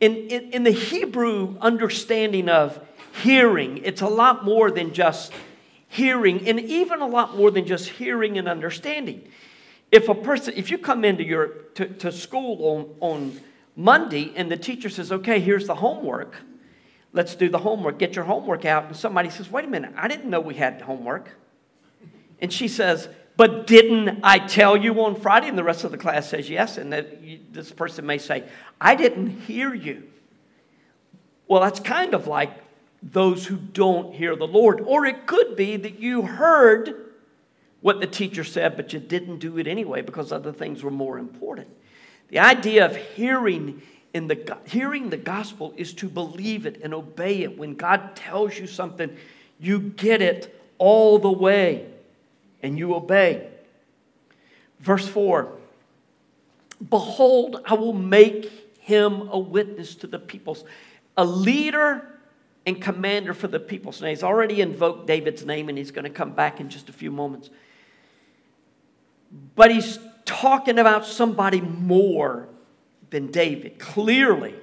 In, 0.00 0.14
in, 0.28 0.52
in, 0.52 0.62
the 0.62 0.70
Hebrew 0.70 1.56
understanding 1.60 2.48
of 2.48 2.78
hearing, 3.22 3.78
it's 3.84 4.00
a 4.00 4.08
lot 4.08 4.44
more 4.44 4.70
than 4.70 4.92
just 4.92 5.32
hearing, 5.88 6.46
and 6.48 6.60
even 6.60 7.00
a 7.00 7.06
lot 7.06 7.36
more 7.36 7.50
than 7.50 7.66
just 7.66 7.88
hearing 7.88 8.38
and 8.38 8.48
understanding. 8.48 9.28
If 9.90 10.08
a 10.08 10.14
person, 10.14 10.54
if 10.56 10.70
you 10.70 10.78
come 10.78 11.04
into 11.04 11.24
your 11.24 11.46
to, 11.74 11.86
to 11.86 12.12
school 12.12 12.96
on, 13.00 13.12
on 13.12 13.40
Monday 13.74 14.32
and 14.36 14.50
the 14.50 14.56
teacher 14.56 14.90
says, 14.90 15.10
okay, 15.10 15.40
here's 15.40 15.66
the 15.66 15.76
homework, 15.76 16.36
let's 17.12 17.34
do 17.34 17.48
the 17.48 17.58
homework, 17.58 17.98
get 17.98 18.14
your 18.14 18.26
homework 18.26 18.64
out, 18.64 18.84
and 18.84 18.96
somebody 18.96 19.30
says, 19.30 19.50
wait 19.50 19.64
a 19.64 19.68
minute, 19.68 19.92
I 19.96 20.08
didn't 20.08 20.28
know 20.28 20.40
we 20.40 20.54
had 20.54 20.80
homework. 20.82 21.30
And 22.40 22.52
she 22.52 22.68
says, 22.68 23.08
but 23.38 23.66
didn't 23.68 24.20
I 24.24 24.40
tell 24.40 24.76
you 24.76 25.00
on 25.04 25.14
Friday? 25.14 25.48
And 25.48 25.56
the 25.56 25.64
rest 25.64 25.84
of 25.84 25.92
the 25.92 25.96
class 25.96 26.28
says 26.28 26.50
yes. 26.50 26.76
And 26.76 26.92
that 26.92 27.22
you, 27.22 27.38
this 27.52 27.70
person 27.70 28.04
may 28.04 28.18
say, 28.18 28.44
I 28.80 28.96
didn't 28.96 29.42
hear 29.42 29.72
you. 29.72 30.02
Well, 31.46 31.62
that's 31.62 31.78
kind 31.80 32.14
of 32.14 32.26
like 32.26 32.50
those 33.02 33.46
who 33.46 33.56
don't 33.56 34.14
hear 34.14 34.34
the 34.36 34.46
Lord. 34.46 34.80
Or 34.80 35.06
it 35.06 35.26
could 35.26 35.56
be 35.56 35.76
that 35.76 35.98
you 35.98 36.22
heard 36.22 36.94
what 37.80 38.00
the 38.00 38.06
teacher 38.06 38.44
said, 38.44 38.76
but 38.76 38.92
you 38.92 38.98
didn't 38.98 39.38
do 39.38 39.58
it 39.58 39.66
anyway 39.66 40.02
because 40.02 40.32
other 40.32 40.52
things 40.52 40.82
were 40.82 40.90
more 40.90 41.18
important. 41.18 41.68
The 42.28 42.40
idea 42.40 42.84
of 42.86 42.96
hearing 42.96 43.82
in 44.14 44.26
the 44.26 44.56
hearing 44.66 45.10
the 45.10 45.16
gospel 45.16 45.74
is 45.76 45.92
to 45.94 46.08
believe 46.08 46.66
it 46.66 46.80
and 46.82 46.94
obey 46.94 47.42
it. 47.42 47.58
When 47.58 47.74
God 47.74 48.16
tells 48.16 48.58
you 48.58 48.66
something, 48.66 49.14
you 49.60 49.78
get 49.80 50.22
it 50.22 50.60
all 50.78 51.18
the 51.18 51.30
way 51.30 51.86
and 52.62 52.78
you 52.78 52.94
obey. 52.94 53.48
Verse 54.80 55.06
4 55.06 55.52
Behold, 56.90 57.62
I 57.64 57.74
will 57.74 57.92
make 57.92 58.50
him 58.80 59.28
a 59.30 59.38
witness 59.38 59.94
to 59.96 60.06
the 60.06 60.18
peoples, 60.18 60.64
a 61.16 61.24
leader 61.24 62.17
and 62.68 62.80
commander 62.80 63.34
for 63.34 63.48
the 63.48 63.58
peoples. 63.58 64.00
Now, 64.00 64.08
he's 64.08 64.22
already 64.22 64.60
invoked 64.60 65.06
David's 65.06 65.44
name 65.44 65.68
and 65.68 65.76
he's 65.76 65.90
going 65.90 66.04
to 66.04 66.10
come 66.10 66.32
back 66.32 66.60
in 66.60 66.68
just 66.68 66.88
a 66.88 66.92
few 66.92 67.10
moments. 67.10 67.50
But 69.54 69.70
he's 69.70 69.98
talking 70.24 70.78
about 70.78 71.06
somebody 71.06 71.60
more 71.60 72.48
than 73.10 73.30
David. 73.30 73.78
Clearly, 73.78 74.54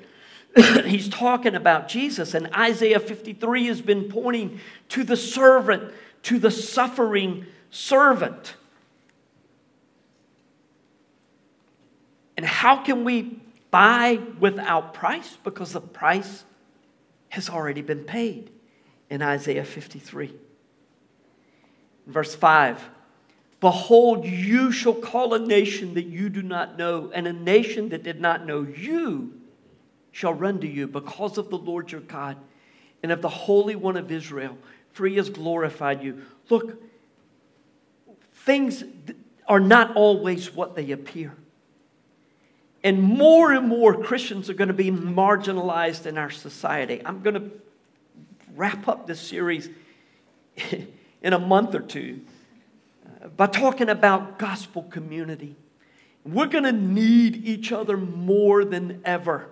he's 0.86 1.10
talking 1.10 1.56
about 1.56 1.88
Jesus. 1.88 2.34
And 2.34 2.54
Isaiah 2.56 3.00
53 3.00 3.68
has 3.68 3.82
been 3.82 4.10
pointing 4.10 4.60
to 4.90 5.04
the 5.04 5.18
servant, 5.18 5.92
to 6.24 6.40
the 6.40 6.52
suffering 6.52 7.48
servant. 7.72 8.56
And 12.38 12.46
how 12.46 12.84
can 12.84 13.04
we 13.04 13.40
buy 13.72 14.20
without 14.40 14.94
price? 14.94 15.38
Because 15.44 15.74
the 15.74 15.82
price 15.82 16.44
has 17.36 17.50
already 17.50 17.82
been 17.82 18.06
paid 18.06 18.50
in 19.10 19.22
Isaiah 19.22 19.66
53. 19.66 20.34
Verse 22.08 22.34
5 22.34 22.90
Behold, 23.60 24.26
you 24.26 24.72
shall 24.72 24.94
call 24.94 25.34
a 25.34 25.40
nation 25.40 25.96
that 25.96 26.06
you 26.06 26.30
do 26.30 26.42
not 26.42 26.78
know, 26.78 27.12
and 27.14 27.28
a 27.28 27.34
nation 27.34 27.90
that 27.90 28.04
did 28.04 28.22
not 28.22 28.46
know 28.46 28.62
you 28.62 29.34
shall 30.12 30.34
run 30.34 30.62
to 30.62 30.68
you 30.68 30.88
because 30.88 31.38
of 31.38 31.50
the 31.50 31.58
Lord 31.58 31.92
your 31.92 32.02
God 32.02 32.38
and 33.04 33.12
of 33.12 33.22
the 33.22 33.30
Holy 33.30 33.76
One 33.76 33.98
of 33.98 34.12
Israel, 34.12 34.58
for 34.94 35.06
he 35.06 35.18
has 35.18 35.30
glorified 35.30 36.02
you. 36.04 36.22
Look, 36.50 36.82
things 38.34 38.86
are 39.46 39.60
not 39.60 39.96
always 39.98 40.54
what 40.54 40.76
they 40.76 40.92
appear. 40.92 41.36
And 42.86 43.02
more 43.02 43.52
and 43.52 43.68
more 43.68 43.96
Christians 43.96 44.48
are 44.48 44.54
going 44.54 44.68
to 44.68 44.74
be 44.76 44.92
marginalized 44.92 46.06
in 46.06 46.20
our 46.20 46.30
society. 46.30 47.02
I'm 47.04 47.24
going 47.24 47.34
to 47.34 47.52
wrap 48.56 48.88
up 48.88 49.08
this 49.08 49.20
series 49.20 49.70
in 51.24 51.34
a 51.34 51.40
month 51.40 51.74
or 51.74 51.80
two 51.80 52.22
by 53.36 53.48
talking 53.48 53.90
about 53.90 54.38
gospel 54.38 54.84
community. 54.84 55.56
We're 56.24 56.46
going 56.46 56.66
to 56.66 56.72
need 56.72 57.48
each 57.48 57.72
other 57.72 57.98
more 57.98 58.64
than 58.64 59.02
ever. 59.04 59.50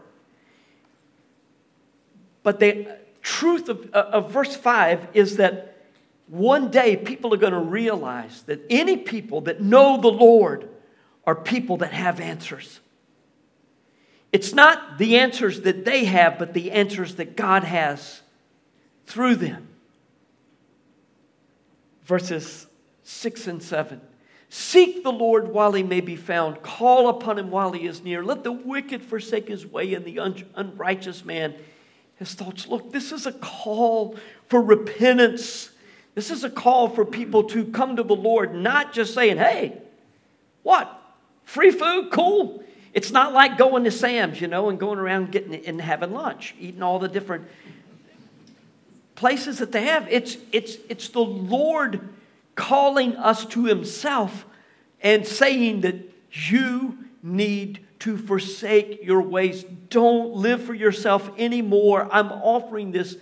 But 2.44 2.60
the 2.60 3.00
truth 3.24 3.68
of, 3.68 3.90
uh, 3.96 4.10
of 4.12 4.32
verse 4.32 4.56
5 4.56 5.08
is 5.16 5.38
that 5.38 5.88
one 6.28 6.70
day 6.70 6.96
people 6.96 7.34
are 7.34 7.38
going 7.38 7.54
to 7.54 7.60
realize 7.60 8.44
that 8.44 8.62
any 8.70 8.96
people 8.96 9.42
that 9.42 9.60
know 9.60 10.00
the 10.00 10.12
Lord 10.12 10.70
are 11.26 11.34
people 11.34 11.78
that 11.78 11.94
have 11.94 12.20
answers. 12.20 12.80
It's 14.34 14.54
not 14.54 14.98
the 14.98 15.18
answers 15.18 15.62
that 15.62 15.86
they 15.86 16.06
have, 16.06 16.40
but 16.40 16.54
the 16.54 16.72
answers 16.72 17.16
that 17.16 17.38
God 17.38 17.64
has 17.64 18.22
through 19.06 19.36
them. 19.36 19.68
Verses 22.04 22.66
6 23.04 23.48
and 23.48 23.64
7. 23.64 24.02
Seek 24.50 25.04
the 25.04 25.12
Lord 25.12 25.50
while 25.50 25.74
he 25.74 25.84
may 25.84 26.02
be 26.02 26.16
found. 26.16 26.64
Call 26.64 27.10
upon 27.10 27.38
him 27.38 27.52
while 27.52 27.72
he 27.72 27.86
is 27.86 28.04
near. 28.04 28.24
Let 28.24 28.44
the 28.44 28.52
wicked 28.52 29.04
forsake 29.04 29.48
his 29.48 29.66
way 29.66 29.94
and 29.94 30.04
the 30.04 30.20
un- 30.20 30.46
unrighteous 30.56 31.24
man 31.24 31.56
his 32.16 32.34
thoughts. 32.34 32.68
Look, 32.68 32.92
this 32.92 33.12
is 33.12 33.26
a 33.26 33.32
call 33.32 34.16
for 34.48 34.62
repentance. 34.62 35.70
This 36.16 36.32
is 36.32 36.44
a 36.44 36.50
call 36.50 36.90
for 36.90 37.06
people 37.06 37.44
to 37.46 37.66
come 37.66 37.96
to 37.98 38.04
the 38.04 38.16
Lord, 38.16 38.54
not 38.54 38.94
just 38.94 39.14
saying, 39.14 39.38
hey, 39.38 39.82
what? 40.62 41.02
Free 41.44 41.72
food? 41.72 42.10
Cool. 42.12 42.63
It's 42.94 43.12
not 43.12 43.34
like 43.34 43.58
going 43.58 43.84
to 43.86 43.92
Sam's, 43.92 44.40
you 44.40 44.48
know, 44.48 44.70
and 44.70 44.80
going 44.80 45.00
around 45.00 45.32
getting 45.32 45.66
and 45.66 45.82
having 45.82 46.14
lunch, 46.14 46.54
eating 46.60 46.84
all 46.84 47.00
the 47.00 47.08
different 47.08 47.48
places 49.16 49.58
that 49.60 49.72
they 49.72 49.84
have. 49.86 50.08
It's, 50.10 50.38
it's, 50.52 50.78
it's 50.90 51.10
the 51.10 51.20
Lord 51.20 52.08
calling 52.56 53.16
us 53.16 53.46
to 53.48 53.66
himself 53.66 54.46
and 55.02 55.26
saying 55.26 55.82
that 55.82 55.96
you 56.32 56.98
need 57.24 57.80
to 58.00 58.18
forsake 58.18 59.04
your 59.04 59.22
ways. 59.22 59.64
Don't 59.90 60.34
live 60.34 60.62
for 60.64 60.74
yourself 60.74 61.32
anymore. 61.38 62.08
I'm 62.12 62.32
offering 62.32 62.92
this 62.92 63.16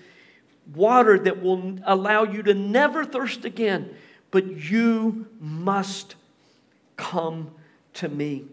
water 0.74 1.19
that 1.19 1.41
will 1.41 1.78
allow 1.86 2.24
you 2.24 2.43
to 2.43 2.53
never 2.53 3.05
thirst 3.05 3.45
again, 3.45 3.95
but 4.32 4.47
you 4.69 5.28
must 5.39 6.15
come 6.97 7.51
to 7.93 8.09
me. 8.09 8.45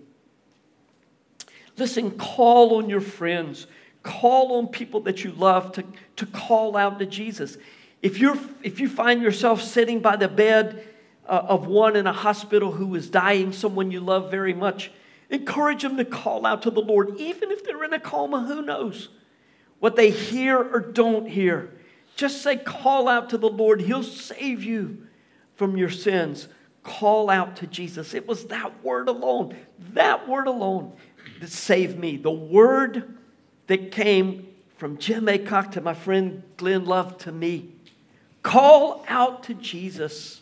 Listen, 1.79 2.13
call 2.13 2.77
on 2.77 2.89
your 2.89 3.01
friends. 3.01 3.67
Call 4.03 4.59
on 4.59 4.69
people 4.69 5.01
that 5.01 5.25
you 5.25 5.33
love 5.33 5.73
to, 5.73 5.85
to 6.17 6.27
call 6.27 6.77
out 6.77 6.99
to 6.99 7.07
Jesus. 7.07 7.57
If, 8.03 8.19
you're, 8.19 8.39
if 8.63 8.81
you 8.81 8.89
find 8.89 9.23
yourself 9.23 9.63
sitting 9.63 10.01
by 10.01 10.17
the 10.17 10.29
bed 10.29 10.87
uh, 11.27 11.45
of 11.49 11.67
one 11.67 11.97
in 11.97 12.07
a 12.07 12.13
hospital 12.13 12.73
who 12.73 12.95
is 12.95 13.11
dying, 13.11 13.53
someone 13.53 13.91
you 13.91 14.01
love 14.01 14.31
very 14.31 14.55
much, 14.55 14.91
encourage 15.31 15.83
them 15.83 15.97
to 15.97 16.05
call 16.05 16.47
out 16.47 16.63
to 16.63 16.71
the 16.71 16.81
Lord, 16.81 17.17
even 17.19 17.51
if 17.51 17.65
they're 17.65 17.85
in 17.85 17.93
a 17.93 18.01
coma, 18.01 18.45
who 18.45 18.63
knows 18.63 19.09
what 19.79 19.97
they 19.97 20.11
hear 20.11 20.59
or 20.59 20.81
don't 20.81 21.29
hear. 21.29 21.71
Just 22.17 22.43
say, 22.43 22.57
call 22.57 23.09
out 23.09 23.31
to 23.31 23.39
the 23.39 23.49
Lord, 23.49 23.83
He'll 23.83 24.03
save 24.03 24.65
you 24.65 25.07
from 25.55 25.77
your 25.77 25.91
sins. 25.91 26.49
Call 26.83 27.29
out 27.29 27.57
to 27.57 27.67
Jesus. 27.67 28.15
It 28.15 28.27
was 28.27 28.47
that 28.47 28.83
word 28.83 29.09
alone, 29.09 29.57
that 29.93 30.29
word 30.29 30.47
alone 30.47 30.95
that 31.41 31.51
saved 31.51 31.99
me. 31.99 32.17
The 32.17 32.31
word 32.31 33.17
that 33.67 33.93
came 33.93 34.49
from 34.77 34.99
Jim 34.99 35.27
Acock 35.27 35.73
to 35.73 35.81
my 35.81 35.95
friend 35.95 36.43
Glenn 36.57 36.85
Love 36.85 37.19
to 37.19 37.33
me 37.33 37.73
Call 38.43 39.05
out 39.09 39.43
to 39.45 39.55
Jesus. 39.55 40.41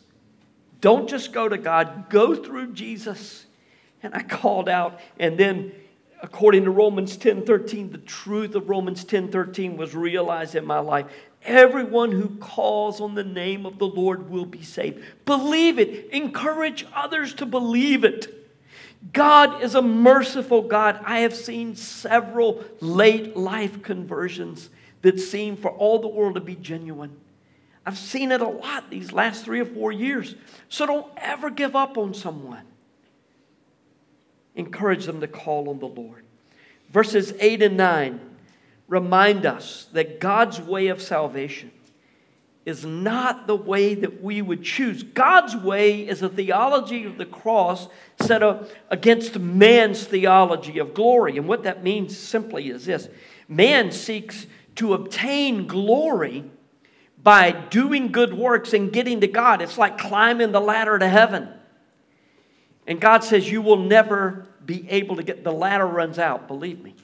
Don't 0.80 1.08
just 1.08 1.32
go 1.32 1.48
to 1.48 1.58
God, 1.58 2.08
go 2.08 2.34
through 2.34 2.72
Jesus. 2.72 3.46
And 4.02 4.14
I 4.14 4.22
called 4.22 4.68
out, 4.68 5.00
and 5.18 5.36
then 5.38 5.72
according 6.22 6.64
to 6.64 6.70
Romans 6.70 7.16
10 7.16 7.44
13, 7.44 7.90
the 7.90 7.98
truth 7.98 8.54
of 8.54 8.68
Romans 8.68 9.02
10 9.02 9.32
13 9.32 9.76
was 9.76 9.94
realized 9.94 10.54
in 10.54 10.64
my 10.64 10.78
life. 10.78 11.06
Everyone 11.42 12.12
who 12.12 12.36
calls 12.36 13.00
on 13.00 13.14
the 13.14 13.24
name 13.24 13.66
of 13.66 13.78
the 13.78 13.86
Lord 13.86 14.30
will 14.30 14.46
be 14.46 14.62
saved. 14.62 15.02
Believe 15.24 15.78
it. 15.78 16.10
Encourage 16.12 16.86
others 16.94 17.34
to 17.34 17.46
believe 17.46 18.04
it. 18.04 18.35
God 19.12 19.62
is 19.62 19.74
a 19.74 19.82
merciful 19.82 20.62
God. 20.62 21.00
I 21.04 21.20
have 21.20 21.34
seen 21.34 21.76
several 21.76 22.64
late 22.80 23.36
life 23.36 23.82
conversions 23.82 24.70
that 25.02 25.20
seem 25.20 25.56
for 25.56 25.70
all 25.70 25.98
the 25.98 26.08
world 26.08 26.34
to 26.34 26.40
be 26.40 26.56
genuine. 26.56 27.16
I've 27.84 27.98
seen 27.98 28.32
it 28.32 28.40
a 28.40 28.48
lot 28.48 28.90
these 28.90 29.12
last 29.12 29.44
three 29.44 29.60
or 29.60 29.64
four 29.64 29.92
years. 29.92 30.34
So 30.68 30.86
don't 30.86 31.06
ever 31.16 31.50
give 31.50 31.76
up 31.76 31.96
on 31.96 32.14
someone. 32.14 32.64
Encourage 34.56 35.04
them 35.04 35.20
to 35.20 35.28
call 35.28 35.68
on 35.68 35.78
the 35.78 35.86
Lord. 35.86 36.24
Verses 36.90 37.32
8 37.38 37.62
and 37.62 37.76
9 37.76 38.20
remind 38.88 39.44
us 39.46 39.86
that 39.92 40.20
God's 40.20 40.60
way 40.60 40.88
of 40.88 41.02
salvation 41.02 41.70
is 42.66 42.84
not 42.84 43.46
the 43.46 43.54
way 43.54 43.94
that 43.94 44.20
we 44.20 44.42
would 44.42 44.64
choose. 44.64 45.04
God's 45.04 45.54
way 45.56 46.00
is 46.00 46.20
a 46.20 46.28
theology 46.28 47.04
of 47.04 47.16
the 47.16 47.24
cross 47.24 47.88
set 48.20 48.42
up 48.42 48.68
against 48.90 49.38
man's 49.38 50.04
theology 50.04 50.78
of 50.78 50.92
glory. 50.92 51.38
And 51.38 51.46
what 51.46 51.62
that 51.62 51.84
means 51.84 52.18
simply 52.18 52.68
is 52.68 52.84
this 52.84 53.08
man 53.48 53.92
seeks 53.92 54.48
to 54.74 54.94
obtain 54.94 55.68
glory 55.68 56.44
by 57.22 57.52
doing 57.52 58.10
good 58.10 58.34
works 58.34 58.72
and 58.72 58.92
getting 58.92 59.20
to 59.20 59.28
God. 59.28 59.62
It's 59.62 59.78
like 59.78 59.96
climbing 59.96 60.50
the 60.50 60.60
ladder 60.60 60.98
to 60.98 61.08
heaven. 61.08 61.48
And 62.84 63.00
God 63.00 63.22
says, 63.22 63.50
You 63.50 63.62
will 63.62 63.78
never 63.78 64.48
be 64.64 64.90
able 64.90 65.16
to 65.16 65.22
get 65.22 65.44
the 65.44 65.52
ladder 65.52 65.86
runs 65.86 66.18
out, 66.18 66.48
believe 66.48 66.82
me. 66.82 66.96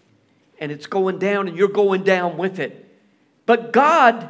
And 0.58 0.72
it's 0.72 0.86
going 0.86 1.20
down, 1.20 1.46
and 1.46 1.56
you're 1.56 1.68
going 1.68 2.02
down 2.02 2.36
with 2.36 2.58
it. 2.58 2.88
But 3.46 3.72
God 3.72 4.28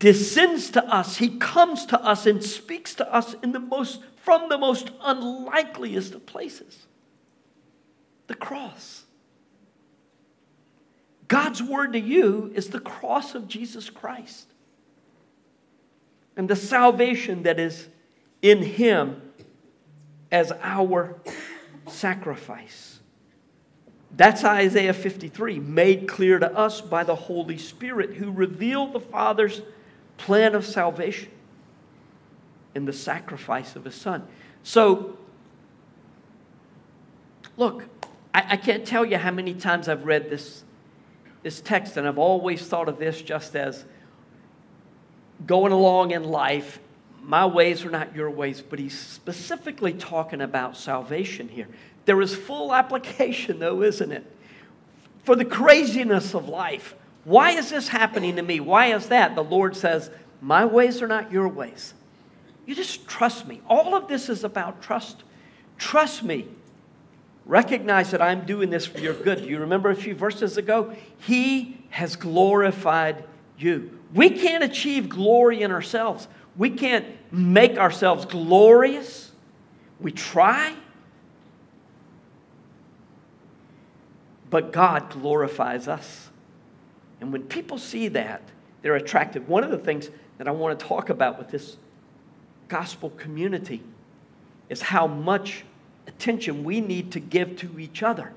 descends 0.00 0.70
to 0.70 0.84
us, 0.84 1.18
He 1.18 1.38
comes 1.38 1.86
to 1.86 2.02
us 2.02 2.26
and 2.26 2.42
speaks 2.42 2.94
to 2.96 3.14
us 3.14 3.36
in 3.44 3.52
the 3.52 3.60
most, 3.60 4.00
from 4.16 4.48
the 4.48 4.58
most 4.58 4.90
unlikeliest 5.00 6.14
of 6.14 6.26
places 6.26 6.86
the 8.26 8.34
cross. 8.34 9.04
God's 11.28 11.62
word 11.62 11.92
to 11.92 12.00
you 12.00 12.50
is 12.54 12.68
the 12.70 12.80
cross 12.80 13.34
of 13.34 13.48
Jesus 13.48 13.90
Christ. 13.90 14.48
and 16.36 16.48
the 16.48 16.56
salvation 16.56 17.42
that 17.42 17.60
is 17.60 17.88
in 18.40 18.62
him 18.62 19.20
as 20.30 20.52
our 20.62 21.20
sacrifice. 21.88 23.00
That's 24.16 24.42
Isaiah 24.44 24.94
53, 24.94 25.58
made 25.58 26.08
clear 26.08 26.38
to 26.38 26.50
us 26.56 26.80
by 26.80 27.04
the 27.04 27.14
Holy 27.14 27.58
Spirit, 27.58 28.14
who 28.14 28.30
revealed 28.30 28.92
the 28.92 29.00
Father's 29.00 29.60
plan 30.20 30.54
of 30.54 30.64
salvation 30.64 31.30
in 32.74 32.84
the 32.84 32.92
sacrifice 32.92 33.74
of 33.76 33.84
his 33.84 33.94
Son. 33.94 34.26
So, 34.62 35.16
look, 37.56 37.84
I, 38.34 38.44
I, 38.50 38.56
can't 38.56 38.86
tell 38.86 39.04
you 39.04 39.16
how 39.16 39.30
many 39.30 39.54
times 39.54 39.88
I've 39.88 40.04
read 40.04 40.30
this, 40.30 40.62
this 41.42 41.60
text, 41.60 41.96
and 41.96 42.06
I've 42.06 42.18
always 42.18 42.66
thought 42.66 42.88
of 42.88 42.98
this 42.98 43.20
just 43.22 43.56
as 43.56 43.84
going 45.46 45.72
along 45.72 46.12
in 46.12 46.24
life 46.24 46.78
my 47.22 47.46
ways 47.46 47.84
are 47.84 47.90
not 47.90 48.14
your 48.14 48.30
ways, 48.30 48.62
but 48.62 48.78
he's 48.78 48.98
specifically 48.98 49.92
talking 49.92 50.40
about 50.40 50.76
salvation 50.76 51.48
here. 51.48 51.68
There 52.04 52.20
is 52.20 52.34
full 52.34 52.74
application, 52.74 53.58
though, 53.58 53.82
isn't 53.82 54.10
it? 54.10 54.24
For 55.24 55.36
the 55.36 55.44
craziness 55.44 56.34
of 56.34 56.48
life. 56.48 56.94
Why 57.24 57.50
is 57.50 57.70
this 57.70 57.88
happening 57.88 58.36
to 58.36 58.42
me? 58.42 58.60
Why 58.60 58.86
is 58.94 59.08
that? 59.08 59.34
The 59.34 59.44
Lord 59.44 59.76
says, 59.76 60.10
My 60.40 60.64
ways 60.64 61.02
are 61.02 61.08
not 61.08 61.30
your 61.30 61.48
ways. 61.48 61.94
You 62.66 62.74
just 62.74 63.06
trust 63.06 63.46
me. 63.46 63.60
All 63.68 63.94
of 63.94 64.08
this 64.08 64.28
is 64.28 64.44
about 64.44 64.82
trust. 64.82 65.22
Trust 65.76 66.22
me. 66.22 66.48
Recognize 67.44 68.12
that 68.12 68.22
I'm 68.22 68.46
doing 68.46 68.70
this 68.70 68.86
for 68.86 68.98
your 68.98 69.14
good. 69.14 69.38
Do 69.38 69.48
you 69.48 69.58
remember 69.58 69.90
a 69.90 69.96
few 69.96 70.14
verses 70.14 70.56
ago? 70.56 70.94
He 71.18 71.78
has 71.90 72.16
glorified 72.16 73.24
you. 73.58 73.98
We 74.14 74.30
can't 74.30 74.62
achieve 74.62 75.08
glory 75.08 75.62
in 75.62 75.72
ourselves. 75.72 76.28
We 76.56 76.70
can't 76.70 77.06
make 77.32 77.76
ourselves 77.76 78.24
glorious. 78.24 79.32
We 79.98 80.12
try. 80.12 80.74
But 84.48 84.72
God 84.72 85.10
glorifies 85.10 85.88
us. 85.88 86.29
And 87.20 87.32
when 87.32 87.42
people 87.44 87.78
see 87.78 88.08
that, 88.08 88.42
they're 88.82 88.96
attracted. 88.96 89.46
One 89.46 89.62
of 89.62 89.70
the 89.70 89.78
things 89.78 90.10
that 90.38 90.48
I 90.48 90.50
want 90.52 90.78
to 90.78 90.86
talk 90.86 91.10
about 91.10 91.38
with 91.38 91.50
this 91.50 91.76
gospel 92.68 93.10
community 93.10 93.82
is 94.68 94.80
how 94.80 95.06
much 95.06 95.64
attention 96.06 96.64
we 96.64 96.80
need 96.80 97.12
to 97.12 97.20
give 97.20 97.56
to 97.56 97.78
each 97.78 98.02
other. 98.02 98.32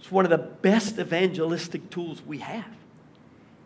It's 0.00 0.10
one 0.10 0.24
of 0.24 0.30
the 0.30 0.38
best 0.38 0.98
evangelistic 0.98 1.88
tools 1.90 2.22
we 2.26 2.38
have 2.38 2.66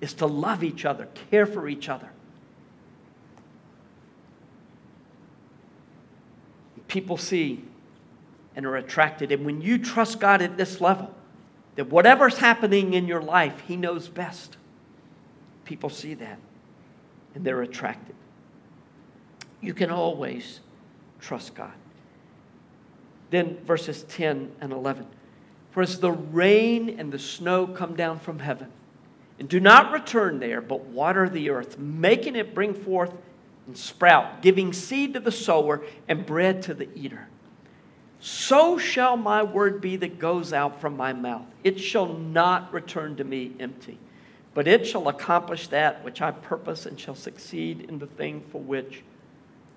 is 0.00 0.14
to 0.14 0.26
love 0.26 0.62
each 0.62 0.84
other, 0.84 1.08
care 1.30 1.46
for 1.46 1.68
each 1.68 1.88
other. 1.88 2.10
people 6.88 7.16
see 7.16 7.62
and 8.54 8.64
are 8.64 8.76
attracted. 8.76 9.32
And 9.32 9.44
when 9.44 9.60
you 9.60 9.78
trust 9.78 10.20
God 10.20 10.42
at 10.42 10.56
this 10.56 10.80
level, 10.80 11.14
that 11.76 11.88
whatever's 11.88 12.38
happening 12.38 12.94
in 12.94 13.06
your 13.06 13.22
life, 13.22 13.60
He 13.66 13.76
knows 13.76 14.08
best, 14.08 14.56
people 15.64 15.90
see 15.90 16.14
that 16.14 16.38
and 17.36 17.44
they're 17.44 17.60
attracted. 17.60 18.14
You 19.60 19.74
can 19.74 19.90
always 19.90 20.60
trust 21.20 21.54
God. 21.54 21.74
Then 23.28 23.58
verses 23.64 24.04
10 24.04 24.52
and 24.60 24.72
11. 24.72 25.06
For 25.70 25.82
as 25.82 26.00
the 26.00 26.12
rain 26.12 26.98
and 26.98 27.12
the 27.12 27.18
snow 27.18 27.66
come 27.66 27.94
down 27.94 28.18
from 28.18 28.38
heaven, 28.38 28.72
and 29.38 29.50
do 29.50 29.60
not 29.60 29.92
return 29.92 30.38
there, 30.38 30.62
but 30.62 30.86
water 30.86 31.28
the 31.28 31.50
earth, 31.50 31.78
making 31.78 32.36
it 32.36 32.54
bring 32.54 32.72
forth 32.72 33.12
and 33.66 33.76
sprout, 33.76 34.40
giving 34.40 34.72
seed 34.72 35.12
to 35.12 35.20
the 35.20 35.30
sower 35.30 35.82
and 36.08 36.24
bread 36.24 36.62
to 36.62 36.72
the 36.72 36.88
eater. 36.94 37.28
So 38.26 38.76
shall 38.76 39.16
my 39.16 39.44
word 39.44 39.80
be 39.80 39.94
that 39.98 40.18
goes 40.18 40.52
out 40.52 40.80
from 40.80 40.96
my 40.96 41.12
mouth. 41.12 41.46
It 41.62 41.78
shall 41.78 42.12
not 42.12 42.72
return 42.72 43.14
to 43.18 43.24
me 43.24 43.52
empty, 43.60 44.00
but 44.52 44.66
it 44.66 44.84
shall 44.84 45.06
accomplish 45.06 45.68
that 45.68 46.02
which 46.02 46.20
I 46.20 46.32
purpose 46.32 46.86
and 46.86 46.98
shall 46.98 47.14
succeed 47.14 47.82
in 47.88 48.00
the 48.00 48.08
thing 48.08 48.42
for 48.50 48.60
which 48.60 49.04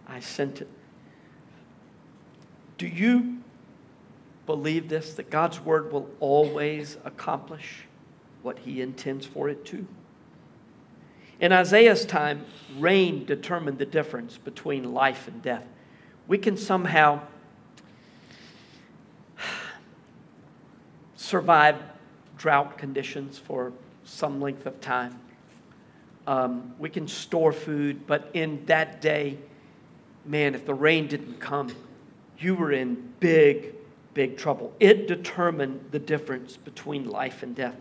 I 0.07 0.19
sent 0.19 0.61
it. 0.61 0.67
Do 2.79 2.87
you 2.87 3.37
believe 4.47 4.89
this 4.89 5.13
that 5.13 5.29
God's 5.29 5.59
word 5.59 5.91
will 5.91 6.09
always 6.19 6.97
accomplish 7.05 7.85
what 8.41 8.57
he 8.57 8.81
intends 8.81 9.27
for 9.27 9.47
it 9.47 9.63
to? 9.65 9.85
In 11.39 11.53
Isaiah's 11.53 12.03
time, 12.03 12.47
rain 12.79 13.25
determined 13.25 13.77
the 13.77 13.85
difference 13.85 14.39
between 14.39 14.91
life 14.91 15.27
and 15.27 15.39
death. 15.39 15.67
We 16.27 16.39
can 16.39 16.57
somehow 16.57 17.21
survive 21.29 21.77
drought 22.37 22.77
conditions 22.77 23.37
for 23.37 23.71
some 24.03 24.41
length 24.41 24.65
of 24.65 24.81
time. 24.81 25.19
Um, 26.25 26.73
we 26.79 26.89
can 26.89 27.07
store 27.07 27.53
food, 27.53 28.07
but 28.07 28.29
in 28.33 28.65
that 28.65 29.01
day, 29.01 29.37
man, 30.25 30.55
if 30.55 30.65
the 30.65 30.73
rain 30.73 31.07
didn't 31.07 31.39
come, 31.39 31.75
you 32.39 32.55
were 32.55 32.71
in 32.71 33.13
big, 33.19 33.75
big 34.13 34.37
trouble. 34.37 34.73
It 34.79 35.07
determined 35.07 35.89
the 35.91 35.99
difference 35.99 36.57
between 36.57 37.07
life 37.07 37.43
and 37.43 37.55
death. 37.55 37.75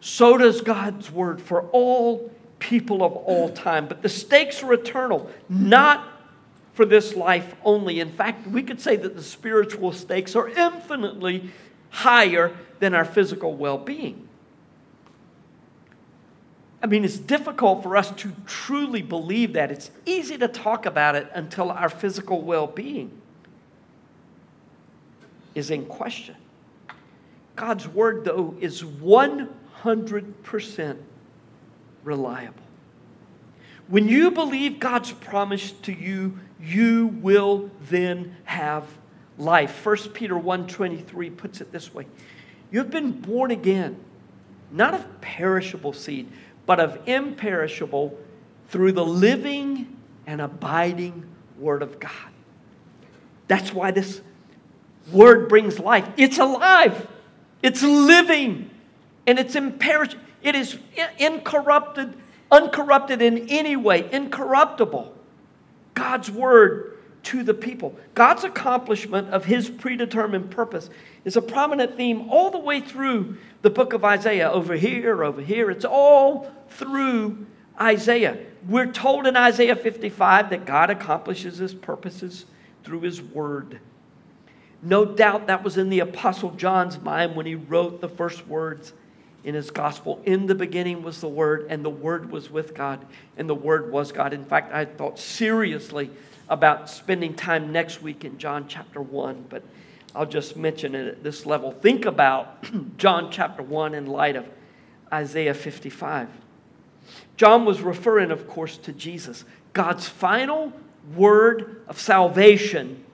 So 0.00 0.36
does 0.36 0.60
God's 0.60 1.10
word 1.10 1.40
for 1.40 1.62
all 1.70 2.32
people 2.58 3.04
of 3.04 3.12
all 3.12 3.50
time. 3.50 3.86
But 3.86 4.02
the 4.02 4.08
stakes 4.08 4.62
are 4.62 4.72
eternal, 4.72 5.30
not 5.48 6.06
for 6.74 6.84
this 6.84 7.14
life 7.14 7.54
only. 7.64 8.00
In 8.00 8.10
fact, 8.10 8.46
we 8.46 8.62
could 8.62 8.80
say 8.80 8.96
that 8.96 9.16
the 9.16 9.22
spiritual 9.22 9.92
stakes 9.92 10.34
are 10.34 10.48
infinitely 10.48 11.50
higher 11.90 12.56
than 12.78 12.94
our 12.94 13.04
physical 13.04 13.54
well 13.54 13.78
being. 13.78 14.28
I 16.82 16.86
mean, 16.86 17.04
it's 17.04 17.18
difficult 17.18 17.82
for 17.82 17.96
us 17.96 18.10
to 18.12 18.32
truly 18.46 19.02
believe 19.02 19.54
that. 19.54 19.72
It's 19.72 19.90
easy 20.06 20.38
to 20.38 20.46
talk 20.46 20.86
about 20.86 21.16
it 21.16 21.28
until 21.34 21.70
our 21.70 21.88
physical 21.88 22.42
well 22.42 22.66
being 22.66 23.10
is 25.54 25.70
in 25.70 25.86
question. 25.86 26.36
God's 27.56 27.88
word, 27.88 28.24
though, 28.24 28.54
is 28.60 28.84
100% 28.84 30.96
reliable. 32.04 32.54
When 33.88 34.08
you 34.08 34.30
believe 34.30 34.78
God's 34.78 35.12
promise 35.12 35.72
to 35.72 35.92
you, 35.92 36.38
you 36.62 37.08
will 37.08 37.70
then 37.88 38.36
have 38.44 38.84
life. 39.38 39.84
1 39.84 39.96
Peter 40.12 40.34
1:23 40.34 41.36
puts 41.36 41.60
it 41.60 41.72
this 41.72 41.92
way. 41.92 42.06
You've 42.70 42.90
been 42.90 43.12
born 43.12 43.50
again, 43.50 43.98
not 44.70 44.94
of 44.94 45.20
perishable 45.20 45.92
seed, 45.92 46.30
but 46.66 46.80
of 46.80 46.98
imperishable 47.06 48.18
through 48.68 48.92
the 48.92 49.04
living 49.04 49.96
and 50.26 50.40
abiding 50.40 51.24
word 51.58 51.82
of 51.82 51.98
God. 51.98 52.12
That's 53.46 53.72
why 53.72 53.90
this 53.90 54.20
word 55.10 55.48
brings 55.48 55.78
life. 55.78 56.06
It's 56.16 56.38
alive. 56.38 57.08
It's 57.62 57.82
living 57.82 58.70
and 59.26 59.38
it's 59.38 59.54
imperishable. 59.54 60.22
It 60.42 60.54
is 60.54 60.78
incorrupted, 61.18 62.14
uncorrupted 62.50 63.22
in 63.22 63.48
any 63.48 63.76
way, 63.76 64.08
incorruptible. 64.12 65.14
God's 65.94 66.30
word 66.30 66.98
to 67.24 67.42
the 67.42 67.54
people. 67.54 67.98
God's 68.14 68.44
accomplishment 68.44 69.30
of 69.30 69.46
his 69.46 69.68
predetermined 69.68 70.50
purpose 70.50 70.90
is 71.24 71.36
a 71.36 71.42
prominent 71.42 71.96
theme 71.96 72.30
all 72.30 72.50
the 72.50 72.58
way 72.58 72.80
through 72.80 73.36
the 73.62 73.70
book 73.70 73.92
of 73.92 74.04
Isaiah. 74.04 74.50
Over 74.50 74.74
here, 74.74 75.24
over 75.24 75.40
here. 75.40 75.70
It's 75.70 75.84
all 75.84 76.50
through 76.70 77.46
Isaiah. 77.80 78.38
We're 78.68 78.92
told 78.92 79.26
in 79.26 79.36
Isaiah 79.36 79.76
55 79.76 80.50
that 80.50 80.66
God 80.66 80.90
accomplishes 80.90 81.58
his 81.58 81.74
purposes 81.74 82.46
through 82.84 83.00
his 83.00 83.20
word. 83.20 83.80
No 84.82 85.04
doubt 85.04 85.48
that 85.48 85.64
was 85.64 85.76
in 85.76 85.88
the 85.88 86.00
Apostle 86.00 86.50
John's 86.50 87.00
mind 87.00 87.34
when 87.34 87.46
he 87.46 87.54
wrote 87.56 88.00
the 88.00 88.08
first 88.08 88.46
words 88.46 88.92
in 89.44 89.54
his 89.54 89.70
gospel. 89.70 90.20
In 90.24 90.46
the 90.46 90.54
beginning 90.54 91.02
was 91.02 91.20
the 91.20 91.28
Word, 91.28 91.66
and 91.70 91.84
the 91.84 91.90
Word 91.90 92.30
was 92.30 92.50
with 92.50 92.74
God, 92.74 93.04
and 93.36 93.48
the 93.48 93.54
Word 93.54 93.90
was 93.90 94.12
God. 94.12 94.32
In 94.32 94.44
fact, 94.44 94.72
I 94.72 94.84
thought 94.84 95.18
seriously 95.18 96.10
about 96.48 96.90
spending 96.90 97.34
time 97.34 97.72
next 97.72 98.02
week 98.02 98.24
in 98.24 98.38
John 98.38 98.66
chapter 98.68 99.00
1, 99.00 99.46
but 99.48 99.62
I'll 100.14 100.26
just 100.26 100.56
mention 100.56 100.94
it 100.94 101.06
at 101.06 101.22
this 101.22 101.46
level. 101.46 101.72
Think 101.72 102.04
about 102.04 102.64
John 102.98 103.30
chapter 103.30 103.62
1 103.62 103.94
in 103.94 104.06
light 104.06 104.36
of 104.36 104.46
Isaiah 105.12 105.54
55. 105.54 106.28
John 107.36 107.64
was 107.64 107.80
referring, 107.80 108.30
of 108.30 108.48
course, 108.48 108.76
to 108.78 108.92
Jesus, 108.92 109.44
God's 109.72 110.08
final 110.08 110.72
word 111.14 111.82
of 111.88 112.00
salvation 112.00 113.04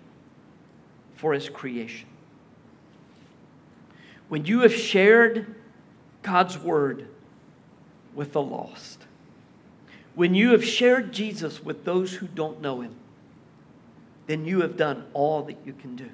for 1.17 1.35
his 1.35 1.49
creation. 1.49 2.09
When 4.29 4.47
you 4.47 4.61
have 4.61 4.75
shared 4.75 5.55
God's 6.23 6.59
word 6.59 7.09
with 8.15 8.33
the 8.33 8.43
lost. 8.43 9.01
when 10.15 10.33
you 10.33 10.53
have 10.53 10.65
shared 10.65 11.13
Jesus 11.13 11.65
with 11.65 11.85
those 11.85 12.15
who 12.15 12.29
don't 12.29 12.61
know 12.63 12.81
him, 12.81 12.95
then 14.29 14.45
you 14.45 14.61
have 14.61 14.77
done 14.77 15.05
all 15.13 15.43
that 15.43 15.57
you 15.67 15.73
can 15.73 15.97
do. 15.97 16.09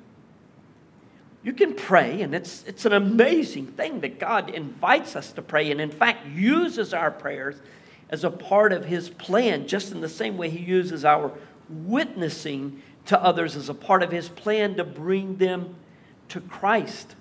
You 1.42 1.54
can 1.54 1.74
pray, 1.74 2.20
and 2.20 2.34
it's, 2.34 2.64
it's 2.66 2.84
an 2.84 2.92
amazing 2.92 3.68
thing 3.68 4.00
that 4.00 4.18
God 4.18 4.50
invites 4.50 5.16
us 5.16 5.32
to 5.32 5.42
pray, 5.42 5.70
and 5.70 5.80
in 5.80 5.90
fact, 5.90 6.26
uses 6.26 6.92
our 6.92 7.10
prayers 7.10 7.56
as 8.10 8.24
a 8.24 8.30
part 8.30 8.72
of 8.72 8.84
His 8.84 9.08
plan, 9.08 9.66
just 9.66 9.90
in 9.92 10.02
the 10.02 10.08
same 10.08 10.36
way 10.36 10.50
He 10.50 10.58
uses 10.58 11.04
our 11.04 11.32
witnessing 11.68 12.82
to 13.06 13.22
others 13.22 13.56
as 13.56 13.68
a 13.70 13.74
part 13.74 14.02
of 14.02 14.10
His 14.10 14.28
plan 14.28 14.76
to 14.76 14.84
bring 14.84 15.36
them 15.36 15.76
to 16.28 16.40
Christ. 16.40 17.14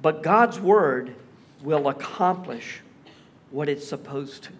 But 0.00 0.22
God's 0.22 0.58
Word 0.58 1.14
will 1.62 1.88
accomplish 1.88 2.80
what 3.50 3.68
it's 3.68 3.86
supposed 3.86 4.44
to. 4.44 4.50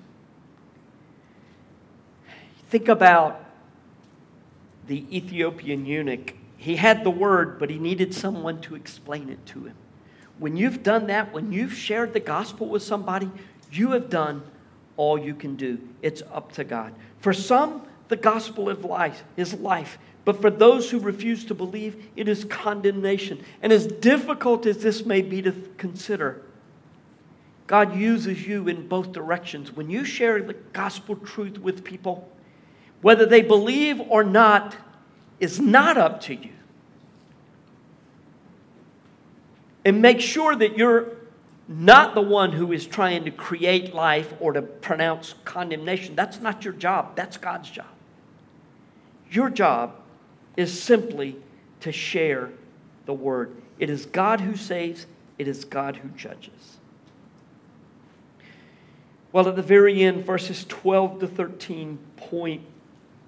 Think 2.68 2.88
about 2.88 3.45
the 4.86 5.04
Ethiopian 5.16 5.86
eunuch. 5.86 6.34
He 6.56 6.76
had 6.76 7.04
the 7.04 7.10
word, 7.10 7.58
but 7.58 7.70
he 7.70 7.78
needed 7.78 8.14
someone 8.14 8.60
to 8.62 8.74
explain 8.74 9.28
it 9.28 9.44
to 9.46 9.64
him. 9.64 9.76
When 10.38 10.56
you've 10.56 10.82
done 10.82 11.06
that, 11.06 11.32
when 11.32 11.52
you've 11.52 11.74
shared 11.74 12.12
the 12.12 12.20
gospel 12.20 12.68
with 12.68 12.82
somebody, 12.82 13.30
you 13.70 13.92
have 13.92 14.10
done 14.10 14.42
all 14.96 15.18
you 15.18 15.34
can 15.34 15.56
do. 15.56 15.78
It's 16.02 16.22
up 16.32 16.52
to 16.52 16.64
God. 16.64 16.94
For 17.20 17.32
some, 17.32 17.82
the 18.08 18.16
gospel 18.16 18.68
of 18.68 18.84
life 18.84 19.24
is 19.36 19.54
life. 19.54 19.98
But 20.24 20.40
for 20.40 20.50
those 20.50 20.90
who 20.90 20.98
refuse 20.98 21.44
to 21.46 21.54
believe, 21.54 22.08
it 22.16 22.28
is 22.28 22.44
condemnation. 22.44 23.44
And 23.62 23.72
as 23.72 23.86
difficult 23.86 24.66
as 24.66 24.78
this 24.78 25.06
may 25.06 25.22
be 25.22 25.40
to 25.42 25.52
consider, 25.78 26.42
God 27.66 27.96
uses 27.96 28.46
you 28.46 28.68
in 28.68 28.88
both 28.88 29.12
directions. 29.12 29.72
When 29.74 29.90
you 29.90 30.04
share 30.04 30.42
the 30.42 30.54
gospel 30.72 31.16
truth 31.16 31.58
with 31.58 31.84
people, 31.84 32.28
whether 33.02 33.26
they 33.26 33.42
believe 33.42 34.00
or 34.00 34.24
not 34.24 34.76
is 35.38 35.60
not 35.60 35.96
up 35.96 36.20
to 36.22 36.34
you. 36.34 36.52
And 39.84 40.02
make 40.02 40.20
sure 40.20 40.56
that 40.56 40.76
you're 40.76 41.12
not 41.68 42.14
the 42.14 42.20
one 42.20 42.52
who 42.52 42.72
is 42.72 42.86
trying 42.86 43.24
to 43.24 43.30
create 43.30 43.94
life 43.94 44.32
or 44.40 44.52
to 44.52 44.62
pronounce 44.62 45.34
condemnation. 45.44 46.14
That's 46.14 46.40
not 46.40 46.64
your 46.64 46.74
job, 46.74 47.16
that's 47.16 47.36
God's 47.36 47.70
job. 47.70 47.86
Your 49.30 49.50
job 49.50 49.94
is 50.56 50.80
simply 50.80 51.36
to 51.80 51.92
share 51.92 52.50
the 53.04 53.14
word. 53.14 53.60
It 53.78 53.90
is 53.90 54.06
God 54.06 54.40
who 54.40 54.56
saves, 54.56 55.06
it 55.38 55.48
is 55.48 55.64
God 55.64 55.96
who 55.96 56.08
judges. 56.10 56.78
Well, 59.32 59.48
at 59.48 59.56
the 59.56 59.62
very 59.62 60.02
end, 60.02 60.24
verses 60.24 60.64
12 60.64 61.20
to 61.20 61.26
13 61.26 61.98
point 62.16 62.62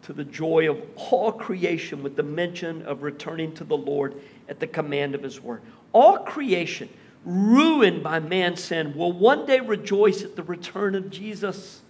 to 0.09 0.15
the 0.15 0.25
joy 0.25 0.71
of 0.71 0.83
all 0.97 1.31
creation 1.31 2.03
with 2.03 2.17
the 2.17 2.23
mention 2.23 2.81
of 2.87 3.03
returning 3.03 3.53
to 3.53 3.63
the 3.63 3.77
Lord 3.77 4.19
at 4.49 4.59
the 4.59 4.67
command 4.67 5.15
of 5.15 5.23
His 5.23 5.39
word. 5.39 5.61
All 5.93 6.21
creation, 6.21 6.89
ruined 7.27 8.03
by 8.03 8.19
man's 8.19 8.65
sin, 8.65 8.97
will 8.97 9.13
one 9.13 9.45
day 9.45 9.61
rejoice 9.61 10.23
at 10.23 10.35
the 10.35 10.43
return 10.43 10.95
of 10.95 11.11
Jesus 11.11 11.83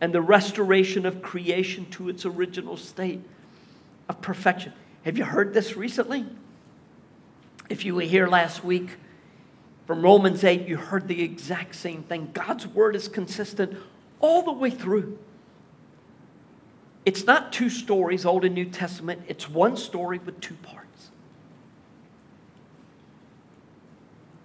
and 0.00 0.14
the 0.14 0.22
restoration 0.22 1.04
of 1.04 1.20
creation 1.20 1.84
to 1.90 2.08
its 2.08 2.24
original 2.24 2.78
state 2.78 3.20
of 4.08 4.22
perfection. 4.22 4.72
Have 5.04 5.18
you 5.18 5.24
heard 5.24 5.52
this 5.52 5.76
recently? 5.76 6.24
If 7.68 7.84
you 7.84 7.94
were 7.94 8.00
here 8.00 8.26
last 8.26 8.64
week 8.64 8.96
from 9.86 10.00
Romans 10.00 10.44
8, 10.44 10.66
you 10.66 10.78
heard 10.78 11.08
the 11.08 11.22
exact 11.22 11.74
same 11.74 12.04
thing. 12.04 12.30
God's 12.32 12.66
word 12.66 12.96
is 12.96 13.06
consistent 13.06 13.76
all 14.18 14.40
the 14.40 14.52
way 14.52 14.70
through. 14.70 15.18
It's 17.10 17.26
not 17.26 17.52
two 17.52 17.70
stories, 17.70 18.24
Old 18.24 18.44
and 18.44 18.54
New 18.54 18.66
Testament, 18.66 19.22
it's 19.26 19.50
one 19.50 19.76
story 19.76 20.20
with 20.20 20.40
two 20.40 20.54
parts. 20.62 21.10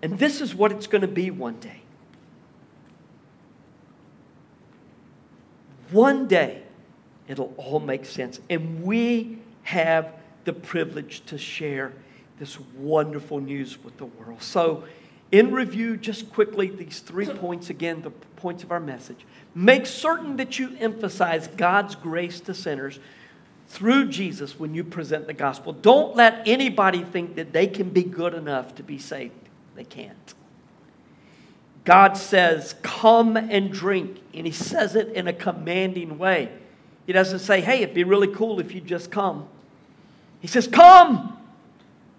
And 0.01 0.17
this 0.17 0.41
is 0.41 0.55
what 0.55 0.71
it's 0.71 0.87
going 0.87 1.03
to 1.03 1.07
be 1.07 1.29
one 1.29 1.59
day. 1.59 1.81
One 5.91 6.27
day, 6.27 6.63
it'll 7.27 7.53
all 7.55 7.79
make 7.79 8.03
sense. 8.03 8.39
And 8.49 8.83
we 8.83 9.37
have 9.61 10.13
the 10.45 10.53
privilege 10.53 11.23
to 11.27 11.37
share 11.37 11.93
this 12.39 12.59
wonderful 12.59 13.41
news 13.41 13.77
with 13.83 13.95
the 13.97 14.05
world. 14.05 14.41
So, 14.41 14.85
in 15.31 15.51
review, 15.51 15.97
just 15.97 16.31
quickly, 16.31 16.69
these 16.69 16.99
three 16.99 17.27
points 17.27 17.69
again, 17.69 18.01
the 18.01 18.11
points 18.11 18.63
of 18.63 18.71
our 18.71 18.79
message. 18.79 19.25
Make 19.53 19.85
certain 19.85 20.37
that 20.37 20.59
you 20.59 20.75
emphasize 20.79 21.47
God's 21.47 21.95
grace 21.95 22.39
to 22.41 22.53
sinners 22.53 22.99
through 23.67 24.09
Jesus 24.09 24.59
when 24.59 24.75
you 24.75 24.83
present 24.83 25.27
the 25.27 25.33
gospel. 25.33 25.73
Don't 25.73 26.15
let 26.15 26.47
anybody 26.47 27.03
think 27.03 27.35
that 27.35 27.53
they 27.53 27.67
can 27.67 27.89
be 27.89 28.03
good 28.03 28.33
enough 28.33 28.75
to 28.75 28.83
be 28.83 28.97
saved. 28.97 29.33
They 29.75 29.83
can't. 29.83 30.33
God 31.83 32.17
says, 32.17 32.75
Come 32.81 33.37
and 33.37 33.71
drink, 33.71 34.19
and 34.33 34.45
He 34.45 34.51
says 34.51 34.95
it 34.95 35.09
in 35.09 35.27
a 35.27 35.33
commanding 35.33 36.17
way. 36.17 36.51
He 37.05 37.13
doesn't 37.13 37.39
say, 37.39 37.61
Hey, 37.61 37.81
it'd 37.81 37.95
be 37.95 38.03
really 38.03 38.27
cool 38.27 38.59
if 38.59 38.73
you 38.73 38.81
just 38.81 39.11
come. 39.11 39.47
He 40.39 40.47
says, 40.47 40.67
Come. 40.67 41.37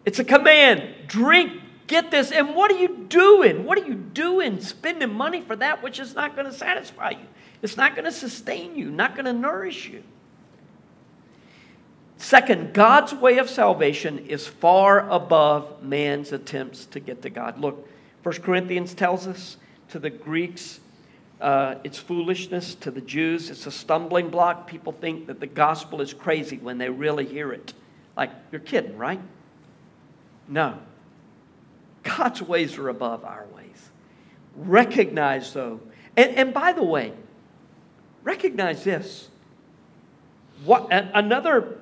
It's 0.05 0.21
a 0.21 0.25
command. 0.25 0.95
Drink 1.09 1.61
Get 1.87 2.11
this. 2.11 2.33
And 2.33 2.55
what 2.55 2.73
are 2.73 2.79
you 2.79 3.07
doing? 3.09 3.65
What 3.65 3.79
are 3.79 3.87
you 3.87 3.95
doing 3.95 4.61
spending 4.61 5.13
money 5.13 5.41
for 5.41 5.57
that 5.57 5.83
which 5.83 6.01
is 6.01 6.15
not 6.15 6.35
going 6.35 6.47
to 6.47 6.53
satisfy 6.53 7.11
you? 7.11 7.27
It's 7.63 7.77
not 7.77 7.95
going 7.95 8.05
to 8.05 8.13
sustain 8.13 8.77
you, 8.77 8.91
not 8.91 9.15
going 9.15 9.27
to 9.27 9.33
nourish 9.33 9.89
you. 9.89 10.03
Second, 12.19 12.73
God's 12.73 13.15
way 13.15 13.39
of 13.39 13.49
salvation 13.49 14.19
is 14.27 14.47
far 14.47 15.09
above 15.11 15.83
man's 15.83 16.33
attempts 16.33 16.87
to 16.87 17.01
get 17.01 17.23
to 17.23 17.31
God. 17.31 17.61
Look, 17.61 17.89
1 18.23 18.35
Corinthians 18.37 18.95
tells 18.95 19.27
us 19.27 19.59
to 19.91 19.99
the 19.99 20.11
Greeks, 20.11 20.81
uh, 21.41 21.77
it's 21.85 21.99
foolishness. 21.99 22.75
To 22.77 22.91
the 22.91 23.03
Jews, 23.03 23.51
it's 23.51 23.67
a 23.67 23.71
stumbling 23.71 24.31
block. 24.31 24.67
People 24.67 24.93
think 24.93 25.27
that 25.27 25.41
the 25.41 25.47
gospel 25.47 26.01
is 26.01 26.15
crazy 26.15 26.57
when 26.57 26.79
they 26.79 26.89
really 26.89 27.27
hear 27.27 27.53
it. 27.53 27.75
Like, 28.17 28.31
you're 28.51 28.61
kidding, 28.61 28.97
right? 28.97 29.21
No. 30.49 30.79
God's 32.17 32.43
ways 32.43 32.79
are 32.79 32.89
above 32.89 33.25
our 33.25 33.47
ways. 33.55 33.91
Recognize, 34.57 35.53
though, 35.53 35.81
and, 36.17 36.37
and 36.37 36.55
by 36.55 36.73
the 36.73 36.83
way, 36.83 37.13
recognize 38.23 38.85
this. 38.85 39.29
What, 40.65 40.89
another 40.91 41.79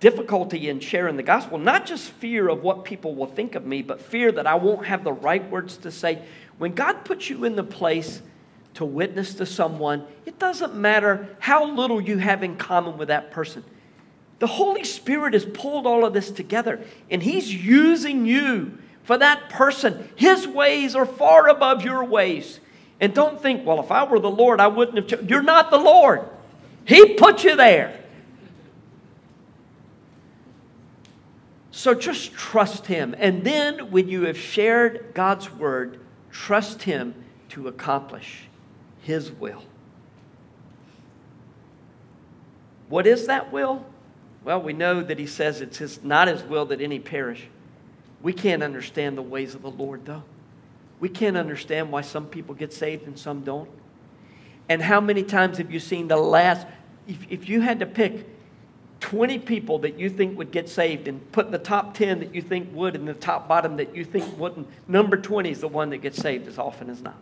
difficulty 0.00 0.68
in 0.68 0.80
sharing 0.80 1.16
the 1.16 1.22
gospel, 1.22 1.56
not 1.56 1.86
just 1.86 2.10
fear 2.10 2.48
of 2.48 2.62
what 2.62 2.84
people 2.84 3.14
will 3.14 3.26
think 3.26 3.54
of 3.54 3.64
me, 3.64 3.80
but 3.80 4.00
fear 4.00 4.30
that 4.32 4.46
I 4.46 4.56
won't 4.56 4.86
have 4.86 5.02
the 5.04 5.12
right 5.12 5.48
words 5.50 5.78
to 5.78 5.90
say. 5.90 6.20
When 6.58 6.74
God 6.74 7.04
puts 7.04 7.30
you 7.30 7.44
in 7.44 7.56
the 7.56 7.64
place 7.64 8.20
to 8.74 8.84
witness 8.84 9.34
to 9.34 9.46
someone, 9.46 10.04
it 10.26 10.38
doesn't 10.38 10.74
matter 10.74 11.28
how 11.38 11.64
little 11.64 12.00
you 12.00 12.18
have 12.18 12.42
in 12.42 12.56
common 12.56 12.98
with 12.98 13.08
that 13.08 13.30
person. 13.30 13.64
The 14.40 14.46
Holy 14.46 14.84
Spirit 14.84 15.32
has 15.32 15.46
pulled 15.46 15.86
all 15.86 16.04
of 16.04 16.12
this 16.12 16.30
together, 16.30 16.84
and 17.10 17.22
He's 17.22 17.54
using 17.54 18.26
you 18.26 18.78
for 19.02 19.18
that 19.18 19.48
person. 19.50 20.08
His 20.16 20.46
ways 20.46 20.94
are 20.94 21.06
far 21.06 21.48
above 21.48 21.84
your 21.84 22.04
ways. 22.04 22.60
And 23.00 23.12
don't 23.12 23.40
think, 23.40 23.66
well, 23.66 23.80
if 23.80 23.90
I 23.90 24.04
were 24.04 24.20
the 24.20 24.30
Lord, 24.30 24.60
I 24.60 24.68
wouldn't 24.68 24.96
have. 24.96 25.06
Cho-. 25.06 25.26
You're 25.26 25.42
not 25.42 25.70
the 25.70 25.78
Lord. 25.78 26.28
He 26.84 27.14
put 27.14 27.44
you 27.44 27.56
there. 27.56 27.98
So 31.72 31.94
just 31.94 32.32
trust 32.34 32.86
Him. 32.86 33.14
And 33.18 33.42
then 33.42 33.90
when 33.90 34.08
you 34.08 34.26
have 34.26 34.38
shared 34.38 35.12
God's 35.14 35.50
word, 35.50 35.98
trust 36.30 36.84
Him 36.84 37.14
to 37.48 37.66
accomplish 37.66 38.44
His 39.00 39.32
will. 39.32 39.64
What 42.88 43.06
is 43.06 43.26
that 43.26 43.52
will? 43.52 43.84
Well, 44.44 44.60
we 44.62 44.74
know 44.74 45.02
that 45.02 45.18
He 45.18 45.26
says 45.26 45.60
it's 45.60 45.78
his, 45.78 46.04
not 46.04 46.28
His 46.28 46.42
will 46.42 46.66
that 46.66 46.80
any 46.80 47.00
perish, 47.00 47.48
we 48.22 48.32
can't 48.32 48.62
understand 48.62 49.18
the 49.18 49.22
ways 49.22 49.54
of 49.54 49.62
the 49.62 49.70
Lord, 49.70 50.04
though. 50.06 50.22
We 51.00 51.08
can't 51.08 51.36
understand 51.36 51.90
why 51.90 52.02
some 52.02 52.26
people 52.26 52.54
get 52.54 52.72
saved 52.72 53.06
and 53.06 53.18
some 53.18 53.42
don't. 53.42 53.68
And 54.68 54.80
how 54.80 55.00
many 55.00 55.24
times 55.24 55.58
have 55.58 55.72
you 55.72 55.80
seen 55.80 56.06
the 56.06 56.16
last, 56.16 56.66
if, 57.08 57.26
if 57.28 57.48
you 57.48 57.60
had 57.60 57.80
to 57.80 57.86
pick 57.86 58.28
20 59.00 59.40
people 59.40 59.80
that 59.80 59.98
you 59.98 60.08
think 60.08 60.38
would 60.38 60.52
get 60.52 60.68
saved 60.68 61.08
and 61.08 61.32
put 61.32 61.50
the 61.50 61.58
top 61.58 61.94
10 61.94 62.20
that 62.20 62.32
you 62.32 62.40
think 62.40 62.72
would 62.72 62.94
and 62.94 63.08
the 63.08 63.14
top 63.14 63.48
bottom 63.48 63.76
that 63.78 63.96
you 63.96 64.04
think 64.04 64.38
wouldn't, 64.38 64.68
number 64.86 65.16
20 65.16 65.50
is 65.50 65.60
the 65.60 65.68
one 65.68 65.90
that 65.90 65.98
gets 65.98 66.18
saved 66.18 66.46
as 66.46 66.56
often 66.56 66.88
as 66.88 67.02
not. 67.02 67.16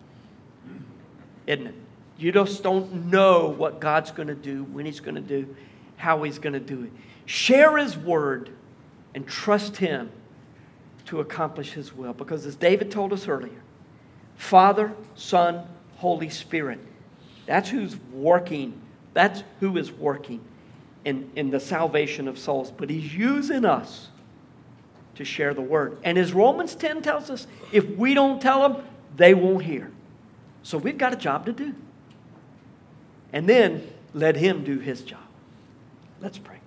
Isn't 1.47 1.69
it? 1.69 1.75
You 2.19 2.33
just 2.33 2.63
don't 2.63 3.07
know 3.07 3.49
what 3.49 3.81
God's 3.81 4.11
going 4.11 4.29
to 4.29 4.35
do, 4.35 4.65
when 4.65 4.85
He's 4.85 5.01
going 5.01 5.15
to 5.15 5.23
do, 5.23 5.57
how 5.97 6.23
He's 6.23 6.39
going 6.39 6.53
to 6.53 6.61
do 6.61 6.83
it. 6.83 6.93
Share 7.25 7.79
His 7.79 7.97
word 7.97 8.51
and 9.15 9.27
trust 9.27 9.79
Him 9.79 10.11
to 11.07 11.21
accomplish 11.21 11.73
his 11.73 11.95
will. 11.95 12.13
Because 12.13 12.47
as 12.47 12.57
David 12.57 12.91
told 12.91 13.13
us 13.13 13.29
earlier, 13.29 13.63
Father, 14.37 14.93
Son, 15.15 15.67
Holy 16.01 16.31
Spirit. 16.31 16.81
That's 17.45 17.69
who's 17.69 17.97
working. 18.13 18.81
That's 19.13 19.43
who 19.61 19.77
is 19.77 19.93
working 19.93 20.41
in, 21.05 21.31
in 21.37 21.51
the 21.51 21.61
salvation 21.61 22.27
of 22.27 22.39
souls. 22.39 22.71
But 22.71 22.89
He's 22.89 23.15
using 23.15 23.65
us 23.65 24.09
to 25.17 25.25
share 25.25 25.53
the 25.53 25.61
word. 25.61 25.99
And 26.03 26.17
as 26.17 26.33
Romans 26.33 26.75
10 26.75 27.03
tells 27.03 27.29
us, 27.29 27.47
if 27.71 27.87
we 27.99 28.15
don't 28.15 28.41
tell 28.41 28.67
them, 28.67 28.83
they 29.17 29.35
won't 29.35 29.65
hear. 29.65 29.91
So 30.63 30.79
we've 30.79 30.97
got 30.97 31.13
a 31.13 31.17
job 31.17 31.45
to 31.47 31.53
do. 31.53 31.75
And 33.33 33.47
then 33.47 33.87
let 34.15 34.37
Him 34.37 34.65
do 34.65 34.79
His 34.79 35.03
job. 35.03 35.21
Let's 36.21 36.39
pray. 36.39 36.60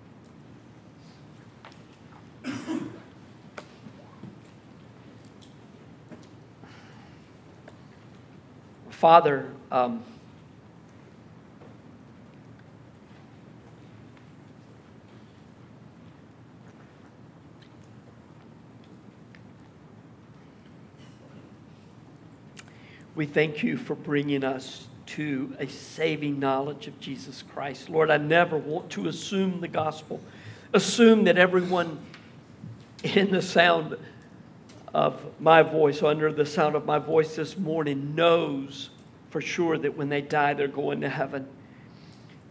Father, 9.03 9.51
um, 9.69 10.01
we 23.13 23.25
thank 23.25 23.61
you 23.61 23.75
for 23.75 23.93
bringing 23.93 24.45
us 24.45 24.87
to 25.05 25.53
a 25.59 25.67
saving 25.67 26.39
knowledge 26.39 26.87
of 26.87 26.97
Jesus 27.01 27.43
Christ. 27.53 27.89
Lord, 27.89 28.09
I 28.09 28.15
never 28.15 28.55
want 28.55 28.89
to 28.91 29.09
assume 29.09 29.59
the 29.59 29.67
gospel, 29.67 30.21
assume 30.71 31.25
that 31.25 31.37
everyone 31.37 31.99
in 33.03 33.31
the 33.31 33.41
sound 33.41 33.97
of 34.93 35.21
my 35.41 35.61
voice, 35.61 36.01
under 36.01 36.31
the 36.31 36.45
sound 36.45 36.75
of 36.75 36.85
my 36.85 36.99
voice 36.99 37.35
this 37.35 37.57
morning, 37.57 38.15
knows 38.15 38.91
for 39.33 39.41
sure 39.41 39.79
that 39.79 39.97
when 39.97 40.09
they 40.09 40.21
die, 40.21 40.53
they're 40.53 40.67
going 40.67 41.01
to 41.01 41.09
heaven. 41.09 41.47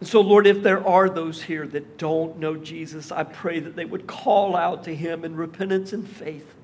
And 0.00 0.08
so, 0.08 0.20
Lord, 0.20 0.48
if 0.48 0.64
there 0.64 0.84
are 0.84 1.08
those 1.08 1.42
here 1.42 1.64
that 1.68 1.96
don't 1.96 2.40
know 2.40 2.56
Jesus, 2.56 3.12
I 3.12 3.22
pray 3.22 3.60
that 3.60 3.76
they 3.76 3.84
would 3.84 4.08
call 4.08 4.56
out 4.56 4.82
to 4.84 4.94
Him 4.94 5.24
in 5.24 5.36
repentance 5.36 5.92
and 5.92 6.04
faith. 6.04 6.56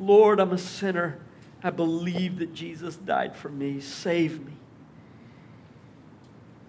Lord, 0.00 0.40
I'm 0.40 0.50
a 0.50 0.58
sinner. 0.58 1.20
I 1.62 1.70
believe 1.70 2.40
that 2.40 2.54
Jesus 2.54 2.96
died 2.96 3.36
for 3.36 3.50
me. 3.50 3.78
Save 3.80 4.40
me. 4.40 4.52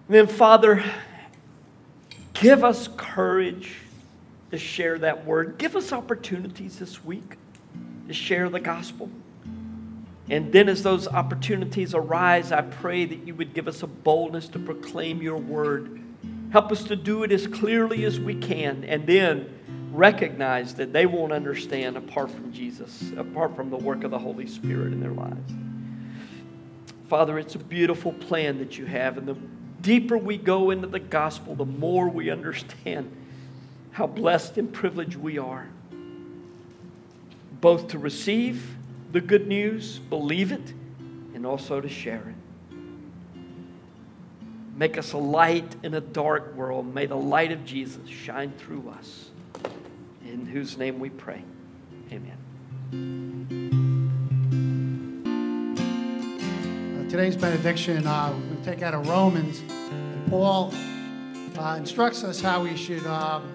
And 0.06 0.16
then, 0.16 0.26
Father, 0.28 0.84
give 2.32 2.62
us 2.62 2.88
courage 2.96 3.74
to 4.52 4.58
share 4.58 5.00
that 5.00 5.26
word. 5.26 5.58
Give 5.58 5.74
us 5.74 5.92
opportunities 5.92 6.78
this 6.78 7.04
week 7.04 7.38
to 8.06 8.14
share 8.14 8.48
the 8.48 8.60
gospel. 8.60 9.10
And 10.30 10.52
then, 10.52 10.68
as 10.68 10.82
those 10.82 11.06
opportunities 11.06 11.94
arise, 11.94 12.50
I 12.50 12.62
pray 12.62 13.04
that 13.04 13.26
you 13.26 13.34
would 13.34 13.52
give 13.52 13.68
us 13.68 13.82
a 13.82 13.86
boldness 13.86 14.48
to 14.48 14.58
proclaim 14.58 15.20
your 15.20 15.36
word. 15.36 16.00
Help 16.50 16.72
us 16.72 16.84
to 16.84 16.96
do 16.96 17.24
it 17.24 17.32
as 17.32 17.46
clearly 17.46 18.04
as 18.04 18.18
we 18.18 18.34
can, 18.34 18.84
and 18.84 19.06
then 19.06 19.50
recognize 19.92 20.74
that 20.74 20.92
they 20.92 21.04
won't 21.04 21.32
understand 21.32 21.96
apart 21.96 22.30
from 22.30 22.52
Jesus, 22.52 23.12
apart 23.16 23.54
from 23.54 23.70
the 23.70 23.76
work 23.76 24.02
of 24.02 24.10
the 24.10 24.18
Holy 24.18 24.46
Spirit 24.46 24.92
in 24.92 25.00
their 25.00 25.12
lives. 25.12 25.52
Father, 27.08 27.38
it's 27.38 27.54
a 27.54 27.58
beautiful 27.58 28.12
plan 28.12 28.58
that 28.58 28.78
you 28.78 28.86
have, 28.86 29.18
and 29.18 29.28
the 29.28 29.36
deeper 29.82 30.16
we 30.16 30.38
go 30.38 30.70
into 30.70 30.86
the 30.86 31.00
gospel, 31.00 31.54
the 31.54 31.66
more 31.66 32.08
we 32.08 32.30
understand 32.30 33.14
how 33.92 34.06
blessed 34.06 34.56
and 34.56 34.72
privileged 34.72 35.16
we 35.16 35.38
are, 35.38 35.68
both 37.60 37.88
to 37.88 37.98
receive 37.98 38.74
the 39.14 39.20
good 39.20 39.46
news, 39.46 40.00
believe 40.10 40.50
it, 40.50 40.74
and 41.34 41.46
also 41.46 41.80
to 41.80 41.88
share 41.88 42.28
it. 42.28 42.34
Make 44.76 44.98
us 44.98 45.12
a 45.12 45.18
light 45.18 45.76
in 45.84 45.94
a 45.94 46.00
dark 46.00 46.56
world. 46.56 46.92
May 46.92 47.06
the 47.06 47.14
light 47.14 47.52
of 47.52 47.64
Jesus 47.64 48.08
shine 48.08 48.52
through 48.58 48.92
us. 48.98 49.30
In 50.26 50.46
whose 50.46 50.76
name 50.76 50.98
we 50.98 51.10
pray. 51.10 51.44
Amen. 52.10 52.36
Uh, 56.98 57.08
today's 57.08 57.36
benediction, 57.36 58.04
uh, 58.08 58.36
we 58.50 58.64
take 58.64 58.82
out 58.82 58.94
of 58.94 59.08
Romans. 59.08 59.62
And 59.70 60.28
Paul 60.28 60.74
uh, 61.56 61.76
instructs 61.78 62.24
us 62.24 62.40
how 62.40 62.64
we 62.64 62.76
should 62.76 63.06
um, 63.06 63.48